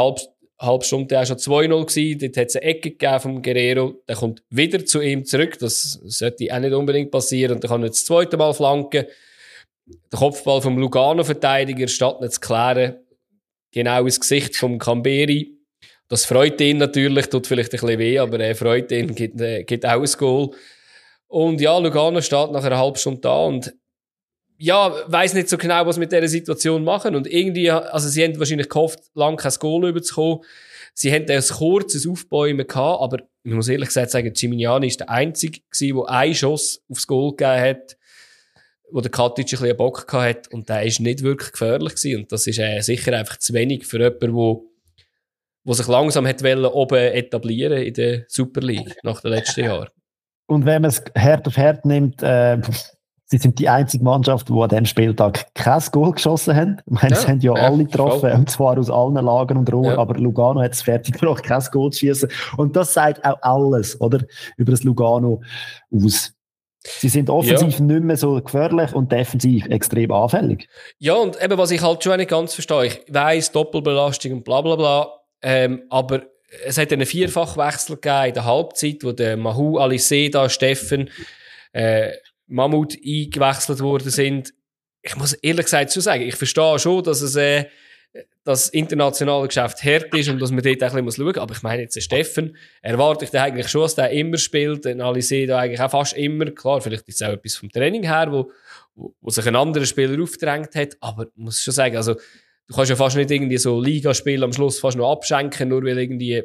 halben 0.62 0.84
Stunde 0.84 1.20
auch 1.20 1.26
schon 1.26 1.38
2-0 1.38 1.86
gewesen. 1.86 2.20
Dort 2.20 2.38
hat 2.38 2.48
es 2.48 2.56
eine 2.56 2.66
Ecke 2.66 2.92
gegeben 2.92 3.20
vom 3.20 3.42
Guerrero. 3.42 4.02
Der 4.08 4.16
kommt 4.16 4.44
wieder 4.50 4.86
zu 4.86 5.02
ihm 5.02 5.26
zurück. 5.26 5.58
Das 5.60 6.00
sollte 6.04 6.48
auch 6.54 6.60
nicht 6.60 6.74
unbedingt 6.74 7.12
passieren. 7.12 7.56
Und 7.56 7.64
dann 7.64 7.72
kann 7.72 7.84
er 7.84 7.90
das 7.90 8.06
zweite 8.06 8.38
Mal 8.38 8.54
flanken. 8.54 9.06
Der 10.12 10.20
Kopfball 10.20 10.62
vom 10.62 10.78
Lugano-Verteidiger, 10.78 11.88
statt 11.88 12.22
nicht 12.22 12.34
zu 12.34 12.40
klären, 12.40 12.96
genau 13.72 14.04
ins 14.04 14.20
Gesicht 14.20 14.56
vom 14.56 14.78
Camberi. 14.78 15.58
Das 16.08 16.26
freut 16.26 16.60
ihn 16.62 16.78
natürlich, 16.78 17.28
tut 17.28 17.48
vielleicht 17.48 17.74
ein 17.74 17.80
bisschen 17.80 18.00
weh, 18.00 18.20
aber 18.20 18.40
er 18.40 18.56
freut 18.56 18.92
ihn, 18.92 19.16
gibt, 19.16 19.40
äh, 19.42 19.64
gibt 19.64 19.86
auch 19.86 20.02
ein 20.02 20.12
Goal. 20.18 20.52
Und 21.28 21.62
ja, 21.62 21.78
Lugano 21.78 22.22
steht 22.22 22.52
nach 22.52 22.64
einer 22.64 22.78
halben 22.78 22.98
Stunde 22.98 23.22
da 23.22 23.46
und 23.46 23.74
ja, 24.62 24.94
weiß 25.08 25.34
nicht 25.34 25.50
so 25.50 25.58
genau, 25.58 25.88
was 25.88 25.98
mit 25.98 26.12
dieser 26.12 26.28
Situation 26.28 26.84
machen. 26.84 27.16
Und 27.16 27.26
irgendwie, 27.26 27.72
also 27.72 28.08
sie 28.08 28.24
haben 28.24 28.38
wahrscheinlich 28.38 28.70
gehofft, 28.70 29.00
lang 29.16 29.36
kein 29.36 29.52
Goal 29.60 29.90
überzukommen. 29.90 30.42
Sie 30.94 31.12
haben 31.12 31.26
ein 31.28 31.42
kurzes 31.42 32.08
Aufbäumen 32.08 32.68
gehabt, 32.68 33.02
aber 33.02 33.24
ich 33.44 33.54
muss 33.54 33.70
ehrlich 33.70 33.88
gesagt 33.88 34.12
sagen, 34.12 34.32
Gimignani 34.34 34.88
ist 34.88 35.00
der 35.00 35.10
Einzige 35.10 35.62
der 35.80 36.10
einen 36.10 36.36
Schuss 36.36 36.84
aufs 36.90 37.08
Goal 37.08 37.32
gegeben 37.32 37.60
hat, 37.60 37.98
wo 38.92 39.02
der 39.02 39.10
Katic 39.10 39.48
ein 39.48 39.50
bisschen 39.50 39.78
Bock 39.78 40.08
gehabt 40.08 40.30
hat. 40.30 40.54
Und 40.54 40.70
der 40.70 40.84
ist 40.84 41.00
nicht 41.00 41.24
wirklich 41.24 41.54
gefährlich 41.54 41.96
gewesen. 41.96 42.22
Und 42.22 42.32
das 42.32 42.46
ist 42.46 42.60
äh, 42.60 42.82
sicher 42.82 43.18
einfach 43.18 43.38
zu 43.38 43.54
wenig 43.54 43.88
für 43.88 44.00
jemanden, 44.00 44.36
wo, 44.36 44.70
wo 45.64 45.74
sich 45.74 45.88
langsam 45.88 46.28
hat 46.28 46.44
wollen, 46.44 46.66
oben 46.66 47.00
etablieren 47.00 47.82
in 47.82 47.96
der 47.96 48.26
Super 48.28 48.62
League 48.62 48.96
nach 49.02 49.22
den 49.22 49.32
letzten 49.32 49.64
Jahren. 49.64 49.90
Und 50.46 50.66
wenn 50.66 50.84
man 50.84 50.90
es 50.90 51.02
Herd 51.16 51.48
auf 51.48 51.58
Herd 51.58 51.86
nimmt, 51.86 52.22
äh, 52.22 52.60
Sie 53.32 53.38
sind 53.38 53.60
die 53.60 53.70
einzige 53.70 54.04
Mannschaft, 54.04 54.50
die 54.50 54.54
an 54.54 54.68
diesem 54.68 54.86
Spieltag 54.86 55.54
kein 55.54 55.82
Goal 55.94 56.12
geschossen 56.12 56.54
haben. 56.54 56.82
Ich 56.86 56.92
meine, 56.92 57.16
ja, 57.16 57.16
sie 57.16 57.28
haben 57.28 57.40
ja, 57.40 57.56
ja 57.56 57.62
alle 57.62 57.86
getroffen, 57.86 58.20
voll. 58.20 58.32
und 58.34 58.50
zwar 58.50 58.78
aus 58.78 58.90
allen 58.90 59.14
Lagern 59.14 59.58
und 59.58 59.72
Rohren, 59.72 59.94
ja. 59.94 59.98
aber 59.98 60.20
Lugano 60.20 60.62
hat 60.62 60.74
es 60.74 60.82
fertig 60.82 61.18
gebracht, 61.18 61.42
kein 61.42 61.64
Goal 61.72 61.92
zu 61.92 62.00
schießen. 62.00 62.30
Und 62.58 62.76
das 62.76 62.94
sagt 62.94 63.24
auch 63.24 63.42
alles, 63.42 64.02
oder? 64.02 64.20
Über 64.58 64.72
das 64.72 64.84
Lugano 64.84 65.42
aus. 65.96 66.34
Sie 66.84 67.08
sind 67.08 67.30
offensiv 67.30 67.80
ja. 67.80 67.86
nicht 67.86 68.04
mehr 68.04 68.18
so 68.18 68.42
gefährlich 68.42 68.94
und 68.94 69.14
defensiv 69.14 69.66
extrem 69.68 70.12
anfällig. 70.12 70.68
Ja, 71.00 71.14
und 71.14 71.42
eben, 71.42 71.58
was 71.58 71.72
ich 71.72 71.82
halt 71.82 72.04
schon 72.04 72.18
nicht 72.18 72.32
ganz 72.32 72.54
verstehe, 72.54 72.88
ich 72.88 73.02
weiss, 73.08 73.54
Doppelbelastung 73.54 74.34
und 74.34 74.44
bla 74.44 74.60
bla 74.60 74.76
bla, 74.76 75.08
ähm, 75.42 75.84
aber 75.90 76.24
es 76.66 76.78
hat 76.78 76.92
einen 76.92 77.06
Vierfachwechsel 77.06 77.96
gegeben 77.96 78.26
in 78.26 78.34
der 78.34 78.44
Halbzeit, 78.44 78.98
wo 79.04 79.14
der 79.14 79.38
Mahu, 79.38 79.78
Aliseda, 79.78 80.50
Steffen, 80.50 81.10
äh, 81.72 82.12
Mammut 82.52 82.96
eingewechselt 82.96 83.80
worden 83.80 84.10
sind. 84.10 84.54
Ich 85.02 85.16
muss 85.16 85.34
ehrlich 85.34 85.66
gesagt 85.66 85.94
schon 85.94 86.04
sagen, 86.04 86.24
ich 86.24 86.36
verstehe 86.36 86.78
schon, 86.78 87.04
dass 87.04 87.22
es 87.22 87.36
äh, 87.36 87.66
das 88.44 88.70
internationale 88.70 89.48
Geschäft 89.48 89.84
hart 89.84 90.14
ist 90.14 90.30
und 90.30 90.40
dass 90.42 90.52
man 90.52 90.64
dort 90.64 90.82
ein 90.82 91.06
bisschen 91.06 91.14
schauen 91.16 91.26
muss. 91.26 91.38
Aber 91.38 91.54
ich 91.54 91.62
meine 91.62 91.84
jetzt, 91.84 91.96
den 91.96 92.02
Steffen 92.02 92.58
erwarte 92.82 93.26
ich 93.26 93.32
da 93.32 93.44
eigentlich 93.44 93.70
schon, 93.70 93.84
dass 93.84 93.96
der 93.96 94.10
immer 94.12 94.38
spielt. 94.38 94.86
Den 94.86 95.02
Alice 95.02 95.48
da 95.48 95.60
eigentlich 95.60 95.82
auch 95.82 95.92
fast 95.92 96.14
immer. 96.18 96.46
Klar, 96.52 96.82
vielleicht 96.82 97.08
ist 97.08 97.22
es 97.22 97.28
auch 97.28 97.34
etwas 97.34 97.56
vom 97.56 97.72
Training 97.72 98.04
her, 98.04 98.28
wo, 98.32 98.52
wo, 98.96 99.14
wo 99.22 99.30
sich 99.30 99.46
ein 99.48 99.56
anderer 99.56 99.86
Spieler 99.86 100.22
aufgedrängt 100.22 100.76
hat. 100.76 100.98
Aber 101.00 101.24
ich 101.24 101.30
muss 101.36 101.62
schon 101.62 101.74
sagen, 101.74 101.96
also, 101.96 102.16
du 102.16 102.76
kannst 102.76 102.90
ja 102.90 102.96
fast 102.96 103.16
nicht 103.16 103.32
irgendwie 103.32 103.58
so 103.58 103.80
Ligaspiel 103.80 104.44
am 104.44 104.54
Schluss 104.54 104.80
fast 104.80 104.98
noch 104.98 105.12
abschenken, 105.12 105.70
nur 105.70 105.84
weil 105.84 106.00
irgendwie 106.00 106.44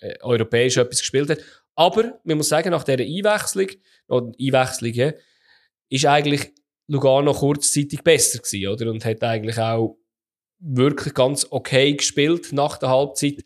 äh, 0.00 0.18
europäisch 0.22 0.76
etwas 0.76 1.00
gespielt 1.00 1.30
hat. 1.30 1.38
Aber 1.74 2.18
man 2.24 2.38
muss 2.38 2.48
sagen, 2.48 2.70
nach 2.70 2.84
dieser 2.84 3.02
Einwechslung, 3.02 3.68
oder 4.08 4.32
Einwechslung, 4.40 4.92
ja, 4.92 5.12
ist 5.88 6.06
eigentlich 6.06 6.52
Lugano 6.88 7.32
kurzzeitig 7.32 8.02
besser 8.02 8.38
gewesen, 8.38 8.68
oder? 8.68 8.90
Und 8.90 9.04
hat 9.04 9.22
eigentlich 9.22 9.58
auch 9.58 9.98
wirklich 10.58 11.14
ganz 11.14 11.46
okay 11.50 11.94
gespielt 11.94 12.52
nach 12.52 12.78
der 12.78 12.90
Halbzeit. 12.90 13.42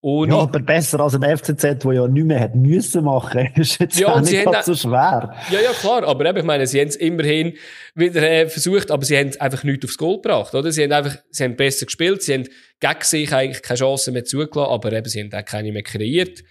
Ohne 0.00 0.34
ja, 0.34 0.40
aber 0.40 0.58
besser 0.60 1.00
als 1.00 1.14
ein 1.14 1.22
FCZ, 1.22 1.82
wo 1.82 1.90
ja 1.90 2.06
nichts 2.06 2.28
mehr 2.28 2.38
hat 2.38 2.54
müssen 2.54 3.04
machen. 3.04 3.48
ist 3.56 3.80
jetzt 3.80 3.98
ja, 3.98 4.08
auch 4.08 4.20
nicht 4.20 4.64
so 4.64 4.74
schwer. 4.74 5.34
Ja, 5.50 5.60
ja, 5.60 5.72
klar. 5.72 6.04
Aber 6.04 6.26
eben, 6.26 6.40
ich 6.40 6.44
meine, 6.44 6.66
sie 6.66 6.78
haben 6.78 6.88
es 6.88 6.96
immerhin 6.96 7.56
wieder 7.94 8.20
äh, 8.22 8.46
versucht, 8.46 8.90
aber 8.90 9.02
sie 9.06 9.16
haben 9.16 9.34
einfach 9.40 9.64
nichts 9.64 9.86
aufs 9.86 9.96
Goal 9.96 10.16
gebracht, 10.16 10.54
oder? 10.54 10.70
Sie 10.70 10.82
haben 10.82 10.92
einfach, 10.92 11.16
sie 11.30 11.44
haben 11.44 11.56
besser 11.56 11.86
gespielt, 11.86 12.22
sie 12.22 12.34
haben 12.34 12.48
gegen 12.80 13.00
sich 13.00 13.32
eigentlich 13.32 13.62
keine 13.62 13.78
Chance 13.78 14.12
mehr 14.12 14.26
zugelassen, 14.26 14.72
aber 14.72 14.92
eben, 14.92 15.08
sie 15.08 15.22
haben 15.22 15.32
auch 15.32 15.44
keine 15.46 15.72
mehr 15.72 15.82
kreiert. 15.82 16.44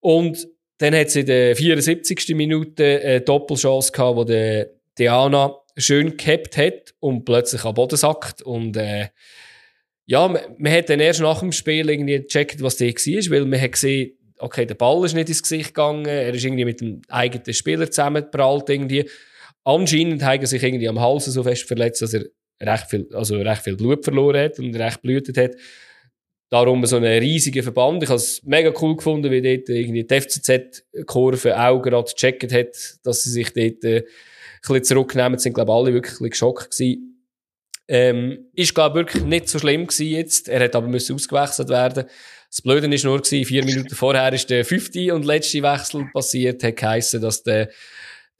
Und 0.00 0.48
dann 0.80 0.94
hat 0.94 1.10
sie 1.10 1.20
in 1.20 1.26
der 1.26 1.56
74. 1.56 2.34
Minute 2.34 3.02
eine 3.04 3.20
Doppelchance 3.20 3.92
gehabt, 3.92 4.16
wo 4.16 4.24
der 4.24 4.70
Diana 4.98 5.54
schön 5.76 6.16
gehabt 6.16 6.56
hat 6.56 6.94
und 7.00 7.26
plötzlich 7.26 7.64
am 7.66 7.74
Boden 7.74 7.98
sackt. 7.98 8.40
Und 8.40 8.78
äh, 8.78 9.08
ja, 10.06 10.26
man, 10.26 10.40
man 10.56 10.72
hat 10.72 10.88
dann 10.88 11.00
erst 11.00 11.20
nach 11.20 11.40
dem 11.40 11.52
Spiel 11.52 11.90
irgendwie 11.90 12.20
gecheckt, 12.20 12.62
was 12.62 12.78
der 12.78 12.94
war, 12.94 13.30
weil 13.30 13.44
man 13.44 13.60
hat 13.60 13.72
gesehen, 13.72 14.16
okay, 14.38 14.64
der 14.64 14.74
Ball 14.74 15.04
ist 15.04 15.14
nicht 15.14 15.28
ins 15.28 15.42
Gesicht 15.42 15.74
gegangen, 15.74 16.06
er 16.06 16.32
ist 16.32 16.44
irgendwie 16.44 16.64
mit 16.64 16.80
dem 16.80 17.02
eigenen 17.08 17.52
Spieler 17.52 17.90
zusammengeprallt 17.90 18.70
irgendwie. 18.70 19.06
Anscheinend 19.64 20.22
hat 20.22 20.40
er 20.40 20.46
sich 20.46 20.62
irgendwie 20.62 20.88
am 20.88 20.98
Hals 20.98 21.26
so 21.26 21.42
fest 21.42 21.64
verletzt, 21.64 22.00
dass 22.00 22.14
er 22.14 22.24
recht 22.58 22.88
viel, 22.88 23.06
also 23.12 23.36
recht 23.36 23.64
viel 23.64 23.76
Blut 23.76 24.02
verloren 24.02 24.44
hat 24.44 24.58
und 24.58 24.74
recht 24.74 25.02
blutet 25.02 25.36
hat. 25.36 25.50
Darum 26.50 26.84
so 26.84 26.96
einen 26.96 27.18
riesigen 27.20 27.62
Verband. 27.62 28.02
Ich 28.02 28.08
habe 28.08 28.16
es 28.16 28.42
mega 28.42 28.72
cool 28.80 28.96
gefunden, 28.96 29.30
wie 29.30 29.40
dort 29.40 29.68
irgendwie 29.68 30.02
die 30.04 30.20
FCZ-Kurve 30.20 31.58
auch 31.58 31.80
gerade 31.80 32.10
gecheckt 32.10 32.52
hat, 32.52 32.98
dass 33.04 33.22
sie 33.22 33.30
sich 33.30 33.52
dort 33.52 33.84
äh, 33.84 33.98
ein 33.98 34.04
bisschen 34.60 34.84
zurücknehmen. 34.84 35.38
sind, 35.38 35.54
glaube 35.54 35.70
ich, 35.70 35.74
alle 35.74 35.94
wirklich 35.94 36.14
ein 36.14 36.18
bisschen 36.18 36.30
geschockt 36.30 36.70
gewesen. 36.72 37.06
Ähm, 37.86 38.46
ist, 38.54 38.74
glaube 38.74 39.00
ich, 39.00 39.06
wirklich 39.06 39.24
nicht 39.24 39.48
so 39.48 39.60
schlimm 39.60 39.86
gewesen 39.86 40.06
jetzt. 40.08 40.48
Er 40.48 40.64
hat 40.64 40.74
aber 40.74 40.88
müssen 40.88 41.14
ausgewechselt 41.14 41.68
werden. 41.68 42.06
Das 42.50 42.62
Blöde 42.62 42.92
ist 42.92 43.04
nur 43.04 43.22
gewesen, 43.22 43.44
vier 43.44 43.64
Minuten 43.64 43.94
vorher 43.94 44.32
ist 44.32 44.50
der 44.50 44.64
fünfte 44.64 45.14
und 45.14 45.24
letzte 45.24 45.62
Wechsel 45.62 46.08
passiert, 46.12 46.64
hat 46.64 46.76
geheissen, 46.76 47.20
dass 47.20 47.44
der, 47.44 47.70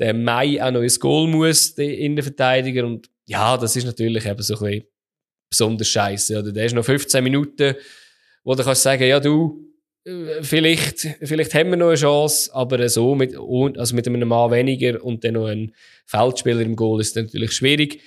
der 0.01 0.15
Mai 0.15 0.61
auch 0.61 0.73
noch 0.73 0.83
ins 0.83 0.99
Goal 0.99 1.29
muss, 1.29 1.77
der 1.77 1.97
Innenverteidiger. 1.97 2.85
Und 2.85 3.09
ja, 3.27 3.57
das 3.57 3.77
ist 3.77 3.85
natürlich 3.85 4.27
eben 4.27 4.43
so 4.43 4.55
ein 4.55 4.65
bisschen 4.65 4.85
besonders 5.49 5.89
scheiße. 5.89 6.39
Oder 6.41 6.51
der 6.51 6.67
ist 6.67 6.75
noch 6.75 6.85
15 6.85 7.23
Minuten, 7.23 7.77
wo 8.45 8.55
du 8.55 8.65
kannst 8.65 8.83
sagen, 8.83 9.05
ja 9.05 9.21
du, 9.21 9.71
äh, 10.05 10.43
vielleicht, 10.43 11.01
vielleicht 11.23 11.55
haben 11.55 11.71
wir 11.71 11.77
noch 11.77 11.89
eine 11.89 11.97
Chance, 11.97 12.51
aber 12.55 12.89
so 12.89 13.15
mit, 13.15 13.37
also 13.37 13.95
mit 13.95 14.07
einem 14.07 14.29
Mann 14.29 14.51
weniger 14.51 15.03
und 15.05 15.25
dann 15.25 15.35
noch 15.35 15.47
ein 15.47 15.75
Feldspieler 16.07 16.61
im 16.61 16.77
Goal 16.77 17.01
ist 17.01 17.17
natürlich 17.17 17.53
schwierig. 17.53 18.01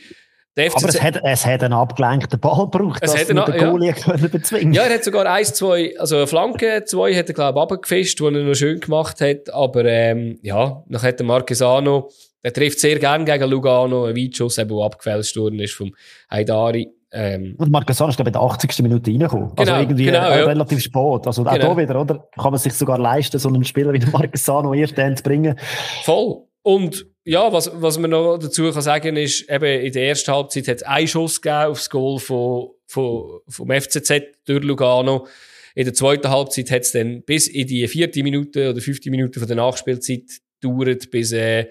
aber 0.58 0.90
es 0.90 1.02
hat, 1.02 1.20
es 1.24 1.46
hat 1.46 1.64
einen 1.64 1.74
abgelenkten 1.74 2.40
Ball 2.40 2.70
gebraucht, 2.70 3.00
es 3.02 3.14
dass 3.14 3.28
den 3.28 3.38
Goalie 3.38 3.94
ja. 4.06 4.28
bezwingen 4.28 4.74
Ja, 4.74 4.84
er 4.84 4.96
hat 4.96 5.04
sogar 5.04 5.26
eins, 5.26 5.54
zwei, 5.54 5.98
also 5.98 6.18
eine 6.18 6.28
Flanke, 6.28 6.84
zwei 6.86 7.14
hat 7.16 7.28
er, 7.28 7.34
glaube 7.34 7.60
ich, 7.60 7.64
abgefischt, 7.64 8.20
die 8.20 8.26
er 8.26 8.32
noch 8.32 8.56
schön 8.56 8.80
gemacht 8.80 9.22
hat. 9.22 9.52
Aber 9.52 9.86
ähm, 9.86 10.40
ja, 10.42 10.84
dann 10.88 11.02
hat 11.02 11.20
der 11.20 11.26
Marquesano, 11.26 12.10
der 12.44 12.54
trifft 12.54 12.80
sehr 12.80 13.00
gern 13.00 13.26
gegen 13.26 13.50
Lugano, 13.50 14.06
ein 14.06 14.16
Weitschuss, 14.16 14.56
der 14.56 14.70
abgefälscht 14.70 15.38
worden 15.38 15.60
ist 15.60 15.74
vom 15.74 15.96
Haidari. 16.30 16.93
Ähm, 17.16 17.56
und 17.60 17.72
Marquesano 17.72 18.10
ist, 18.10 18.16
glaube 18.16 18.30
ich, 18.32 18.36
in 18.36 18.42
der 18.42 18.42
80. 18.42 18.80
Minute 18.80 19.12
reingekommen. 19.12 19.52
Also 19.52 19.56
genau, 19.56 19.72
also 19.74 19.84
irgendwie 19.84 20.06
genau, 20.06 20.30
äh, 20.30 20.40
ja. 20.40 20.46
relativ 20.46 20.82
spät. 20.82 21.28
Also 21.28 21.46
auch 21.46 21.54
Genau. 21.54 21.76
da 21.76 21.78
wieder, 21.78 22.02
oder? 22.02 22.28
Kann 22.36 22.52
man 22.52 22.58
sich 22.58 22.74
sogar 22.74 22.98
leisten, 22.98 23.38
so 23.38 23.50
einen 23.50 23.64
Spieler 23.64 23.94
wie 23.94 24.00
den 24.00 24.12
Marquesano 24.12 24.74
erst 24.74 24.98
dann 24.98 25.16
zu 25.16 25.24
bringen. 25.24 25.56
Voll. 26.04 26.44
Und 26.64 27.06
ja, 27.26 27.54
was, 27.54 27.70
was 27.76 28.00
man 28.00 28.10
noch 28.12 28.38
dazu 28.38 28.72
kann 28.72 28.82
sagen 28.82 29.16
ist, 29.16 29.50
eben 29.50 29.82
in 29.82 29.94
der 29.94 30.08
ersten 30.08 30.34
Halbzeit 30.34 30.68
hat 30.68 30.78
es 30.78 30.84
einen 30.84 31.08
Schuss 31.08 31.42
gegeben 31.42 31.72
aufs 31.72 31.90
Goal 31.90 32.20
von, 32.20 32.70
von, 32.88 33.40
vom 33.48 33.70
FCZ 33.70 34.12
durch 34.46 34.64
Lugano. 34.64 35.28
In 35.76 35.86
der 35.86 35.94
zweiten 35.94 36.30
Halbzeit 36.30 36.72
hat 36.72 36.82
es 36.82 36.92
dann 36.92 37.24
bis 37.24 37.48
in 37.48 37.68
die 37.68 37.88
vierte 37.88 38.24
Minute 38.24 38.72
oder 38.72 38.82
fünfte 38.82 39.10
Minute 39.10 39.40
von 39.40 39.48
der 39.48 39.58
Nachspielzeit 39.58 40.24
gedauert, 40.62 41.12
bis, 41.12 41.32
äh, 41.32 41.68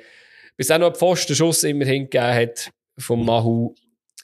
bis 0.57 0.71
auch 0.71 0.79
noch 0.79 0.89
ein 0.89 0.95
Pfostenschuss 0.95 1.65
immerhin 1.65 2.05
gegeben 2.05 2.35
hat 2.35 2.71
vom 2.99 3.25
Mahu. 3.25 3.75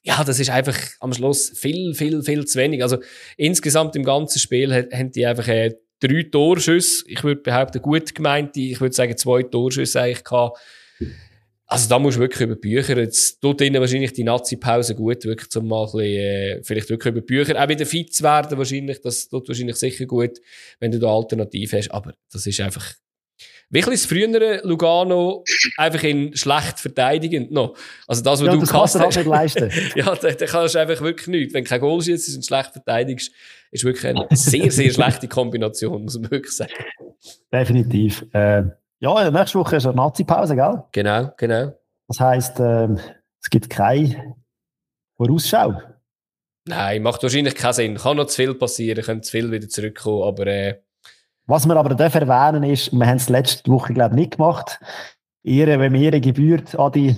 Ja, 0.03 0.25
das 0.25 0.41
ist 0.41 0.51
einfach 0.51 0.77
am 1.01 1.13
Schluss 1.13 1.51
viel, 1.51 1.95
viel, 1.95 2.23
viel 2.23 2.47
zu 2.47 2.59
wenig. 2.59 2.83
Also 2.83 2.99
insgesamt 3.37 3.97
im 3.97 4.05
ganzen 4.05 4.39
Spiel 4.39 4.73
haben 4.73 5.11
die 5.13 5.27
einfach 5.27 5.49
äh, 5.49 5.75
drei 6.01 6.23
Torschüsse, 6.25 7.05
ich 7.09 7.23
würde 7.25 7.43
behaupten, 7.43 7.83
gut 7.83 8.15
gemeinte, 8.15 8.61
ich 8.61 8.81
würde 8.81 8.95
sagen 8.95 9.17
zwei 9.17 9.43
Torschüsse 9.43 10.01
eigentlich 10.01 10.25
gehabt. 10.25 10.59
Also 11.71 11.87
da 11.89 11.99
musst 11.99 12.17
du 12.17 12.21
wirklich 12.21 12.41
über 12.41 12.57
Bücher, 12.57 12.97
jetzt 12.97 13.43
tut 13.43 13.61
ihnen 13.61 13.79
wahrscheinlich 13.79 14.15
die 14.15 14.25
Nazi-Pause 14.25 14.95
gut, 14.95 15.25
wirklich 15.25 15.51
zum 15.51 15.69
mal 15.69 15.85
ein 15.85 15.93
bisschen, 15.93 16.03
äh, 16.03 16.61
vielleicht 16.63 16.89
wirklich 16.89 17.13
über 17.13 17.21
Bücher, 17.21 17.63
auch 17.63 17.69
wieder 17.69 17.85
fit 17.85 18.15
zu 18.15 18.25
werden 18.25 18.57
wahrscheinlich, 18.57 19.03
das 19.03 19.29
tut 19.29 19.47
wahrscheinlich 19.49 19.77
sicher 19.77 20.07
gut, 20.07 20.39
wenn 20.81 20.93
du 20.93 20.99
da 20.99 21.09
Alternative 21.09 21.77
hast, 21.77 21.91
aber 21.91 22.15
das 22.33 22.47
ist 22.47 22.61
einfach, 22.61 22.95
wirklich 23.71 24.01
das 24.01 24.07
frühere 24.07 24.61
Lugano 24.65 25.45
einfach 25.77 26.03
in 26.03 26.35
schlecht 26.37 26.79
verteidigend 26.81 27.51
noch. 27.51 27.77
Also 28.07 28.23
das, 28.23 28.41
was 28.41 28.47
Ja, 28.47 28.53
du 28.53 28.61
das 28.61 28.71
kannst 28.71 28.95
du 28.95 28.99
gehasst 28.99 29.19
auch 29.19 29.23
nicht 29.23 29.29
leisten. 29.29 29.71
ja, 29.95 30.15
da, 30.15 30.31
da 30.31 30.47
kannst 30.47 30.75
du 30.75 30.79
einfach 30.79 31.01
wirklich 31.01 31.27
nichts. 31.29 31.55
Wenn 31.55 31.65
du 31.65 31.69
kein 31.71 31.81
Goal 31.81 32.01
schießt 32.03 32.37
und 32.37 32.47
schlecht 32.47 32.73
verteidigst, 32.73 33.33
ist 33.71 33.85
wirklich 33.85 34.07
eine 34.07 34.27
sehr, 34.31 34.71
sehr 34.71 34.91
schlechte 34.93 35.29
Kombination, 35.29 36.03
muss 36.03 36.19
man 36.19 36.31
wirklich 36.31 36.57
sagen. 36.57 36.73
Definitiv. 37.53 38.25
Äh, 38.33 38.65
ja, 39.01 39.31
nächste 39.31 39.59
Woche 39.59 39.77
ist 39.77 39.87
eine 39.87 39.97
Nazi-Pause, 39.97 40.57
gell? 40.57 40.83
Genau, 40.93 41.31
genau. 41.37 41.73
Das 42.09 42.21
heisst, 42.21 42.59
ähm, 42.59 42.99
es 43.41 43.51
gibt 43.51 43.69
keine 43.71 44.35
Vorausschau. 45.17 45.81
Nein, 46.67 47.03
macht 47.03 47.23
wahrscheinlich 47.23 47.55
keinen 47.55 47.73
Sinn. 47.73 47.97
Kann 47.97 48.17
noch 48.17 48.27
zu 48.27 48.37
viel 48.37 48.55
passieren, 48.55 49.03
können 49.03 49.23
zu 49.23 49.31
viel 49.31 49.51
wieder 49.51 49.69
zurückkommen, 49.69 50.23
aber 50.23 50.47
äh, 50.47 50.81
Was 51.49 51.67
wir 51.67 51.77
aber 51.77 51.95
dürfen 51.95 52.29
erwähnen 52.29 52.63
ist, 52.63 52.93
wir 52.93 53.07
haben 53.07 53.17
es 53.17 53.31
letzte 53.31 53.71
Woche, 53.73 53.95
glaube 53.95 54.15
ich, 54.15 54.21
nicht 54.21 54.37
gemacht, 54.37 54.79
Ihre, 55.43 55.81
wenn 55.81 55.93
mir 55.93 56.21
gebührt, 56.21 56.79
Adi. 56.79 57.17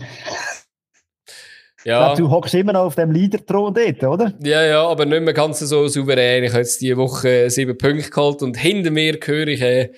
Ich 1.79 1.85
ja. 1.85 1.99
glaube, 1.99 2.23
du 2.23 2.31
hockst 2.31 2.55
immer 2.55 2.73
noch 2.73 2.83
auf 2.85 2.95
dem 2.95 3.11
Leader-Thron 3.11 3.75
dort, 3.75 4.05
oder? 4.05 4.33
Ja, 4.41 4.63
ja, 4.63 4.87
aber 4.87 5.05
nicht 5.05 5.23
mehr 5.23 5.35
ganz 5.35 5.59
so 5.59 5.89
souverän. 5.89 6.45
Ich 6.45 6.51
habe 6.51 6.61
jetzt 6.61 6.81
diese 6.81 6.97
Woche 6.97 7.51
sieben 7.51 7.77
Punkte 7.77 8.09
geholt 8.09 8.43
und 8.43 8.57
hinter 8.57 8.93
mir 8.93 9.19
höre 9.21 9.49
ich 9.49 9.63
äh, 9.63 9.91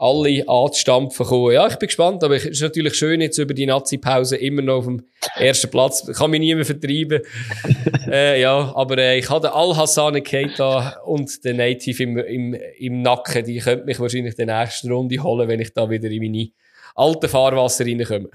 alle 0.00 0.48
anzustampfen 0.48 1.26
kommen. 1.26 1.52
Ja, 1.52 1.66
ich 1.66 1.76
bin 1.76 1.88
gespannt, 1.88 2.24
aber 2.24 2.36
es 2.36 2.46
ist 2.46 2.62
natürlich 2.62 2.94
schön, 2.94 3.20
jetzt 3.20 3.36
über 3.36 3.52
die 3.52 3.66
Nazi-Pause 3.66 4.36
immer 4.36 4.62
noch 4.62 4.78
auf 4.78 4.84
dem 4.86 5.02
ersten 5.36 5.70
Platz. 5.70 6.06
Kann 6.16 6.30
mich 6.30 6.40
niemand 6.40 6.66
vertreiben. 6.66 7.20
äh, 8.10 8.40
ja, 8.40 8.72
aber 8.74 8.96
äh, 8.96 9.18
ich 9.18 9.28
hatte 9.28 9.52
Al-Hassan 9.52 10.22
Keita 10.22 11.00
und 11.04 11.44
den 11.44 11.58
Native 11.58 12.02
im, 12.02 12.16
im, 12.16 12.54
im 12.78 13.02
Nacken. 13.02 13.44
Die 13.44 13.58
könnte 13.58 13.84
mich 13.84 14.00
wahrscheinlich 14.00 14.38
in 14.38 14.46
der 14.46 14.60
nächsten 14.60 14.90
Runde 14.90 15.22
holen, 15.22 15.48
wenn 15.48 15.60
ich 15.60 15.74
da 15.74 15.90
wieder 15.90 16.08
in 16.08 16.22
meine 16.22 16.48
alten 16.94 17.28
Fahrwasser 17.28 17.84
reinkomme. 17.84 18.30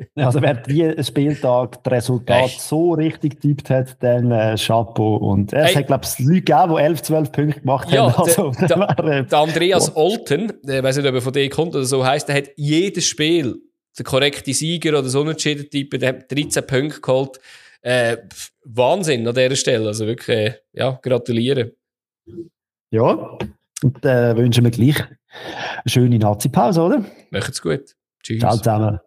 Also 0.16 0.40
wer 0.42 0.54
diesen 0.54 1.02
Spieltag 1.04 1.82
das 1.84 1.92
Resultat 1.92 2.50
so 2.50 2.92
richtig 2.92 3.40
tippt 3.40 3.70
hat, 3.70 3.96
dann 4.02 4.30
äh, 4.32 4.56
Chapeau. 4.56 5.16
Und 5.16 5.52
äh, 5.52 5.58
es 5.60 5.66
Hey. 5.68 5.74
hat, 5.76 5.86
glaube 5.88 6.04
ich, 6.06 6.18
Leute 6.24 6.40
gegeben, 6.42 6.74
die 6.76 6.82
11, 6.82 7.02
12 7.02 7.32
Punkte 7.32 7.60
gemacht 7.60 7.90
Ja, 7.92 8.16
haben. 8.16 8.22
Also, 8.22 8.50
der- 8.52 8.68
der- 8.68 8.78
wäre, 8.78 9.18
äh, 9.20 9.24
Der 9.26 9.38
Andreas 9.38 9.94
Olten, 9.96 10.52
der 10.62 10.82
weiß 10.82 10.96
nicht, 10.96 11.06
ob 11.08 11.14
er 11.14 11.20
von 11.22 11.32
dir 11.32 11.48
kommt 11.50 11.74
oder 11.74 11.84
so 11.84 12.04
heisst, 12.04 12.28
der 12.28 12.36
hat 12.36 12.48
jedes 12.56 13.06
Spiel 13.06 13.56
der 13.98 14.04
korrekte 14.04 14.54
Sieger 14.54 14.98
oder 14.98 15.08
so 15.08 15.20
unentschieden 15.20 15.68
Typ, 15.68 15.98
der 15.98 16.08
hat 16.10 16.30
13 16.32 16.66
Punkte 16.66 17.00
geholt. 17.00 17.40
Äh, 17.82 18.18
Wahnsinn 18.64 19.26
an 19.26 19.34
dieser 19.34 19.56
Stelle. 19.56 19.86
Also 19.88 20.06
wirklich, 20.06 20.36
äh, 20.36 20.54
ja, 20.72 20.98
gratulieren. 21.02 21.72
ja. 22.90 23.38
Und 23.82 24.04
äh, 24.04 24.36
wünschen 24.36 24.64
wir 24.64 24.70
gleich 24.70 25.00
eine 25.00 25.08
schöne 25.86 26.18
Nazi-Pause, 26.18 26.82
oder? 26.82 27.04
Macht's 27.30 27.60
gut. 27.62 27.96
Tschüss. 28.22 28.40
Ciao 28.40 28.56
zusammen. 28.56 29.00